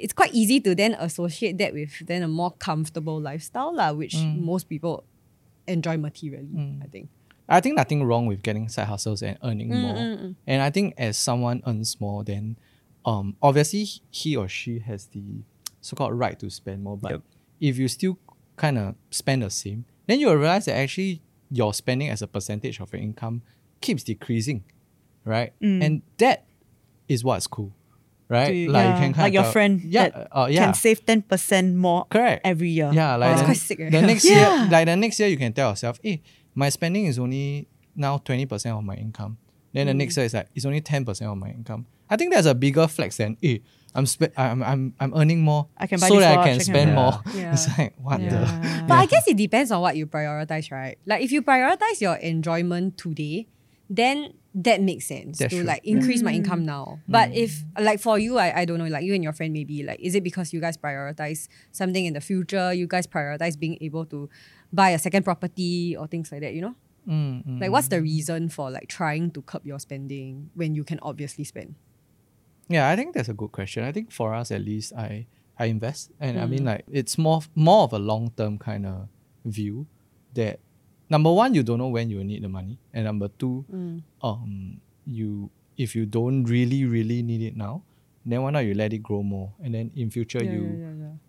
It's 0.00 0.12
quite 0.12 0.32
easy 0.32 0.60
to 0.60 0.76
then 0.76 0.94
associate 0.94 1.58
that 1.58 1.72
with 1.74 1.90
then 2.06 2.22
a 2.22 2.28
more 2.28 2.52
comfortable 2.52 3.20
lifestyle, 3.20 3.74
lah, 3.74 3.90
which 3.92 4.14
most 4.36 4.68
people 4.68 5.02
enjoy 5.66 5.96
materially. 5.96 6.78
I 6.80 6.86
think. 6.86 7.08
I 7.48 7.58
think 7.60 7.74
nothing 7.74 8.04
wrong 8.04 8.26
with 8.26 8.40
getting 8.44 8.68
side 8.68 8.86
hustles 8.86 9.22
and 9.24 9.36
earning 9.42 9.70
Mm, 9.70 9.80
more. 9.82 9.94
mm, 9.96 10.18
mm. 10.22 10.34
And 10.46 10.62
I 10.62 10.70
think 10.70 10.94
as 10.98 11.16
someone 11.16 11.62
earns 11.66 12.00
more, 12.00 12.22
then 12.22 12.56
um 13.04 13.34
obviously 13.42 13.82
he- 13.82 14.00
he 14.12 14.36
or 14.36 14.46
she 14.46 14.78
has 14.78 15.06
the 15.06 15.42
so-called 15.80 16.14
right 16.14 16.38
to 16.38 16.48
spend 16.48 16.84
more. 16.84 16.96
But 16.96 17.10
Yep. 17.10 17.22
if 17.60 17.78
you 17.78 17.88
still 17.88 18.18
kind 18.54 18.78
of 18.78 18.94
spend 19.10 19.42
the 19.42 19.50
same, 19.50 19.84
then 20.06 20.20
you'll 20.20 20.36
realize 20.36 20.66
that 20.66 20.76
actually 20.76 21.22
your 21.50 21.74
spending 21.74 22.08
as 22.08 22.22
a 22.22 22.28
percentage 22.28 22.78
of 22.78 22.92
your 22.92 23.02
income 23.02 23.42
keeps 23.80 24.02
decreasing, 24.02 24.64
right? 25.24 25.52
Mm. 25.60 25.84
And 25.84 26.02
that 26.18 26.44
is 27.08 27.24
what's 27.24 27.46
cool, 27.46 27.72
right? 28.28 28.54
You- 28.54 28.70
like 28.70 28.84
yeah, 28.84 28.94
you 28.94 29.00
can 29.00 29.12
kind 29.14 29.24
like 29.24 29.32
your 29.32 29.44
of 29.44 29.52
friend 29.52 29.80
yeah, 29.82 30.08
that 30.08 30.28
uh, 30.32 30.42
uh 30.42 30.46
yeah, 30.46 30.64
can 30.64 30.74
save 30.74 31.04
ten 31.06 31.22
percent 31.22 31.76
more 31.76 32.06
correct 32.10 32.42
every 32.44 32.70
year. 32.70 32.90
yeah, 32.92 33.16
like 33.16 33.30
That's 33.30 33.40
the, 33.40 33.44
quite 33.46 33.56
sick, 33.56 33.78
right? 33.80 33.92
the 33.92 34.02
next 34.02 34.24
Yeah. 34.28 34.62
year, 34.62 34.70
like 34.70 34.86
the 34.86 34.96
next 34.96 35.18
year, 35.20 35.28
you 35.28 35.36
can 35.36 35.52
tell 35.52 35.70
yourself, 35.70 35.98
hey, 36.02 36.22
my 36.54 36.68
spending 36.68 37.06
is 37.06 37.18
only 37.18 37.68
now 37.94 38.18
twenty 38.18 38.46
percent 38.46 38.76
of 38.76 38.84
my 38.84 38.94
income. 38.94 39.38
Then 39.72 39.86
the 39.86 39.92
mm. 39.92 39.96
next 39.96 40.16
year 40.16 40.26
is 40.26 40.34
like 40.34 40.48
it's 40.54 40.64
only 40.64 40.80
ten 40.80 41.04
percent 41.04 41.30
of 41.30 41.38
my 41.38 41.50
income. 41.50 41.86
I 42.10 42.16
think 42.16 42.32
that's 42.32 42.46
a 42.46 42.54
bigger 42.54 42.88
flex 42.88 43.18
than 43.18 43.36
hey, 43.40 43.60
I'm 43.94 44.06
spe- 44.06 44.32
I'm 44.36 44.62
I'm 44.62 44.94
I'm 44.98 45.12
earning 45.14 45.40
more. 45.42 45.68
I 45.76 45.86
can 45.86 46.00
buy 46.00 46.08
so 46.08 46.14
this 46.14 46.24
that 46.24 46.32
I 46.32 46.36
watch, 46.36 46.46
I 46.46 46.50
can 46.52 46.60
spend 46.60 46.96
buy- 46.96 47.02
more. 47.02 47.20
Yeah. 47.34 47.52
It's 47.52 47.78
like 47.78 47.94
what 48.00 48.18
the 48.18 48.24
Yeah. 48.24 48.84
But 48.88 48.94
I 48.94 49.06
guess 49.06 49.28
it 49.28 49.36
depends 49.36 49.70
on 49.70 49.80
what 49.80 49.96
you 49.96 50.06
prioritize, 50.06 50.70
right? 50.72 50.98
Like 51.06 51.22
if 51.22 51.32
you 51.32 51.42
prioritize 51.42 52.00
your 52.00 52.16
enjoyment 52.16 52.96
today, 52.96 53.46
then 53.90 54.34
that 54.54 54.80
makes 54.82 55.06
sense 55.06 55.38
That's 55.38 55.52
to 55.52 55.60
true. 55.60 55.66
like 55.66 55.84
increase 55.84 56.22
my 56.22 56.32
income 56.32 56.64
now. 56.64 57.00
But 57.08 57.32
if 57.32 57.62
like 57.80 58.00
for 58.00 58.18
you, 58.18 58.38
I, 58.38 58.60
I 58.60 58.64
don't 58.64 58.78
know, 58.78 58.86
like 58.86 59.04
you 59.04 59.14
and 59.14 59.22
your 59.22 59.32
friend 59.32 59.52
maybe, 59.52 59.82
like 59.82 60.00
is 60.00 60.14
it 60.14 60.22
because 60.22 60.52
you 60.52 60.60
guys 60.60 60.76
prioritize 60.76 61.48
something 61.72 62.04
in 62.04 62.12
the 62.12 62.20
future? 62.20 62.72
You 62.72 62.86
guys 62.86 63.06
prioritize 63.06 63.58
being 63.58 63.78
able 63.80 64.04
to 64.06 64.28
buy 64.72 64.90
a 64.90 64.98
second 64.98 65.22
property 65.22 65.96
or 65.96 66.06
things 66.06 66.32
like 66.32 66.40
that, 66.42 66.54
you 66.54 66.62
know? 66.62 66.74
Mm, 67.08 67.46
mm. 67.46 67.60
Like 67.60 67.70
what's 67.70 67.88
the 67.88 68.02
reason 68.02 68.48
for 68.48 68.70
like 68.70 68.88
trying 68.88 69.30
to 69.30 69.42
curb 69.42 69.64
your 69.64 69.78
spending 69.78 70.50
when 70.54 70.74
you 70.74 70.84
can 70.84 70.98
obviously 71.02 71.44
spend? 71.44 71.74
Yeah, 72.68 72.90
I 72.90 72.96
think 72.96 73.14
that's 73.14 73.30
a 73.30 73.34
good 73.34 73.52
question. 73.52 73.84
I 73.84 73.92
think 73.92 74.12
for 74.12 74.34
us 74.34 74.50
at 74.50 74.60
least, 74.60 74.92
I 74.92 75.26
I 75.58 75.66
invest, 75.66 76.10
and 76.20 76.38
I 76.38 76.46
mean 76.46 76.64
like 76.64 76.84
it's 76.90 77.16
more 77.16 77.40
more 77.54 77.84
of 77.84 77.92
a 77.92 77.98
long 77.98 78.32
term 78.36 78.58
kind 78.58 78.84
of 78.84 79.08
view. 79.44 79.86
That 80.34 80.60
number 81.08 81.32
one, 81.32 81.54
you 81.54 81.62
don't 81.62 81.78
know 81.78 81.88
when 81.88 82.10
you 82.10 82.22
need 82.24 82.42
the 82.42 82.48
money, 82.48 82.78
and 82.92 83.04
number 83.04 83.28
two, 83.28 83.64
um, 84.22 84.80
you 85.06 85.50
if 85.76 85.94
you 85.94 86.06
don't 86.06 86.44
really 86.44 86.84
really 86.84 87.22
need 87.22 87.42
it 87.42 87.56
now, 87.56 87.82
then 88.26 88.42
why 88.42 88.50
not 88.50 88.60
you 88.60 88.74
let 88.74 88.92
it 88.92 88.98
grow 89.02 89.22
more, 89.22 89.52
and 89.62 89.74
then 89.74 89.90
in 89.96 90.10
future 90.10 90.42
you 90.42 90.60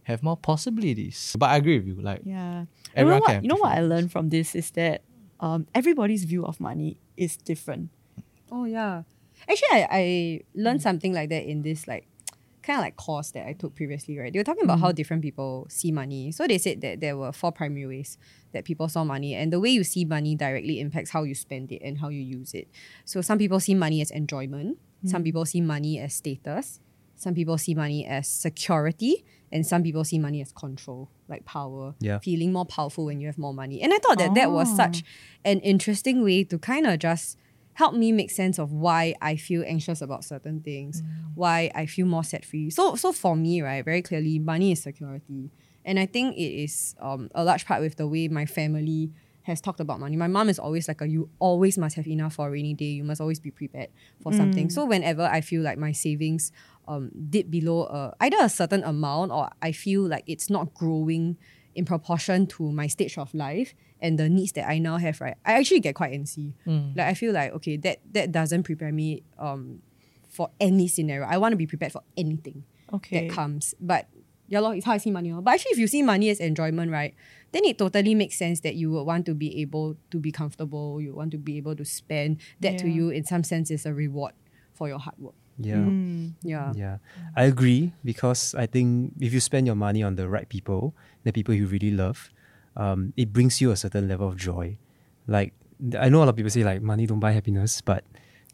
have 0.03 0.23
more 0.23 0.37
possibilities. 0.37 1.35
But 1.37 1.49
I 1.51 1.57
agree 1.57 1.77
with 1.79 1.87
you, 1.87 2.01
like 2.01 2.21
Yeah. 2.25 2.65
Everyone 2.95 3.21
you 3.21 3.27
know 3.27 3.33
what, 3.33 3.43
you 3.43 3.49
know 3.49 3.61
what 3.61 3.77
I 3.77 3.81
learned 3.81 4.11
from 4.11 4.29
this 4.29 4.55
is 4.55 4.71
that 4.71 5.01
um, 5.39 5.67
everybody's 5.73 6.25
view 6.25 6.45
of 6.45 6.59
money 6.59 6.97
is 7.15 7.37
different. 7.37 7.89
Oh 8.51 8.65
yeah. 8.65 9.03
Actually, 9.47 9.71
I, 9.71 9.87
I 9.91 10.03
learned 10.53 10.81
something 10.81 11.13
like 11.13 11.29
that 11.29 11.45
in 11.47 11.61
this 11.61 11.87
like 11.87 12.07
kind 12.61 12.79
of 12.79 12.83
like 12.83 12.95
course 12.95 13.31
that 13.31 13.47
I 13.47 13.53
took 13.53 13.75
previously, 13.75 14.17
right? 14.17 14.31
They 14.31 14.39
were 14.39 14.43
talking 14.43 14.63
about 14.63 14.79
how 14.79 14.87
mm-hmm. 14.87 14.95
different 14.95 15.21
people 15.21 15.67
see 15.69 15.91
money. 15.91 16.31
So 16.31 16.47
they 16.47 16.57
said 16.57 16.81
that 16.81 16.99
there 16.99 17.17
were 17.17 17.31
four 17.31 17.51
primary 17.51 17.87
ways 17.87 18.17
that 18.53 18.65
people 18.65 18.89
saw 18.89 19.03
money, 19.03 19.35
and 19.35 19.53
the 19.53 19.59
way 19.59 19.69
you 19.69 19.83
see 19.83 20.05
money 20.05 20.35
directly 20.35 20.79
impacts 20.79 21.11
how 21.11 21.23
you 21.23 21.35
spend 21.35 21.71
it 21.71 21.81
and 21.83 21.99
how 21.99 22.09
you 22.09 22.21
use 22.21 22.53
it. 22.53 22.67
So 23.05 23.21
some 23.21 23.37
people 23.37 23.59
see 23.59 23.75
money 23.75 24.01
as 24.01 24.11
enjoyment, 24.11 24.77
some 25.05 25.21
mm. 25.21 25.25
people 25.25 25.45
see 25.45 25.61
money 25.61 25.99
as 25.99 26.13
status, 26.13 26.79
some 27.15 27.33
people 27.33 27.57
see 27.57 27.75
money 27.75 28.05
as 28.05 28.27
security, 28.27 29.25
and 29.51 29.65
some 29.65 29.83
people 29.83 30.03
see 30.03 30.19
money 30.19 30.41
as 30.41 30.51
control, 30.51 31.09
like 31.27 31.45
power, 31.45 31.95
Yeah. 31.99 32.19
feeling 32.19 32.51
more 32.51 32.65
powerful 32.65 33.05
when 33.05 33.19
you 33.19 33.27
have 33.27 33.37
more 33.37 33.53
money. 33.53 33.81
And 33.81 33.93
I 33.93 33.97
thought 33.97 34.17
that 34.19 34.35
that 34.35 34.51
was 34.51 34.73
such 34.75 35.03
oh. 35.03 35.49
an 35.51 35.59
interesting 35.59 36.23
way 36.23 36.43
to 36.45 36.57
kind 36.57 36.85
of 36.85 36.99
just 36.99 37.37
help 37.79 37.93
me 37.93 38.11
make 38.11 38.29
sense 38.29 38.59
of 38.59 38.73
why 38.73 39.15
I 39.21 39.37
feel 39.37 39.63
anxious 39.65 40.01
about 40.01 40.25
certain 40.25 40.59
things, 40.59 41.01
why 41.33 41.71
I 41.73 41.85
feel 41.85 42.05
more 42.05 42.25
set 42.25 42.43
free. 42.43 42.69
So 42.69 42.95
so 42.97 43.13
for 43.13 43.37
me, 43.37 43.61
right, 43.61 43.85
very 43.85 44.01
clearly, 44.01 44.37
money 44.37 44.73
is 44.73 44.83
security. 44.83 45.49
And 45.85 45.97
I 45.97 46.05
think 46.05 46.35
it 46.35 46.53
is 46.65 46.93
um, 46.99 47.29
a 47.33 47.41
large 47.45 47.65
part 47.65 47.79
with 47.81 47.95
the 47.95 48.05
way 48.05 48.27
my 48.27 48.45
family 48.45 49.13
has 49.43 49.61
talked 49.61 49.79
about 49.79 50.01
money. 50.01 50.17
My 50.17 50.27
mom 50.27 50.49
is 50.49 50.59
always 50.59 50.89
like 50.89 50.99
a 50.99 51.07
you 51.07 51.29
always 51.39 51.77
must 51.77 51.95
have 51.95 52.05
enough 52.05 52.33
for 52.33 52.49
a 52.49 52.51
rainy 52.51 52.73
day. 52.73 52.91
You 52.99 53.05
must 53.05 53.21
always 53.21 53.39
be 53.39 53.49
prepared 53.49 53.89
for 54.21 54.33
something. 54.33 54.69
So 54.69 54.83
whenever 54.83 55.23
I 55.23 55.39
feel 55.39 55.61
like 55.61 55.77
my 55.77 55.93
savings 55.93 56.51
um, 56.85 57.11
dip 57.29 57.49
below 57.49 57.83
uh, 57.83 58.11
either 58.19 58.39
a 58.41 58.49
certain 58.49 58.83
amount 58.83 59.31
or 59.31 59.49
I 59.61 59.71
feel 59.71 60.01
like 60.01 60.25
it's 60.27 60.49
not 60.49 60.73
growing 60.73 61.37
in 61.75 61.85
proportion 61.85 62.45
to 62.47 62.71
my 62.73 62.87
stage 62.87 63.17
of 63.17 63.33
life 63.33 63.73
and 64.01 64.17
the 64.17 64.29
needs 64.29 64.51
that 64.53 64.67
I 64.69 64.79
now 64.79 64.97
have, 64.97 65.19
right? 65.21 65.35
I 65.45 65.53
actually 65.53 65.79
get 65.81 65.95
quite 65.95 66.13
antsy. 66.13 66.53
Like 66.65 67.07
I 67.07 67.13
feel 67.13 67.33
like 67.33 67.53
okay, 67.53 67.77
that 67.77 67.99
that 68.13 68.31
doesn't 68.31 68.63
prepare 68.63 68.91
me 68.91 69.23
um 69.37 69.81
for 70.27 70.49
any 70.59 70.87
scenario. 70.87 71.25
I 71.27 71.37
want 71.37 71.53
to 71.53 71.57
be 71.57 71.65
prepared 71.67 71.91
for 71.91 72.03
anything 72.15 72.63
Okay. 72.93 73.27
that 73.27 73.33
comes. 73.33 73.73
But 73.79 74.07
yeah, 74.47 74.59
lor, 74.61 74.73
it's 74.75 74.85
how 74.85 74.93
I 74.93 74.97
see 74.97 75.11
money. 75.11 75.31
lor. 75.31 75.41
But 75.41 75.55
actually, 75.55 75.71
if 75.73 75.77
you 75.79 75.87
see 75.87 76.01
money 76.01 76.29
as 76.29 76.39
enjoyment, 76.39 76.91
right, 76.91 77.13
then 77.51 77.65
it 77.65 77.77
totally 77.77 78.15
makes 78.15 78.37
sense 78.37 78.61
that 78.61 78.75
you 78.75 78.89
would 78.91 79.03
want 79.03 79.25
to 79.27 79.33
be 79.35 79.61
able 79.61 79.95
to 80.11 80.17
be 80.19 80.31
comfortable. 80.31 81.01
You 81.01 81.13
want 81.15 81.31
to 81.31 81.37
be 81.37 81.57
able 81.57 81.75
to 81.75 81.85
spend. 81.85 82.37
That 82.61 82.77
to 82.79 82.87
you, 82.89 83.09
in 83.09 83.25
some 83.25 83.43
sense, 83.43 83.69
is 83.69 83.85
a 83.85 83.93
reward 83.93 84.33
for 84.73 84.87
your 84.87 84.97
hard 84.99 85.17
work. 85.19 85.35
Yeah. 85.57 85.85
Mm. 85.91 86.33
Yeah. 86.41 86.73
Yeah, 86.73 86.97
I 87.35 87.43
agree 87.45 87.93
because 88.03 88.55
I 88.55 88.65
think 88.65 89.13
if 89.19 89.33
you 89.33 89.39
spend 89.39 89.67
your 89.67 89.75
money 89.75 90.01
on 90.03 90.15
the 90.15 90.27
right 90.29 90.47
people, 90.47 90.95
the 91.23 91.31
people 91.33 91.53
you 91.53 91.67
really 91.67 91.91
love, 91.91 92.29
um, 92.77 93.13
it 93.17 93.31
brings 93.33 93.61
you 93.61 93.71
a 93.71 93.75
certain 93.75 94.07
level 94.07 94.27
of 94.27 94.37
joy. 94.37 94.77
Like 95.27 95.53
I 95.99 96.09
know 96.09 96.17
a 96.19 96.21
lot 96.25 96.29
of 96.29 96.35
people 96.35 96.49
say 96.49 96.63
like 96.63 96.81
money 96.81 97.05
don't 97.05 97.19
buy 97.19 97.31
happiness, 97.31 97.81
but 97.81 98.03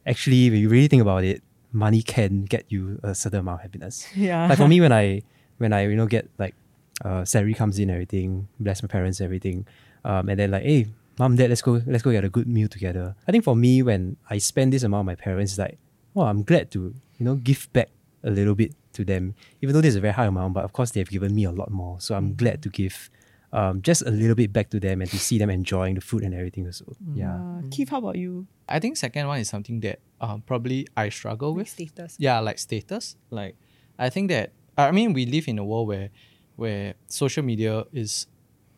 actually 0.06 0.50
when 0.50 0.60
you 0.60 0.70
really 0.70 0.88
think 0.88 1.02
about 1.02 1.24
it, 1.24 1.42
money 1.72 2.02
can 2.02 2.46
get 2.46 2.66
you 2.70 3.00
a 3.04 3.14
certain 3.16 3.40
amount 3.40 3.60
of 3.60 3.62
happiness. 3.64 4.08
Yeah. 4.16 4.48
like 4.48 4.58
for 4.58 4.68
me 4.68 4.80
when 4.82 4.92
I 4.94 5.22
when 5.58 5.74
I 5.74 5.88
you 5.88 5.96
know 5.96 6.06
get 6.08 6.30
like 6.38 6.56
uh, 7.04 7.26
salary 7.26 7.54
comes 7.54 7.80
in 7.80 7.90
everything, 7.90 8.48
bless 8.60 8.82
my 8.82 8.88
parents 8.88 9.20
everything, 9.22 9.66
um, 10.04 10.30
and 10.30 10.40
then 10.40 10.52
like 10.52 10.64
hey 10.64 10.88
mom, 11.18 11.36
dad, 11.36 11.50
let's 11.50 11.62
go, 11.62 11.82
let's 11.88 12.04
go 12.04 12.12
get 12.12 12.26
a 12.26 12.30
good 12.30 12.48
meal 12.48 12.68
together. 12.68 13.16
I 13.28 13.32
think 13.32 13.44
for 13.44 13.56
me, 13.56 13.82
when 13.82 14.18
I 14.30 14.38
spend 14.38 14.74
this 14.74 14.84
amount, 14.84 15.06
my 15.06 15.16
parents 15.16 15.54
it's 15.54 15.60
like, 15.60 15.78
oh, 16.16 16.22
I'm 16.24 16.44
glad 16.44 16.72
to 16.72 16.94
you 17.18 17.26
know 17.26 17.36
give 17.36 17.72
back 17.74 17.90
a 18.24 18.30
little 18.30 18.56
bit 18.56 18.74
to 18.94 19.04
them, 19.06 19.36
even 19.62 19.74
though 19.74 19.82
this 19.82 19.90
is 19.90 19.96
a 19.98 20.02
very 20.02 20.14
high 20.14 20.26
amount. 20.26 20.54
But 20.54 20.64
of 20.64 20.74
course, 20.74 20.92
they've 20.92 21.10
given 21.10 21.34
me 21.36 21.44
a 21.46 21.52
lot 21.52 21.72
more, 21.72 22.00
so 22.00 22.16
I'm 22.16 22.36
glad 22.36 22.62
to 22.64 22.70
give. 22.70 23.10
Um, 23.54 23.82
just 23.82 24.02
a 24.02 24.12
little 24.12 24.36
bit 24.36 24.52
back 24.52 24.70
to 24.72 24.80
them 24.80 25.02
and 25.02 25.10
to 25.10 25.18
see 25.18 25.38
them 25.38 25.50
enjoying 25.50 25.96
the 25.96 26.02
food 26.02 26.24
and 26.24 26.34
everything 26.34 26.66
also. 26.66 26.96
Yeah. 27.14 27.36
Uh, 27.36 27.62
Keith, 27.72 27.90
how 27.90 28.00
about 28.00 28.18
you? 28.18 28.48
I 28.68 28.80
think 28.80 28.98
second 28.98 29.28
one 29.28 29.40
is 29.40 29.48
something 29.50 29.80
that 29.82 30.00
um, 30.20 30.42
probably 30.42 30.88
I 30.98 31.10
struggle 31.10 31.54
with. 31.54 31.70
status. 31.70 32.18
Yeah, 32.20 32.40
like 32.40 32.60
status. 32.60 33.16
Like 33.30 33.56
I 33.98 34.10
think 34.10 34.30
that 34.30 34.52
I 34.78 34.92
mean 34.92 35.14
we 35.14 35.26
live 35.26 35.48
in 35.48 35.58
a 35.60 35.64
world 35.64 35.88
where 35.88 36.10
where 36.58 36.96
social 37.08 37.44
media 37.44 37.86
is 37.94 38.28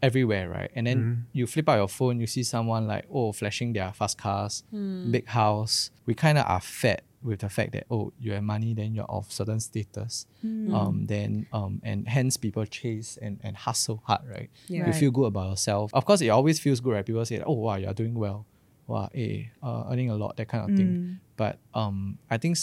everywhere, 0.04 0.50
right? 0.50 0.72
And 0.76 0.86
then 0.86 1.26
you 1.34 1.48
flip 1.48 1.68
out 1.70 1.78
your 1.78 1.88
phone, 1.88 2.20
you 2.20 2.28
see 2.28 2.44
someone 2.44 2.86
like 2.88 3.06
oh 3.12 3.32
flashing 3.32 3.74
their 3.74 3.92
fast 3.94 4.18
cars, 4.18 4.64
big 4.72 5.28
house. 5.28 5.90
We 6.06 6.14
kind 6.14 6.38
of 6.38 6.46
are 6.48 6.62
fed 6.62 7.02
with 7.24 7.40
the 7.40 7.50
fact 7.50 7.72
that 7.74 7.86
oh 7.90 8.14
you 8.20 8.32
have 8.34 8.44
money, 8.44 8.74
then 8.74 8.94
you're 8.94 9.06
of 9.10 9.32
certain 9.32 9.60
status. 9.60 10.26
Um, 10.74 11.06
then 11.08 11.46
um, 11.54 11.82
and 11.84 12.08
hence 12.08 12.36
people 12.38 12.66
chase 12.66 13.18
and, 13.22 13.40
and 13.44 13.56
hustle 13.56 14.02
hard, 14.06 14.22
right? 14.30 14.50
Yeah. 14.68 14.80
You 14.80 14.92
Right. 14.92 14.96
feel 14.96 15.12
good 15.12 15.26
about 15.26 15.50
yourself. 15.50 15.92
Of 15.94 16.06
course, 16.06 16.22
it 16.22 16.30
always 16.30 16.60
feels 16.60 16.80
good, 16.80 16.94
right? 16.94 17.06
People 17.06 17.24
say 17.26 17.42
oh 17.46 17.54
wow 17.54 17.76
you're 17.76 17.94
doing 17.94 18.14
well, 18.16 18.46
wow 18.86 19.10
eh 19.16 19.44
uh, 19.64 19.86
earning 19.90 20.10
a 20.10 20.16
lot 20.16 20.36
that 20.38 20.48
kind 20.48 20.70
of 20.70 20.76
thing. 20.78 21.20
But 21.38 21.60
um, 21.74 22.18
I 22.30 22.38
think 22.38 22.58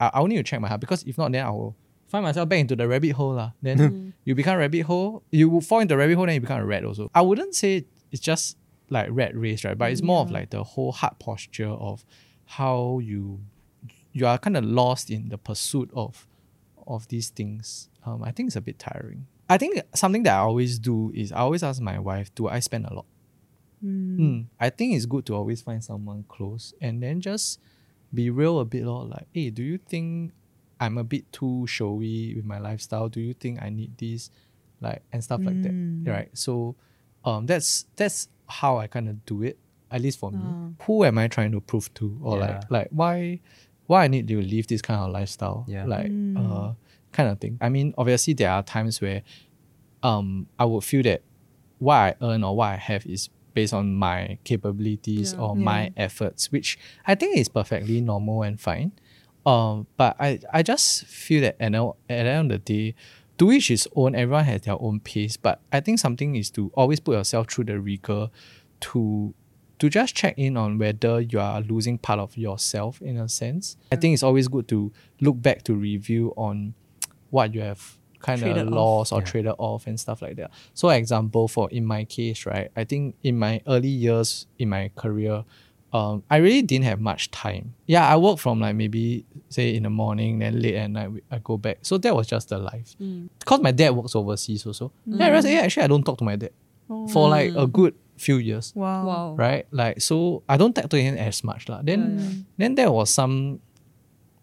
i'll 0.00 0.26
need 0.26 0.36
to 0.38 0.42
check 0.42 0.60
my 0.60 0.68
heart 0.68 0.80
because 0.80 1.02
if 1.04 1.18
not, 1.18 1.30
then 1.32 1.44
I 1.44 1.50
will 1.50 1.76
find 2.08 2.24
myself 2.24 2.48
back 2.48 2.58
into 2.60 2.74
the 2.76 2.88
rabbit 2.88 3.12
hole 3.12 3.34
lah. 3.34 3.52
Then 3.62 4.14
you 4.24 4.34
become 4.34 4.56
rabbit 4.58 4.82
hole. 4.82 5.22
You 5.30 5.48
will 5.50 5.60
fall 5.60 5.80
into 5.80 5.96
rabbit 5.96 6.16
hole, 6.16 6.26
then 6.26 6.34
you 6.36 6.40
become 6.40 6.60
a 6.60 6.64
rat 6.64 6.84
also. 6.84 7.10
I 7.14 7.20
wouldn't 7.22 7.54
say 7.54 7.84
it's 8.10 8.20
just 8.22 8.56
like 8.88 9.08
rat 9.10 9.36
race, 9.36 9.64
right? 9.64 9.76
But 9.76 9.92
it's 9.92 10.02
more 10.02 10.22
of 10.22 10.30
like 10.30 10.50
the 10.50 10.64
whole 10.64 10.92
heart 10.92 11.18
posture 11.18 11.68
of 11.68 12.04
how 12.46 12.98
you 13.02 13.40
you 14.12 14.26
are 14.26 14.38
kind 14.38 14.56
of 14.56 14.64
lost 14.64 15.10
in 15.10 15.28
the 15.28 15.38
pursuit 15.38 15.90
of 15.94 16.26
of 16.86 17.06
these 17.08 17.30
things. 17.30 17.88
Um, 18.04 18.22
I 18.24 18.32
think 18.32 18.48
it's 18.48 18.56
a 18.56 18.60
bit 18.60 18.78
tiring. 18.78 19.26
I 19.48 19.58
think 19.58 19.80
something 19.94 20.22
that 20.24 20.34
I 20.34 20.38
always 20.38 20.78
do 20.78 21.10
is 21.14 21.32
I 21.32 21.38
always 21.38 21.62
ask 21.62 21.80
my 21.80 21.98
wife, 21.98 22.34
do 22.34 22.48
I 22.48 22.60
spend 22.60 22.86
a 22.86 22.94
lot? 22.94 23.06
Mm. 23.84 24.46
I 24.58 24.70
think 24.70 24.94
it's 24.94 25.06
good 25.06 25.24
to 25.26 25.34
always 25.34 25.62
find 25.62 25.82
someone 25.82 26.24
close 26.28 26.74
and 26.80 27.02
then 27.02 27.20
just 27.20 27.60
be 28.12 28.28
real 28.30 28.60
a 28.60 28.64
bit 28.64 28.84
lor. 28.84 29.06
Like, 29.06 29.26
hey, 29.32 29.50
do 29.50 29.62
you 29.62 29.78
think 29.78 30.32
I'm 30.78 30.98
a 30.98 31.04
bit 31.04 31.30
too 31.32 31.66
showy 31.66 32.34
with 32.34 32.44
my 32.44 32.58
lifestyle? 32.58 33.08
Do 33.08 33.20
you 33.20 33.32
think 33.34 33.62
I 33.62 33.70
need 33.70 33.96
this? 33.98 34.30
Like 34.80 35.02
and 35.12 35.22
stuff 35.22 35.40
like 35.44 35.62
that. 35.62 36.10
Right. 36.10 36.28
So 36.32 36.74
um 37.24 37.46
that's 37.46 37.86
that's 37.96 38.28
how 38.48 38.78
I 38.78 38.86
kind 38.86 39.08
of 39.08 39.24
do 39.26 39.42
it, 39.42 39.58
at 39.90 40.00
least 40.00 40.18
for 40.18 40.30
me. 40.30 40.38
Who 40.84 41.04
am 41.04 41.18
I 41.18 41.28
trying 41.28 41.52
to 41.52 41.60
prove 41.60 41.92
to? 41.94 42.18
Or 42.22 42.38
Yeah. 42.38 42.46
like 42.46 42.70
like 42.70 42.88
why 42.90 43.40
why 43.90 44.04
I 44.04 44.08
need 44.08 44.28
to 44.28 44.40
live 44.40 44.68
this 44.68 44.82
kind 44.82 45.00
of 45.00 45.10
lifestyle? 45.10 45.64
Yeah. 45.66 45.84
Like 45.84 46.10
uh 46.36 46.72
kind 47.12 47.28
of 47.28 47.40
thing. 47.40 47.58
I 47.60 47.68
mean, 47.68 47.92
obviously 47.98 48.34
there 48.34 48.50
are 48.50 48.62
times 48.62 49.00
where 49.00 49.22
um 50.02 50.46
I 50.58 50.64
would 50.64 50.84
feel 50.84 51.02
that 51.02 51.22
what 51.78 51.94
I 51.96 52.14
earn 52.22 52.44
or 52.44 52.54
what 52.56 52.68
I 52.68 52.76
have 52.76 53.04
is 53.06 53.30
based 53.52 53.74
on 53.74 53.94
my 53.96 54.38
capabilities 54.44 55.34
or 55.34 55.56
my 55.56 55.90
efforts, 55.96 56.52
which 56.52 56.78
I 57.06 57.16
think 57.16 57.36
is 57.36 57.48
perfectly 57.48 58.00
normal 58.00 58.42
and 58.44 58.60
fine. 58.60 58.92
Um, 59.44 59.86
but 59.96 60.14
I, 60.20 60.38
I 60.52 60.62
just 60.62 61.06
feel 61.06 61.40
that 61.42 61.56
at 61.58 61.72
the, 61.72 61.92
at 62.08 62.24
the 62.24 62.30
end 62.30 62.52
of 62.52 62.64
the 62.64 62.74
day, 62.74 62.94
to 63.38 63.50
each 63.50 63.68
his 63.68 63.88
own, 63.96 64.14
everyone 64.14 64.44
has 64.44 64.60
their 64.62 64.80
own 64.80 65.00
pace. 65.00 65.36
But 65.36 65.62
I 65.72 65.80
think 65.80 65.98
something 65.98 66.36
is 66.36 66.50
to 66.50 66.70
always 66.74 67.00
put 67.00 67.16
yourself 67.16 67.50
through 67.50 67.64
the 67.64 67.80
rigor 67.80 68.28
to 68.80 69.34
to 69.80 69.88
just 69.88 70.14
check 70.14 70.34
in 70.38 70.56
on 70.56 70.78
whether 70.78 71.20
you 71.20 71.40
are 71.40 71.60
losing 71.62 71.98
part 71.98 72.20
of 72.20 72.36
yourself 72.36 73.00
in 73.02 73.16
a 73.16 73.28
sense. 73.28 73.76
I 73.90 73.96
think 73.96 74.14
it's 74.14 74.22
always 74.22 74.46
good 74.48 74.68
to 74.68 74.92
look 75.20 75.40
back 75.42 75.62
to 75.64 75.74
review 75.74 76.32
on 76.36 76.74
what 77.30 77.54
you 77.54 77.60
have 77.62 77.96
kind 78.20 78.42
of 78.42 78.68
lost 78.68 79.12
or 79.12 79.20
Yeah. 79.20 79.24
traded 79.24 79.54
off 79.58 79.86
and 79.86 79.98
stuff 79.98 80.20
like 80.22 80.36
that. 80.36 80.50
So 80.74 80.90
example 80.90 81.48
for 81.48 81.70
in 81.70 81.84
my 81.86 82.04
case, 82.04 82.44
right? 82.46 82.70
I 82.76 82.84
think 82.84 83.14
in 83.22 83.38
my 83.38 83.62
early 83.66 83.88
years 83.88 84.46
in 84.58 84.68
my 84.68 84.90
career, 84.94 85.44
um, 85.92 86.22
I 86.30 86.36
really 86.36 86.62
didn't 86.62 86.84
have 86.84 87.00
much 87.00 87.30
time. 87.30 87.74
Yeah, 87.86 88.06
I 88.06 88.16
work 88.16 88.38
from 88.38 88.60
like 88.60 88.76
maybe 88.76 89.24
say 89.48 89.74
in 89.74 89.82
the 89.84 89.90
morning, 89.90 90.38
then 90.38 90.60
late 90.60 90.76
at 90.76 90.90
night 90.90 91.10
I 91.30 91.38
go 91.42 91.56
back. 91.56 91.78
So 91.82 91.96
that 91.98 92.14
was 92.14 92.26
just 92.28 92.50
the 92.50 92.58
life. 92.58 92.94
Because 93.38 93.60
my 93.60 93.72
dad 93.72 93.90
works 93.96 94.14
overseas 94.14 94.66
also. 94.66 94.92
Yeah, 95.06 95.24
I 95.24 95.28
realized, 95.28 95.48
yeah, 95.48 95.60
actually 95.60 95.82
I 95.84 95.86
don't 95.88 96.04
talk 96.04 96.18
to 96.18 96.24
my 96.24 96.36
dad 96.36 96.52
for 97.08 97.28
like 97.30 97.52
a 97.56 97.66
good 97.66 97.94
few 98.20 98.36
years 98.36 98.72
Wow. 98.76 99.06
Wow. 99.10 99.34
right? 99.44 99.64
Like 99.70 100.00
so, 100.08 100.42
I 100.48 100.56
don't 100.60 100.74
talk 100.76 100.88
to 100.90 101.00
him 101.00 101.16
as 101.16 101.42
much 101.42 101.68
lah. 101.70 101.80
Then, 101.82 102.44
then 102.60 102.74
there 102.76 102.92
was 102.92 103.08
some 103.10 103.60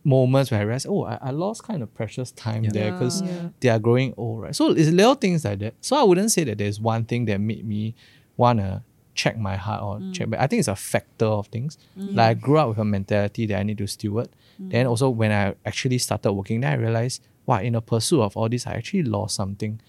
moments 0.03 0.51
where 0.51 0.59
I 0.61 0.63
realized, 0.63 0.87
oh, 0.89 1.03
I, 1.05 1.17
I 1.21 1.31
lost 1.31 1.63
kind 1.63 1.83
of 1.83 1.93
precious 1.93 2.31
time 2.31 2.63
Yeah. 2.63 2.71
there 2.73 2.91
because 2.93 3.21
Yeah. 3.21 3.49
they 3.59 3.69
are 3.69 3.79
growing 3.79 4.13
old, 4.17 4.41
right? 4.41 4.55
So 4.55 4.71
it's 4.71 4.89
little 4.89 5.15
things 5.15 5.45
like 5.45 5.59
that. 5.59 5.73
So 5.81 5.95
I 5.95 6.03
wouldn't 6.03 6.31
say 6.31 6.43
that 6.45 6.57
there's 6.57 6.79
one 6.79 7.03
thing 7.05 7.25
that 7.25 7.39
made 7.39 7.65
me 7.67 7.93
wanna 8.37 8.83
check 9.13 9.37
my 9.37 9.55
heart 9.57 9.81
or 9.83 9.99
mm. 9.99 10.13
check 10.13 10.29
back. 10.29 10.39
I 10.39 10.47
think 10.47 10.59
it's 10.59 10.67
a 10.67 10.75
factor 10.75 11.25
of 11.25 11.47
things. 11.47 11.77
Mm. 11.99 12.15
Like 12.15 12.29
I 12.29 12.33
grew 12.35 12.57
up 12.57 12.69
with 12.69 12.77
a 12.77 12.85
mentality 12.85 13.45
that 13.47 13.59
I 13.59 13.63
need 13.63 13.77
to 13.79 13.87
steward. 13.87 14.29
Mm. 14.61 14.71
Then 14.71 14.87
also 14.87 15.09
when 15.09 15.31
I 15.31 15.55
actually 15.65 15.97
started 15.97 16.31
working, 16.33 16.61
then 16.61 16.71
I 16.71 16.75
realized, 16.75 17.21
wow, 17.45 17.59
in 17.59 17.73
the 17.73 17.81
pursuit 17.81 18.21
of 18.21 18.37
all 18.37 18.47
this, 18.47 18.65
I 18.67 18.73
actually 18.73 19.03
lost 19.03 19.35
something 19.35 19.81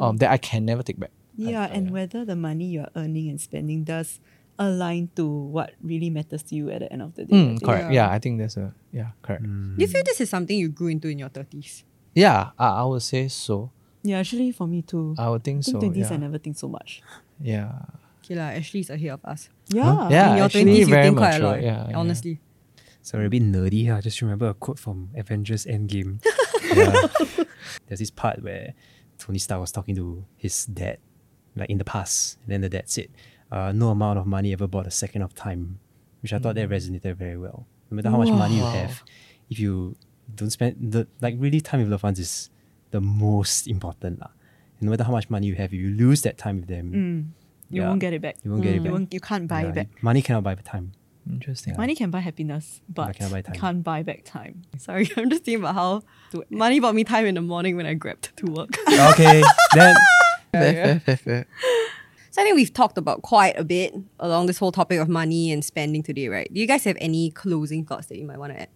um, 0.00 0.16
that 0.18 0.30
I 0.30 0.38
can 0.38 0.64
never 0.64 0.82
take 0.82 0.98
back. 0.98 1.10
Yeah, 1.36 1.64
and 1.64 1.90
whether 1.90 2.24
the 2.24 2.36
money 2.36 2.66
you're 2.66 2.88
earning 2.96 3.28
and 3.28 3.40
spending 3.40 3.84
does 3.84 4.20
align 4.58 5.10
to 5.16 5.26
what 5.26 5.72
really 5.82 6.10
matters 6.10 6.42
to 6.44 6.54
you 6.54 6.70
at 6.70 6.80
the 6.80 6.92
end 6.92 7.02
of 7.02 7.14
the 7.14 7.24
day. 7.24 7.36
Mm, 7.36 7.48
think. 7.58 7.64
correct. 7.64 7.92
Yeah. 7.92 8.10
I 8.10 8.18
think 8.18 8.38
that's 8.38 8.56
a 8.56 8.72
yeah, 8.92 9.10
correct. 9.22 9.42
Do 9.44 9.76
you 9.76 9.86
feel 9.86 10.02
this 10.04 10.20
is 10.20 10.30
something 10.30 10.58
you 10.58 10.68
grew 10.68 10.88
into 10.88 11.08
in 11.08 11.18
your 11.18 11.28
30s? 11.28 11.84
Yeah, 12.14 12.50
I, 12.58 12.80
I 12.80 12.84
would 12.84 13.02
say 13.02 13.28
so. 13.28 13.70
Yeah, 14.02 14.18
actually 14.18 14.52
for 14.52 14.66
me 14.66 14.82
too. 14.82 15.14
I 15.18 15.28
would 15.28 15.44
think 15.44 15.60
I 15.60 15.72
think 15.72 15.82
so. 15.82 15.88
20s 15.90 15.96
yeah. 15.96 16.14
I 16.14 16.16
never 16.16 16.38
think 16.38 16.56
so 16.56 16.68
much. 16.68 17.02
yeah. 17.40 17.72
Okay, 18.24 18.34
la, 18.34 18.44
Ashley's 18.44 18.90
ahead 18.90 19.10
of 19.10 19.24
us. 19.24 19.48
Yeah. 19.68 20.08
Yeah, 20.08 20.30
in 20.30 20.36
your 20.36 20.46
actually 20.46 20.64
20s, 20.64 20.78
you 20.78 20.86
very 20.86 21.02
think 21.04 21.18
quite 21.18 21.34
a 21.34 21.46
lot. 21.46 21.62
yeah, 21.62 21.86
yeah. 21.90 21.96
honestly. 21.96 22.40
So 23.02 23.20
a 23.20 23.28
bit 23.28 23.42
nerdy 23.42 23.82
here. 23.82 23.94
I 23.94 24.00
just 24.00 24.20
remember 24.20 24.48
a 24.48 24.54
quote 24.54 24.80
from 24.80 25.10
Avengers 25.14 25.64
Endgame. 25.64 26.18
yeah. 26.74 27.06
There's 27.86 28.00
this 28.00 28.10
part 28.10 28.42
where 28.42 28.74
Tony 29.18 29.38
Stark 29.38 29.60
was 29.60 29.70
talking 29.70 29.94
to 29.94 30.24
his 30.36 30.66
dad, 30.66 30.98
like 31.56 31.70
in 31.70 31.78
the 31.78 31.84
past. 31.84 32.38
And 32.46 32.62
then 32.62 32.70
that's 32.70 32.98
it. 32.98 33.10
uh, 33.50 33.72
no 33.72 33.88
amount 33.90 34.18
of 34.18 34.26
money 34.26 34.52
ever 34.52 34.66
bought 34.66 34.86
a 34.86 34.90
second 34.90 35.22
of 35.22 35.34
time. 35.34 35.78
Which 36.22 36.32
I 36.32 36.38
thought 36.38 36.54
that 36.56 36.68
resonated 36.68 37.14
very 37.16 37.36
well. 37.38 37.66
No 37.90 37.96
matter 37.96 38.10
how 38.10 38.18
much 38.18 38.30
money 38.30 38.56
you 38.56 38.64
have, 38.64 39.02
if 39.48 39.58
you 39.60 39.94
don't 40.34 40.50
spend 40.50 40.76
the 40.92 41.06
like 41.20 41.34
really 41.38 41.60
time 41.60 41.80
with 41.80 41.88
loved 41.88 42.02
ones 42.02 42.18
is 42.18 42.50
the 42.90 43.00
most 43.00 43.66
important. 43.68 44.18
lah. 44.20 44.30
And 44.80 44.86
no 44.86 44.90
matter 44.90 45.04
how 45.04 45.12
much 45.12 45.30
money 45.30 45.46
you 45.46 45.54
have, 45.54 45.72
if 45.72 45.78
you 45.80 45.90
lose 45.90 46.22
that 46.22 46.36
time 46.38 46.56
with 46.60 46.68
them, 46.68 46.86
Mm. 46.92 47.20
You 47.70 47.82
Yeah. 47.82 47.88
won't 47.88 48.00
get 48.00 48.12
it 48.12 48.22
back. 48.22 48.36
You 48.44 48.50
won't 48.52 48.62
get 48.62 48.72
it 48.72 48.76
You, 48.76 48.82
back. 48.82 48.92
won't, 48.92 49.14
you 49.14 49.20
can't 49.20 49.46
buy 49.48 49.62
yeah, 49.62 49.68
it 49.70 49.74
back. 49.74 49.88
money 50.02 50.22
cannot 50.22 50.42
buy 50.44 50.54
the 50.54 50.62
time. 50.62 50.92
Interesting. 51.28 51.74
Money 51.76 51.94
can 51.96 52.10
buy 52.14 52.20
happiness, 52.20 52.80
but 52.88 53.16
cannot 53.16 53.32
buy 53.32 53.42
time. 53.42 53.54
can't 53.58 53.82
buy 53.82 54.02
back 54.02 54.22
time. 54.24 54.62
Sorry, 54.78 55.10
I'm 55.16 55.30
just 55.30 55.42
thinking 55.44 55.62
about 55.64 55.74
how 55.74 56.02
money 56.50 56.78
bought 56.78 56.94
me 56.94 57.02
time 57.02 57.26
in 57.26 57.34
the 57.34 57.42
morning 57.42 57.74
when 57.76 57.86
I 57.86 57.94
grabbed 57.94 58.30
to 58.38 58.46
work. 58.46 58.70
okay, 59.14 59.42
then 59.74 59.94
Fair, 60.60 60.74
fair, 60.74 61.00
fair, 61.00 61.16
fair. 61.16 61.46
So 62.30 62.42
I 62.42 62.44
think 62.44 62.56
we've 62.56 62.72
talked 62.72 62.98
about 62.98 63.22
quite 63.22 63.58
a 63.58 63.64
bit 63.64 63.94
along 64.20 64.46
this 64.46 64.58
whole 64.58 64.72
topic 64.72 64.98
of 65.00 65.08
money 65.08 65.50
and 65.50 65.64
spending 65.64 66.02
today, 66.02 66.28
right? 66.28 66.52
Do 66.52 66.60
you 66.60 66.66
guys 66.66 66.84
have 66.84 66.96
any 67.00 67.30
closing 67.30 67.84
thoughts 67.84 68.06
that 68.08 68.18
you 68.18 68.26
might 68.26 68.38
want 68.38 68.52
to 68.52 68.60
add? 68.60 68.68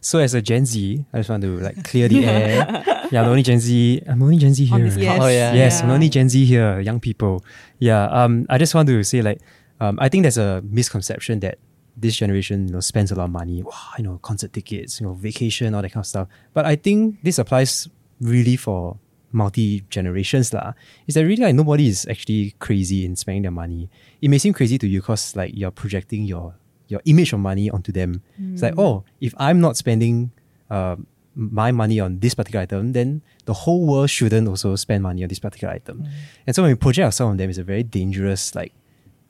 So 0.00 0.18
as 0.18 0.34
a 0.34 0.42
Gen 0.42 0.66
Z, 0.66 1.04
I 1.12 1.18
just 1.18 1.30
want 1.30 1.42
to 1.42 1.58
like 1.60 1.82
clear 1.84 2.08
the 2.08 2.24
air. 2.24 2.84
yeah, 3.10 3.22
I'm 3.22 3.28
only 3.28 3.42
Gen 3.42 3.58
Z. 3.58 4.02
I'm 4.06 4.22
only 4.22 4.36
Gen 4.36 4.52
Z 4.54 4.64
here. 4.64 4.74
On 4.74 4.82
this 4.82 4.96
Yes. 4.96 5.20
Oh, 5.22 5.28
yeah. 5.28 5.52
Yes, 5.54 5.82
I'm 5.82 5.90
only 5.90 6.08
Gen 6.08 6.28
Z 6.28 6.44
here, 6.44 6.80
young 6.80 7.00
people. 7.00 7.42
Yeah. 7.78 8.04
Um, 8.04 8.46
I 8.50 8.58
just 8.58 8.74
want 8.74 8.88
to 8.88 9.02
say 9.02 9.22
like, 9.22 9.40
um, 9.80 9.98
I 10.00 10.08
think 10.08 10.24
there's 10.24 10.38
a 10.38 10.62
misconception 10.68 11.40
that 11.40 11.58
this 11.96 12.16
generation, 12.16 12.68
you 12.68 12.74
know, 12.74 12.80
spends 12.80 13.12
a 13.12 13.14
lot 13.14 13.24
of 13.24 13.30
money. 13.30 13.62
Wow, 13.62 13.72
you 13.96 14.04
know, 14.04 14.18
concert 14.22 14.52
tickets, 14.52 15.00
you 15.00 15.06
know, 15.06 15.14
vacation, 15.14 15.74
all 15.74 15.82
that 15.82 15.92
kind 15.92 16.02
of 16.02 16.06
stuff. 16.06 16.28
But 16.52 16.66
I 16.66 16.76
think 16.76 17.22
this 17.22 17.38
applies 17.38 17.88
really 18.20 18.56
for 18.56 18.98
multi 19.32 19.84
generations 19.90 20.52
lah. 20.52 20.72
Is 21.06 21.14
that 21.14 21.24
really 21.24 21.42
like 21.42 21.54
nobody 21.54 21.88
is 21.88 22.06
actually 22.10 22.54
crazy 22.58 23.04
in 23.04 23.16
spending 23.16 23.42
their 23.42 23.54
money. 23.54 23.88
It 24.20 24.28
may 24.28 24.38
seem 24.38 24.52
crazy 24.52 24.78
to 24.78 24.86
you 24.86 25.00
because 25.00 25.36
like 25.36 25.52
you're 25.54 25.70
projecting 25.70 26.24
your 26.24 26.54
your 26.88 27.00
image 27.04 27.32
of 27.32 27.40
money 27.40 27.70
onto 27.70 27.92
them. 27.92 28.22
It's 28.52 28.62
like, 28.62 28.74
mm. 28.74 28.82
oh, 28.82 29.04
if 29.20 29.32
I'm 29.38 29.60
not 29.60 29.76
spending 29.76 30.32
uh, 30.68 30.96
my 31.34 31.70
money 31.70 32.00
on 32.00 32.18
this 32.18 32.34
particular 32.34 32.62
item, 32.62 32.92
then 32.92 33.22
the 33.44 33.54
whole 33.54 33.86
world 33.86 34.10
shouldn't 34.10 34.48
also 34.48 34.74
spend 34.74 35.04
money 35.04 35.22
on 35.22 35.28
this 35.28 35.38
particular 35.38 35.72
item. 35.72 36.02
Mm. 36.02 36.08
And 36.48 36.56
so 36.56 36.62
when 36.62 36.72
we 36.72 36.74
project 36.74 37.04
ourselves 37.04 37.30
on 37.30 37.36
them, 37.36 37.48
it's 37.48 37.58
a 37.58 37.64
very 37.64 37.84
dangerous 37.84 38.54
like 38.54 38.72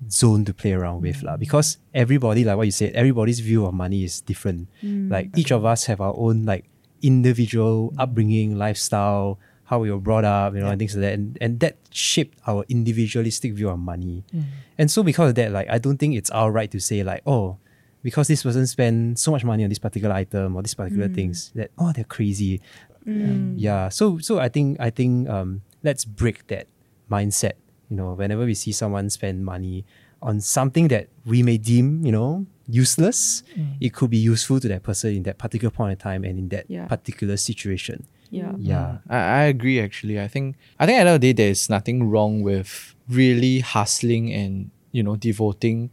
zone 0.09 0.47
to 0.47 0.55
play 0.55 0.73
around 0.73 1.03
with 1.03 1.23
lah. 1.23 1.37
Mm. 1.37 1.41
Because 1.41 1.77
everybody, 1.93 2.45
like 2.45 2.57
what 2.57 2.65
you 2.65 2.73
said, 2.73 2.93
everybody's 2.95 3.41
view 3.41 3.67
of 3.67 3.75
money 3.75 4.05
is 4.05 4.23
different. 4.23 4.69
Like 4.83 5.29
each 5.37 5.53
of 5.53 5.65
us 5.65 5.85
have 5.85 6.01
our 6.01 6.15
own 6.17 6.47
like 6.47 6.65
individual 7.03 7.93
upbringing, 7.99 8.57
lifestyle, 8.57 9.39
how 9.71 9.79
we 9.79 9.89
were 9.89 10.01
brought 10.01 10.25
up, 10.25 10.53
you 10.53 10.59
know, 10.61 10.67
and 10.67 10.81
things 10.81 10.97
like 10.97 11.03
that. 11.03 11.13
And, 11.15 11.39
and 11.41 11.61
that 11.61 11.77
shaped 11.93 12.37
our 12.45 12.65
individualistic 12.69 13.55
view 13.55 13.71
on 13.71 13.79
money. 13.79 14.25
Mm. 14.35 14.43
And 14.79 14.91
so 14.91 15.05
because 15.05 15.29
of 15.31 15.35
that, 15.37 15.53
like 15.53 15.71
I 15.71 15.79
don't 15.79 15.97
think 15.97 16.17
it's 16.17 16.29
our 16.31 16.51
right 16.51 16.69
to 16.73 16.81
say 16.81 17.05
like, 17.05 17.23
oh, 17.25 17.57
because 18.03 18.27
this 18.27 18.43
person 18.43 18.67
spent 18.67 19.21
so 19.21 19.31
much 19.31 19.45
money 19.45 19.63
on 19.63 19.69
this 19.69 19.79
particular 19.79 20.13
item 20.13 20.57
or 20.57 20.63
this 20.63 20.75
particular 20.75 21.09
mm. 21.09 21.15
things 21.15 21.53
that 21.55 21.71
oh 21.79 21.93
they're 21.93 22.03
crazy. 22.03 22.61
Mm. 23.07 23.55
Yeah. 23.59 23.91
So 23.91 24.19
so 24.19 24.41
I 24.41 24.49
think 24.49 24.81
I 24.81 24.91
think 24.91 25.29
um 25.29 25.63
let's 25.85 26.05
break 26.05 26.49
that 26.49 26.67
mindset. 27.09 27.53
You 27.91 27.97
know, 27.97 28.15
whenever 28.15 28.45
we 28.45 28.55
see 28.55 28.73
someone 28.73 29.09
spend 29.09 29.45
money 29.45 29.85
on 30.21 30.41
something 30.41 30.89
that 30.89 31.09
we 31.25 31.45
may 31.45 31.59
deem, 31.59 32.05
you 32.05 32.11
know, 32.11 32.45
useless, 32.67 33.45
it 33.81 33.95
could 33.95 34.11
be 34.11 34.19
useful 34.19 34.59
to 34.59 34.67
that 34.69 34.83
person 34.83 35.15
in 35.15 35.23
that 35.25 35.39
particular 35.39 35.71
point 35.71 35.93
in 35.93 35.99
time 35.99 36.25
and 36.25 36.39
in 36.39 36.49
that 36.49 36.67
Yeah. 36.69 36.87
particular 36.87 37.37
situation. 37.37 38.07
Yeah. 38.31 38.53
Mm. 38.53 38.57
Yeah. 38.59 38.99
I, 39.09 39.17
I 39.17 39.43
agree 39.45 39.81
actually. 39.81 40.21
I 40.21 40.29
think 40.29 40.57
I 40.79 40.87
think 40.87 40.97
at 40.99 41.03
the 41.05 41.09
end 41.09 41.09
of 41.09 41.21
the 41.21 41.33
day 41.33 41.45
there's 41.45 41.69
nothing 41.69 42.09
wrong 42.09 42.43
with 42.43 42.95
really 43.09 43.61
hustling 43.61 44.33
and 44.33 44.71
you 44.93 45.03
know 45.03 45.17
devoting 45.17 45.91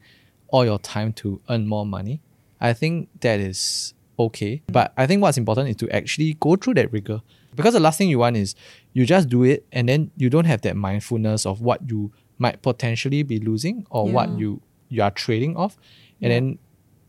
all 0.49 0.63
your 0.65 0.79
time 0.79 1.13
to 1.13 1.41
earn 1.49 1.67
more 1.67 1.85
money. 1.85 2.21
I 2.61 2.73
think 2.73 3.09
that 3.21 3.39
is 3.39 3.93
okay. 4.17 4.61
But 4.67 4.93
I 4.97 5.05
think 5.07 5.21
what's 5.21 5.37
important 5.37 5.69
is 5.69 5.75
to 5.77 5.89
actually 5.89 6.35
go 6.39 6.55
through 6.55 6.75
that 6.75 6.91
rigor. 6.91 7.21
Because 7.55 7.73
the 7.73 7.79
last 7.79 7.97
thing 7.97 8.09
you 8.09 8.19
want 8.19 8.37
is 8.37 8.55
you 8.93 9.05
just 9.05 9.29
do 9.29 9.43
it 9.43 9.65
and 9.71 9.89
then 9.89 10.11
you 10.15 10.29
don't 10.29 10.45
have 10.45 10.61
that 10.61 10.75
mindfulness 10.75 11.45
of 11.45 11.61
what 11.61 11.89
you 11.89 12.11
might 12.37 12.61
potentially 12.61 13.23
be 13.23 13.39
losing 13.39 13.85
or 13.89 14.07
what 14.13 14.29
you 14.39 14.61
you 14.89 15.01
are 15.01 15.11
trading 15.11 15.57
off. 15.57 15.75
And 16.21 16.31
then 16.31 16.59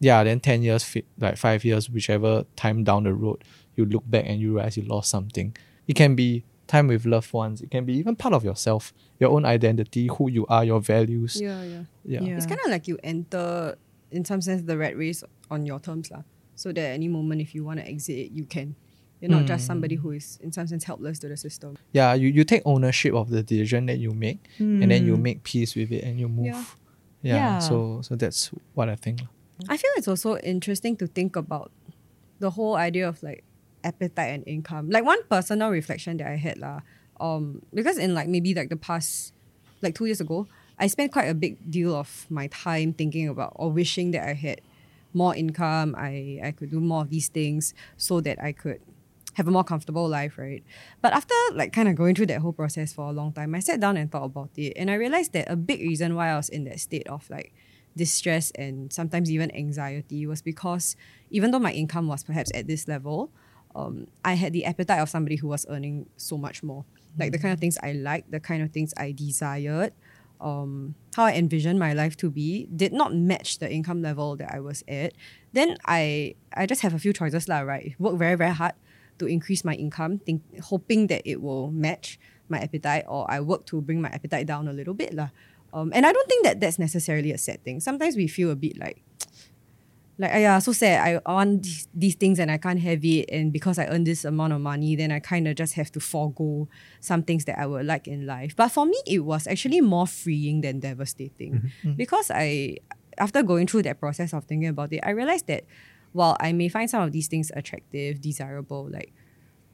yeah, 0.00 0.22
then 0.24 0.40
10 0.40 0.62
years, 0.62 0.84
fi- 0.84 1.04
like 1.18 1.36
five 1.36 1.64
years, 1.64 1.90
whichever 1.90 2.44
time 2.56 2.82
down 2.84 3.04
the 3.04 3.12
road, 3.12 3.42
you 3.78 3.86
look 3.86 4.02
back 4.10 4.24
and 4.26 4.40
you 4.40 4.54
realize 4.54 4.76
you 4.76 4.82
lost 4.84 5.10
something. 5.10 5.56
It 5.86 5.94
can 5.96 6.14
be 6.16 6.44
time 6.66 6.88
with 6.88 7.06
loved 7.06 7.32
ones. 7.32 7.62
It 7.62 7.70
can 7.70 7.84
be 7.86 7.94
even 7.94 8.14
part 8.16 8.34
of 8.34 8.44
yourself, 8.44 8.92
your 9.18 9.30
own 9.30 9.44
identity, 9.46 10.08
who 10.08 10.28
you 10.30 10.44
are, 10.48 10.64
your 10.64 10.80
values. 10.80 11.40
Yeah, 11.40 11.62
yeah. 11.62 11.82
Yeah. 12.04 12.20
Yeah. 12.22 12.36
It's 12.36 12.44
kind 12.46 12.60
of 12.64 12.70
like 12.70 12.86
you 12.88 12.98
enter, 13.02 13.76
in 14.10 14.24
some 14.24 14.42
sense, 14.42 14.62
the 14.62 14.76
rat 14.76 14.96
race 14.98 15.24
on 15.50 15.64
your 15.64 15.78
terms, 15.80 16.10
lah. 16.10 16.22
So 16.56 16.72
that 16.72 16.80
at 16.80 16.94
any 16.94 17.08
moment, 17.08 17.40
if 17.40 17.54
you 17.54 17.64
want 17.64 17.78
to 17.80 17.86
exit 17.88 18.16
it, 18.18 18.32
you 18.32 18.44
can. 18.44 18.74
You're 19.20 19.30
not 19.32 19.46
just 19.46 19.66
somebody 19.66 19.96
who 19.96 20.12
is, 20.12 20.38
in 20.42 20.52
some 20.52 20.66
sense, 20.68 20.84
helpless 20.84 21.18
to 21.20 21.28
the 21.28 21.36
system. 21.36 21.76
Yeah, 21.92 22.14
you, 22.14 22.28
you 22.28 22.44
take 22.44 22.62
ownership 22.64 23.14
of 23.14 23.30
the 23.30 23.42
decision 23.42 23.86
that 23.86 23.98
you 23.98 24.12
make 24.12 24.38
and 24.58 24.88
then 24.90 25.04
you 25.06 25.16
Mm. 25.16 25.22
make 25.22 25.42
peace 25.42 25.74
with 25.74 25.90
it 25.90 26.04
and 26.04 26.20
you 26.20 26.28
move. 26.28 26.46
Yeah. 26.46 26.64
Yeah. 27.22 27.34
Yeah. 27.34 27.58
So 27.58 28.00
so 28.02 28.14
that's 28.14 28.50
what 28.74 28.88
I 28.88 28.94
think. 28.94 29.22
I 29.68 29.76
feel 29.76 29.90
it's 29.96 30.06
also 30.06 30.36
interesting 30.38 30.94
to 30.98 31.08
think 31.08 31.34
about 31.34 31.72
the 32.38 32.50
whole 32.50 32.76
idea 32.76 33.08
of 33.08 33.20
like 33.24 33.42
appetite 33.84 34.34
and 34.34 34.44
income. 34.46 34.90
Like 34.90 35.04
one 35.04 35.22
personal 35.30 35.70
reflection 35.70 36.16
that 36.18 36.26
I 36.26 36.36
had 36.36 36.58
lah, 36.58 36.80
um, 37.20 37.62
because 37.72 37.98
in 37.98 38.14
like 38.14 38.28
maybe 38.28 38.54
like 38.54 38.68
the 38.68 38.76
past, 38.76 39.32
like 39.82 39.94
two 39.94 40.06
years 40.06 40.20
ago, 40.20 40.46
I 40.78 40.86
spent 40.86 41.12
quite 41.12 41.28
a 41.28 41.34
big 41.34 41.58
deal 41.70 41.94
of 41.94 42.26
my 42.30 42.46
time 42.48 42.92
thinking 42.92 43.28
about 43.28 43.52
or 43.56 43.70
wishing 43.70 44.12
that 44.12 44.28
I 44.28 44.34
had 44.34 44.60
more 45.14 45.34
income. 45.34 45.94
I 45.98 46.40
I 46.42 46.50
could 46.52 46.70
do 46.70 46.80
more 46.80 47.02
of 47.02 47.10
these 47.10 47.28
things 47.28 47.74
so 47.96 48.20
that 48.20 48.42
I 48.42 48.52
could 48.52 48.80
have 49.34 49.46
a 49.46 49.50
more 49.50 49.64
comfortable 49.64 50.08
life, 50.08 50.36
right? 50.36 50.62
But 51.00 51.12
after 51.12 51.34
like 51.52 51.72
kind 51.72 51.88
of 51.88 51.94
going 51.94 52.14
through 52.14 52.26
that 52.26 52.40
whole 52.40 52.52
process 52.52 52.92
for 52.92 53.08
a 53.08 53.12
long 53.12 53.32
time, 53.32 53.54
I 53.54 53.60
sat 53.60 53.80
down 53.80 53.96
and 53.96 54.10
thought 54.10 54.24
about 54.24 54.50
it, 54.56 54.74
and 54.76 54.90
I 54.90 54.94
realized 54.94 55.32
that 55.32 55.50
a 55.50 55.56
big 55.56 55.80
reason 55.80 56.14
why 56.14 56.30
I 56.30 56.36
was 56.36 56.48
in 56.48 56.64
that 56.64 56.80
state 56.80 57.06
of 57.08 57.28
like 57.30 57.54
distress 57.96 58.50
and 58.52 58.92
sometimes 58.92 59.30
even 59.30 59.54
anxiety 59.54 60.26
was 60.26 60.40
because 60.40 60.96
even 61.30 61.50
though 61.50 61.58
my 61.58 61.72
income 61.72 62.06
was 62.06 62.22
perhaps 62.22 62.50
at 62.54 62.66
this 62.66 62.88
level, 62.88 63.30
um, 63.78 64.08
I 64.24 64.34
had 64.34 64.52
the 64.52 64.64
appetite 64.64 64.98
of 64.98 65.08
somebody 65.08 65.36
who 65.36 65.46
was 65.46 65.64
earning 65.70 66.10
so 66.16 66.36
much 66.36 66.62
more. 66.62 66.84
Like 67.18 67.30
the 67.32 67.38
kind 67.38 67.54
of 67.54 67.60
things 67.60 67.78
I 67.82 67.92
liked, 67.92 68.30
the 68.30 68.40
kind 68.40 68.62
of 68.62 68.70
things 68.70 68.92
I 68.96 69.12
desired, 69.12 69.92
um, 70.40 70.94
how 71.14 71.24
I 71.24 71.34
envisioned 71.34 71.78
my 71.78 71.92
life 71.94 72.16
to 72.18 72.30
be 72.30 72.68
did 72.74 72.92
not 72.92 73.14
match 73.14 73.58
the 73.58 73.70
income 73.70 74.02
level 74.02 74.36
that 74.36 74.50
I 74.54 74.60
was 74.60 74.82
at. 74.86 75.14
Then 75.52 75.76
I 75.86 76.34
I 76.54 76.66
just 76.66 76.82
have 76.82 76.94
a 76.94 76.98
few 76.98 77.12
choices 77.12 77.48
lah, 77.48 77.60
right? 77.62 77.94
Work 77.98 78.18
very 78.18 78.34
very 78.34 78.54
hard 78.54 78.74
to 79.18 79.26
increase 79.26 79.64
my 79.64 79.74
income, 79.74 80.18
think, 80.18 80.42
hoping 80.62 81.08
that 81.08 81.22
it 81.24 81.42
will 81.42 81.70
match 81.70 82.18
my 82.48 82.58
appetite, 82.58 83.04
or 83.06 83.26
I 83.30 83.40
work 83.40 83.66
to 83.66 83.80
bring 83.82 84.00
my 84.00 84.10
appetite 84.10 84.46
down 84.46 84.68
a 84.68 84.72
little 84.72 84.94
bit 84.94 85.14
lah. 85.14 85.30
Um, 85.74 85.92
and 85.94 86.06
I 86.06 86.12
don't 86.12 86.28
think 86.28 86.44
that 86.46 86.60
that's 86.60 86.78
necessarily 86.78 87.32
a 87.32 87.38
sad 87.38 87.62
thing. 87.64 87.80
Sometimes 87.80 88.16
we 88.16 88.26
feel 88.26 88.50
a 88.50 88.56
bit 88.56 88.78
like, 88.78 89.02
like, 90.18 90.32
ah, 90.34 90.38
yeah, 90.38 90.58
so 90.58 90.72
sad. 90.72 91.20
I 91.26 91.32
want 91.32 91.62
these, 91.62 91.88
these 91.94 92.14
things 92.16 92.38
and 92.40 92.50
I 92.50 92.58
can't 92.58 92.80
have 92.80 93.04
it. 93.04 93.30
And 93.30 93.52
because 93.52 93.78
I 93.78 93.86
earn 93.86 94.04
this 94.04 94.24
amount 94.24 94.52
of 94.52 94.60
money, 94.60 94.96
then 94.96 95.12
I 95.12 95.20
kind 95.20 95.46
of 95.46 95.54
just 95.54 95.74
have 95.74 95.92
to 95.92 96.00
forego 96.00 96.68
some 97.00 97.22
things 97.22 97.44
that 97.44 97.58
I 97.58 97.66
would 97.66 97.86
like 97.86 98.08
in 98.08 98.26
life. 98.26 98.56
But 98.56 98.70
for 98.70 98.84
me, 98.84 99.00
it 99.06 99.20
was 99.20 99.46
actually 99.46 99.80
more 99.80 100.06
freeing 100.06 100.60
than 100.60 100.80
devastating 100.80 101.70
because 101.96 102.32
I, 102.34 102.78
after 103.16 103.42
going 103.42 103.68
through 103.68 103.82
that 103.82 104.00
process 104.00 104.32
of 104.32 104.44
thinking 104.44 104.68
about 104.68 104.92
it, 104.92 105.00
I 105.04 105.10
realized 105.10 105.46
that 105.46 105.64
while 106.12 106.36
I 106.40 106.52
may 106.52 106.68
find 106.68 106.90
some 106.90 107.02
of 107.02 107.12
these 107.12 107.28
things 107.28 107.52
attractive, 107.54 108.20
desirable, 108.20 108.88
like 108.90 109.12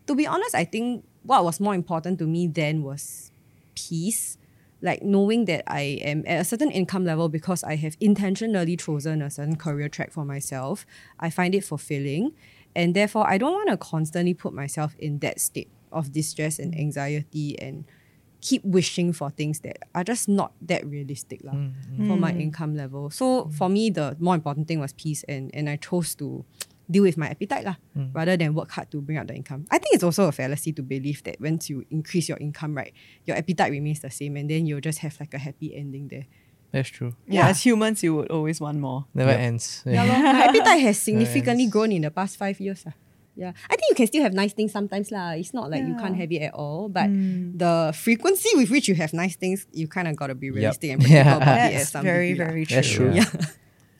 to 0.07 0.15
be 0.15 0.27
honest, 0.27 0.55
I 0.55 0.65
think 0.65 1.05
what 1.23 1.45
was 1.45 1.59
more 1.61 1.75
important 1.75 2.19
to 2.19 2.27
me 2.27 2.49
then 2.49 2.83
was 2.83 3.33
peace. 3.75 4.37
Like 4.85 5.01
knowing 5.03 5.47
that 5.47 5.65
I 5.67 5.99
am 6.05 6.25
at 6.27 6.41
a 6.41 6.45
certain 6.45 6.71
income 6.71 7.05
level 7.09 7.31
because 7.33 7.65
I 7.65 7.77
have 7.77 7.97
intentionally 8.01 8.77
chosen 8.77 9.23
a 9.23 9.31
certain 9.31 9.57
career 9.57 9.89
track 9.89 10.13
for 10.13 10.25
myself. 10.25 10.85
I 11.19 11.31
find 11.31 11.55
it 11.55 11.65
fulfilling. 11.65 12.33
And 12.77 12.93
therefore, 12.93 13.25
I 13.27 13.39
don't 13.39 13.53
want 13.53 13.71
to 13.71 13.79
constantly 13.79 14.35
put 14.35 14.53
myself 14.53 14.95
in 14.99 15.21
that 15.21 15.41
state 15.41 15.71
of 15.91 16.13
distress 16.13 16.59
and 16.59 16.77
anxiety 16.77 17.59
and 17.59 17.85
keep 18.45 18.63
wishing 18.63 19.13
for 19.13 19.31
things 19.31 19.61
that 19.61 19.79
are 19.95 20.05
just 20.05 20.29
not 20.29 20.53
that 20.61 20.85
realistic 20.85 21.41
lah, 21.43 21.55
mm, 21.55 21.73
mm. 21.97 22.07
for 22.07 22.17
my 22.21 22.33
mm. 22.33 22.43
income 22.43 22.77
level. 22.77 23.09
So 23.09 23.49
for 23.57 23.71
me, 23.71 23.89
the 23.89 24.17
more 24.21 24.35
important 24.35 24.69
thing 24.69 24.81
was 24.81 24.93
peace, 24.93 25.25
and, 25.25 25.51
and 25.55 25.71
I 25.71 25.77
chose 25.77 26.15
to 26.17 26.45
deal 26.91 27.03
with 27.03 27.17
my 27.17 27.29
appetite 27.29 27.65
lah, 27.65 27.77
hmm. 27.95 28.13
rather 28.13 28.37
than 28.37 28.55
work 28.55 28.71
hard 28.71 28.91
to 28.91 29.01
bring 29.01 29.19
up 29.19 29.27
the 29.27 29.35
income. 29.35 29.65
I 29.71 29.79
think 29.79 29.95
it's 29.95 30.05
also 30.05 30.29
a 30.29 30.33
fallacy 30.33 30.73
to 30.73 30.83
believe 30.83 31.23
that 31.25 31.41
once 31.41 31.71
you 31.71 31.85
increase 31.91 32.29
your 32.29 32.39
income, 32.39 32.75
right, 32.77 32.93
your 33.25 33.37
appetite 33.37 33.71
remains 33.73 34.01
the 34.01 34.11
same, 34.11 34.37
and 34.37 34.49
then 34.51 34.67
you'll 34.67 34.81
just 34.85 34.99
have 35.01 35.17
like 35.21 35.33
a 35.35 35.39
happy 35.39 35.75
ending 35.75 36.09
there. 36.09 36.27
That's 36.73 36.89
true. 36.91 37.15
Yeah, 37.29 37.49
as 37.49 37.63
humans, 37.63 38.03
you 38.03 38.17
would 38.17 38.31
always 38.35 38.61
want 38.61 38.79
more. 38.79 39.07
Never 39.15 39.31
Yep. 39.31 39.41
ends. 39.41 39.83
Yeah, 39.87 40.03
lor. 40.05 40.19
my 40.35 40.43
appetite 40.51 40.83
has 40.83 40.99
significantly 40.99 41.67
grown 41.69 41.93
in 41.93 42.03
the 42.03 42.11
past 42.11 42.37
five 42.37 42.59
years. 42.59 42.83
lah. 42.85 42.93
Yeah, 43.37 43.51
I 43.71 43.75
think 43.75 43.91
you 43.91 43.97
can 43.97 44.07
still 44.07 44.23
have 44.23 44.33
nice 44.35 44.53
things 44.55 44.71
sometimes 44.71 45.11
lah. 45.11 45.35
It's 45.35 45.55
not 45.55 45.71
like 45.71 45.83
you 45.83 45.95
can't 45.99 46.15
have 46.15 46.31
it 46.31 46.43
at 46.51 46.55
all, 46.55 46.87
but 46.89 47.07
hmm. 47.11 47.59
the 47.59 47.91
frequency 47.95 48.51
with 48.55 48.71
which 48.71 48.87
you 48.87 48.95
have 48.95 49.13
nice 49.13 49.35
things, 49.35 49.67
you 49.75 49.87
kind 49.91 50.07
of 50.07 50.15
got 50.15 50.29
to 50.29 50.35
be 50.39 50.51
realistic 50.51 50.91
and 50.91 51.03
Yeah. 51.03 51.23
practical 51.39 51.43
about 51.43 51.59
it. 51.59 51.63
At 51.63 51.73
That's 51.79 51.91
some 51.91 52.05
very, 52.07 52.31
degree 52.35 52.47
very 52.47 52.65
true. 52.67 52.75
That's 52.75 52.91
true. 52.91 53.11
Yeah, 53.15 53.31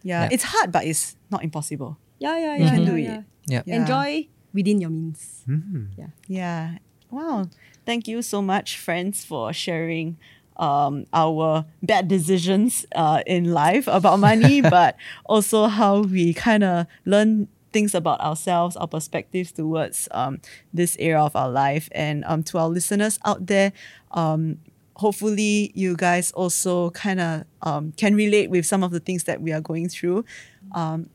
Yeah. 0.03 0.23
Yeah. 0.27 0.29
it's 0.31 0.45
hard, 0.45 0.71
but 0.71 0.85
it's 0.87 1.17
not 1.31 1.43
impossible. 1.43 1.99
Yeah, 2.19 2.39
yeah, 2.39 2.57
You 2.57 2.65
yeah. 2.65 2.71
can 2.71 2.81
yeah, 2.83 2.91
do 2.91 2.97
yeah. 2.97 3.19
it. 3.19 3.25
Yeah. 3.47 3.63
Yeah. 3.67 3.77
Enjoy 3.77 4.29
within 4.53 4.81
your 4.81 4.91
means. 4.91 5.43
Mhm. 5.49 5.89
Yeah. 6.29 6.79
Wow. 7.11 7.47
Thank 7.87 8.09
you 8.09 8.23
so 8.23 8.41
much, 8.43 8.79
friends, 8.79 9.25
for 9.25 9.53
sharing 9.53 10.17
um, 10.57 11.05
our 11.13 11.65
bad 11.83 12.09
decisions 12.09 12.87
uh, 12.95 13.23
in 13.27 13.53
life 13.53 13.87
about 13.87 14.19
money, 14.21 14.61
but 14.63 14.97
also 15.27 15.67
how 15.67 16.03
we 16.03 16.33
kind 16.33 16.65
of 16.65 16.87
learn 17.05 17.49
things 17.73 17.95
about 17.95 18.21
ourselves, 18.21 18.77
our 18.77 18.87
perspectives 18.87 19.53
towards 19.53 20.09
um, 20.13 20.41
this 20.73 20.97
area 20.99 21.19
of 21.21 21.35
our 21.37 21.51
life. 21.51 21.89
And 21.93 22.25
um, 22.27 22.43
to 22.45 22.59
our 22.59 22.69
listeners 22.69 23.19
out 23.25 23.47
there, 23.47 23.73
um, 24.13 24.59
hopefully 24.97 25.73
you 25.75 25.97
guys 25.97 26.31
also 26.33 26.91
kind 26.91 27.21
of 27.21 27.45
um, 27.63 27.93
can 27.97 28.15
relate 28.15 28.49
with 28.49 28.65
some 28.65 28.83
of 28.83 28.93
the 28.93 29.01
things 29.01 29.25
that 29.25 29.43
we 29.43 29.53
are 29.53 29.61
going 29.61 29.89
through. 29.89 30.25
Um, 30.73 31.11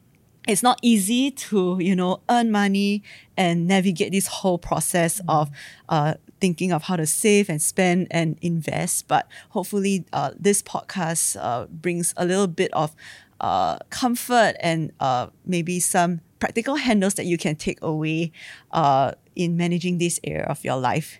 it's 0.47 0.63
not 0.63 0.79
easy 0.81 1.31
to 1.31 1.77
you 1.79 1.95
know 1.95 2.21
earn 2.29 2.51
money 2.51 3.03
and 3.37 3.67
navigate 3.67 4.11
this 4.11 4.27
whole 4.27 4.57
process 4.57 5.21
of 5.27 5.49
uh, 5.89 6.15
thinking 6.39 6.71
of 6.71 6.83
how 6.83 6.95
to 6.95 7.05
save 7.05 7.49
and 7.49 7.61
spend 7.61 8.07
and 8.11 8.37
invest. 8.41 9.07
But 9.07 9.27
hopefully 9.49 10.05
uh, 10.13 10.31
this 10.39 10.61
podcast 10.61 11.37
uh, 11.39 11.65
brings 11.67 12.13
a 12.17 12.25
little 12.25 12.47
bit 12.47 12.73
of 12.73 12.95
uh, 13.39 13.77
comfort 13.89 14.55
and 14.61 14.91
uh, 14.99 15.27
maybe 15.45 15.79
some 15.79 16.21
practical 16.39 16.75
handles 16.75 17.15
that 17.15 17.25
you 17.25 17.37
can 17.37 17.55
take 17.55 17.81
away 17.81 18.31
uh, 18.71 19.11
in 19.35 19.57
managing 19.57 19.97
this 19.97 20.19
area 20.23 20.43
of 20.45 20.63
your 20.63 20.77
life 20.77 21.19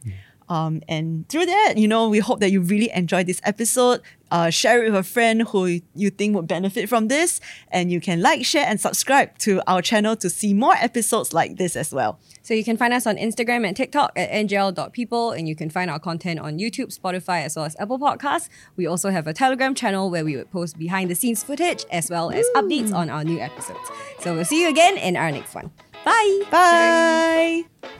um, 0.49 0.81
and 0.87 1.29
through 1.29 1.45
that, 1.45 1.75
you 1.77 1.87
know, 1.87 2.09
we 2.09 2.19
hope 2.19 2.39
that 2.39 2.51
you 2.51 2.61
really 2.61 2.91
enjoyed 2.91 3.27
this 3.27 3.39
episode. 3.43 4.01
Uh, 4.31 4.49
share 4.49 4.83
it 4.83 4.85
with 4.85 4.95
a 4.95 5.03
friend 5.03 5.43
who 5.43 5.79
you 5.95 6.09
think 6.09 6.35
would 6.35 6.47
benefit 6.47 6.89
from 6.89 7.07
this. 7.07 7.39
And 7.71 7.91
you 7.91 8.01
can 8.01 8.21
like, 8.21 8.45
share, 8.45 8.65
and 8.67 8.79
subscribe 8.79 9.37
to 9.39 9.61
our 9.67 9.81
channel 9.81 10.15
to 10.17 10.29
see 10.29 10.53
more 10.53 10.73
episodes 10.75 11.33
like 11.33 11.57
this 11.57 11.75
as 11.75 11.93
well. 11.93 12.19
So 12.41 12.53
you 12.53 12.63
can 12.63 12.77
find 12.77 12.93
us 12.93 13.05
on 13.05 13.17
Instagram 13.17 13.65
and 13.65 13.77
TikTok 13.77 14.11
at 14.15 14.31
ngl.people, 14.31 15.31
and 15.31 15.47
you 15.47 15.55
can 15.55 15.69
find 15.69 15.89
our 15.89 15.99
content 15.99 16.39
on 16.39 16.57
YouTube, 16.57 16.97
Spotify, 16.97 17.43
as 17.43 17.55
well 17.55 17.65
as 17.65 17.75
Apple 17.79 17.99
Podcasts. 17.99 18.49
We 18.75 18.87
also 18.87 19.11
have 19.11 19.27
a 19.27 19.33
Telegram 19.33 19.75
channel 19.75 20.09
where 20.09 20.25
we 20.25 20.35
would 20.35 20.51
post 20.51 20.77
behind 20.77 21.11
the 21.11 21.15
scenes 21.15 21.43
footage 21.43 21.85
as 21.91 22.09
well 22.09 22.31
as 22.31 22.45
updates 22.55 22.93
on 22.93 23.09
our 23.09 23.23
new 23.23 23.39
episodes. 23.39 23.89
So 24.19 24.35
we'll 24.35 24.45
see 24.45 24.61
you 24.63 24.69
again 24.69 24.97
in 24.97 25.15
our 25.15 25.31
next 25.31 25.53
one. 25.53 25.71
Bye. 26.03 26.41
Bye. 26.49 27.99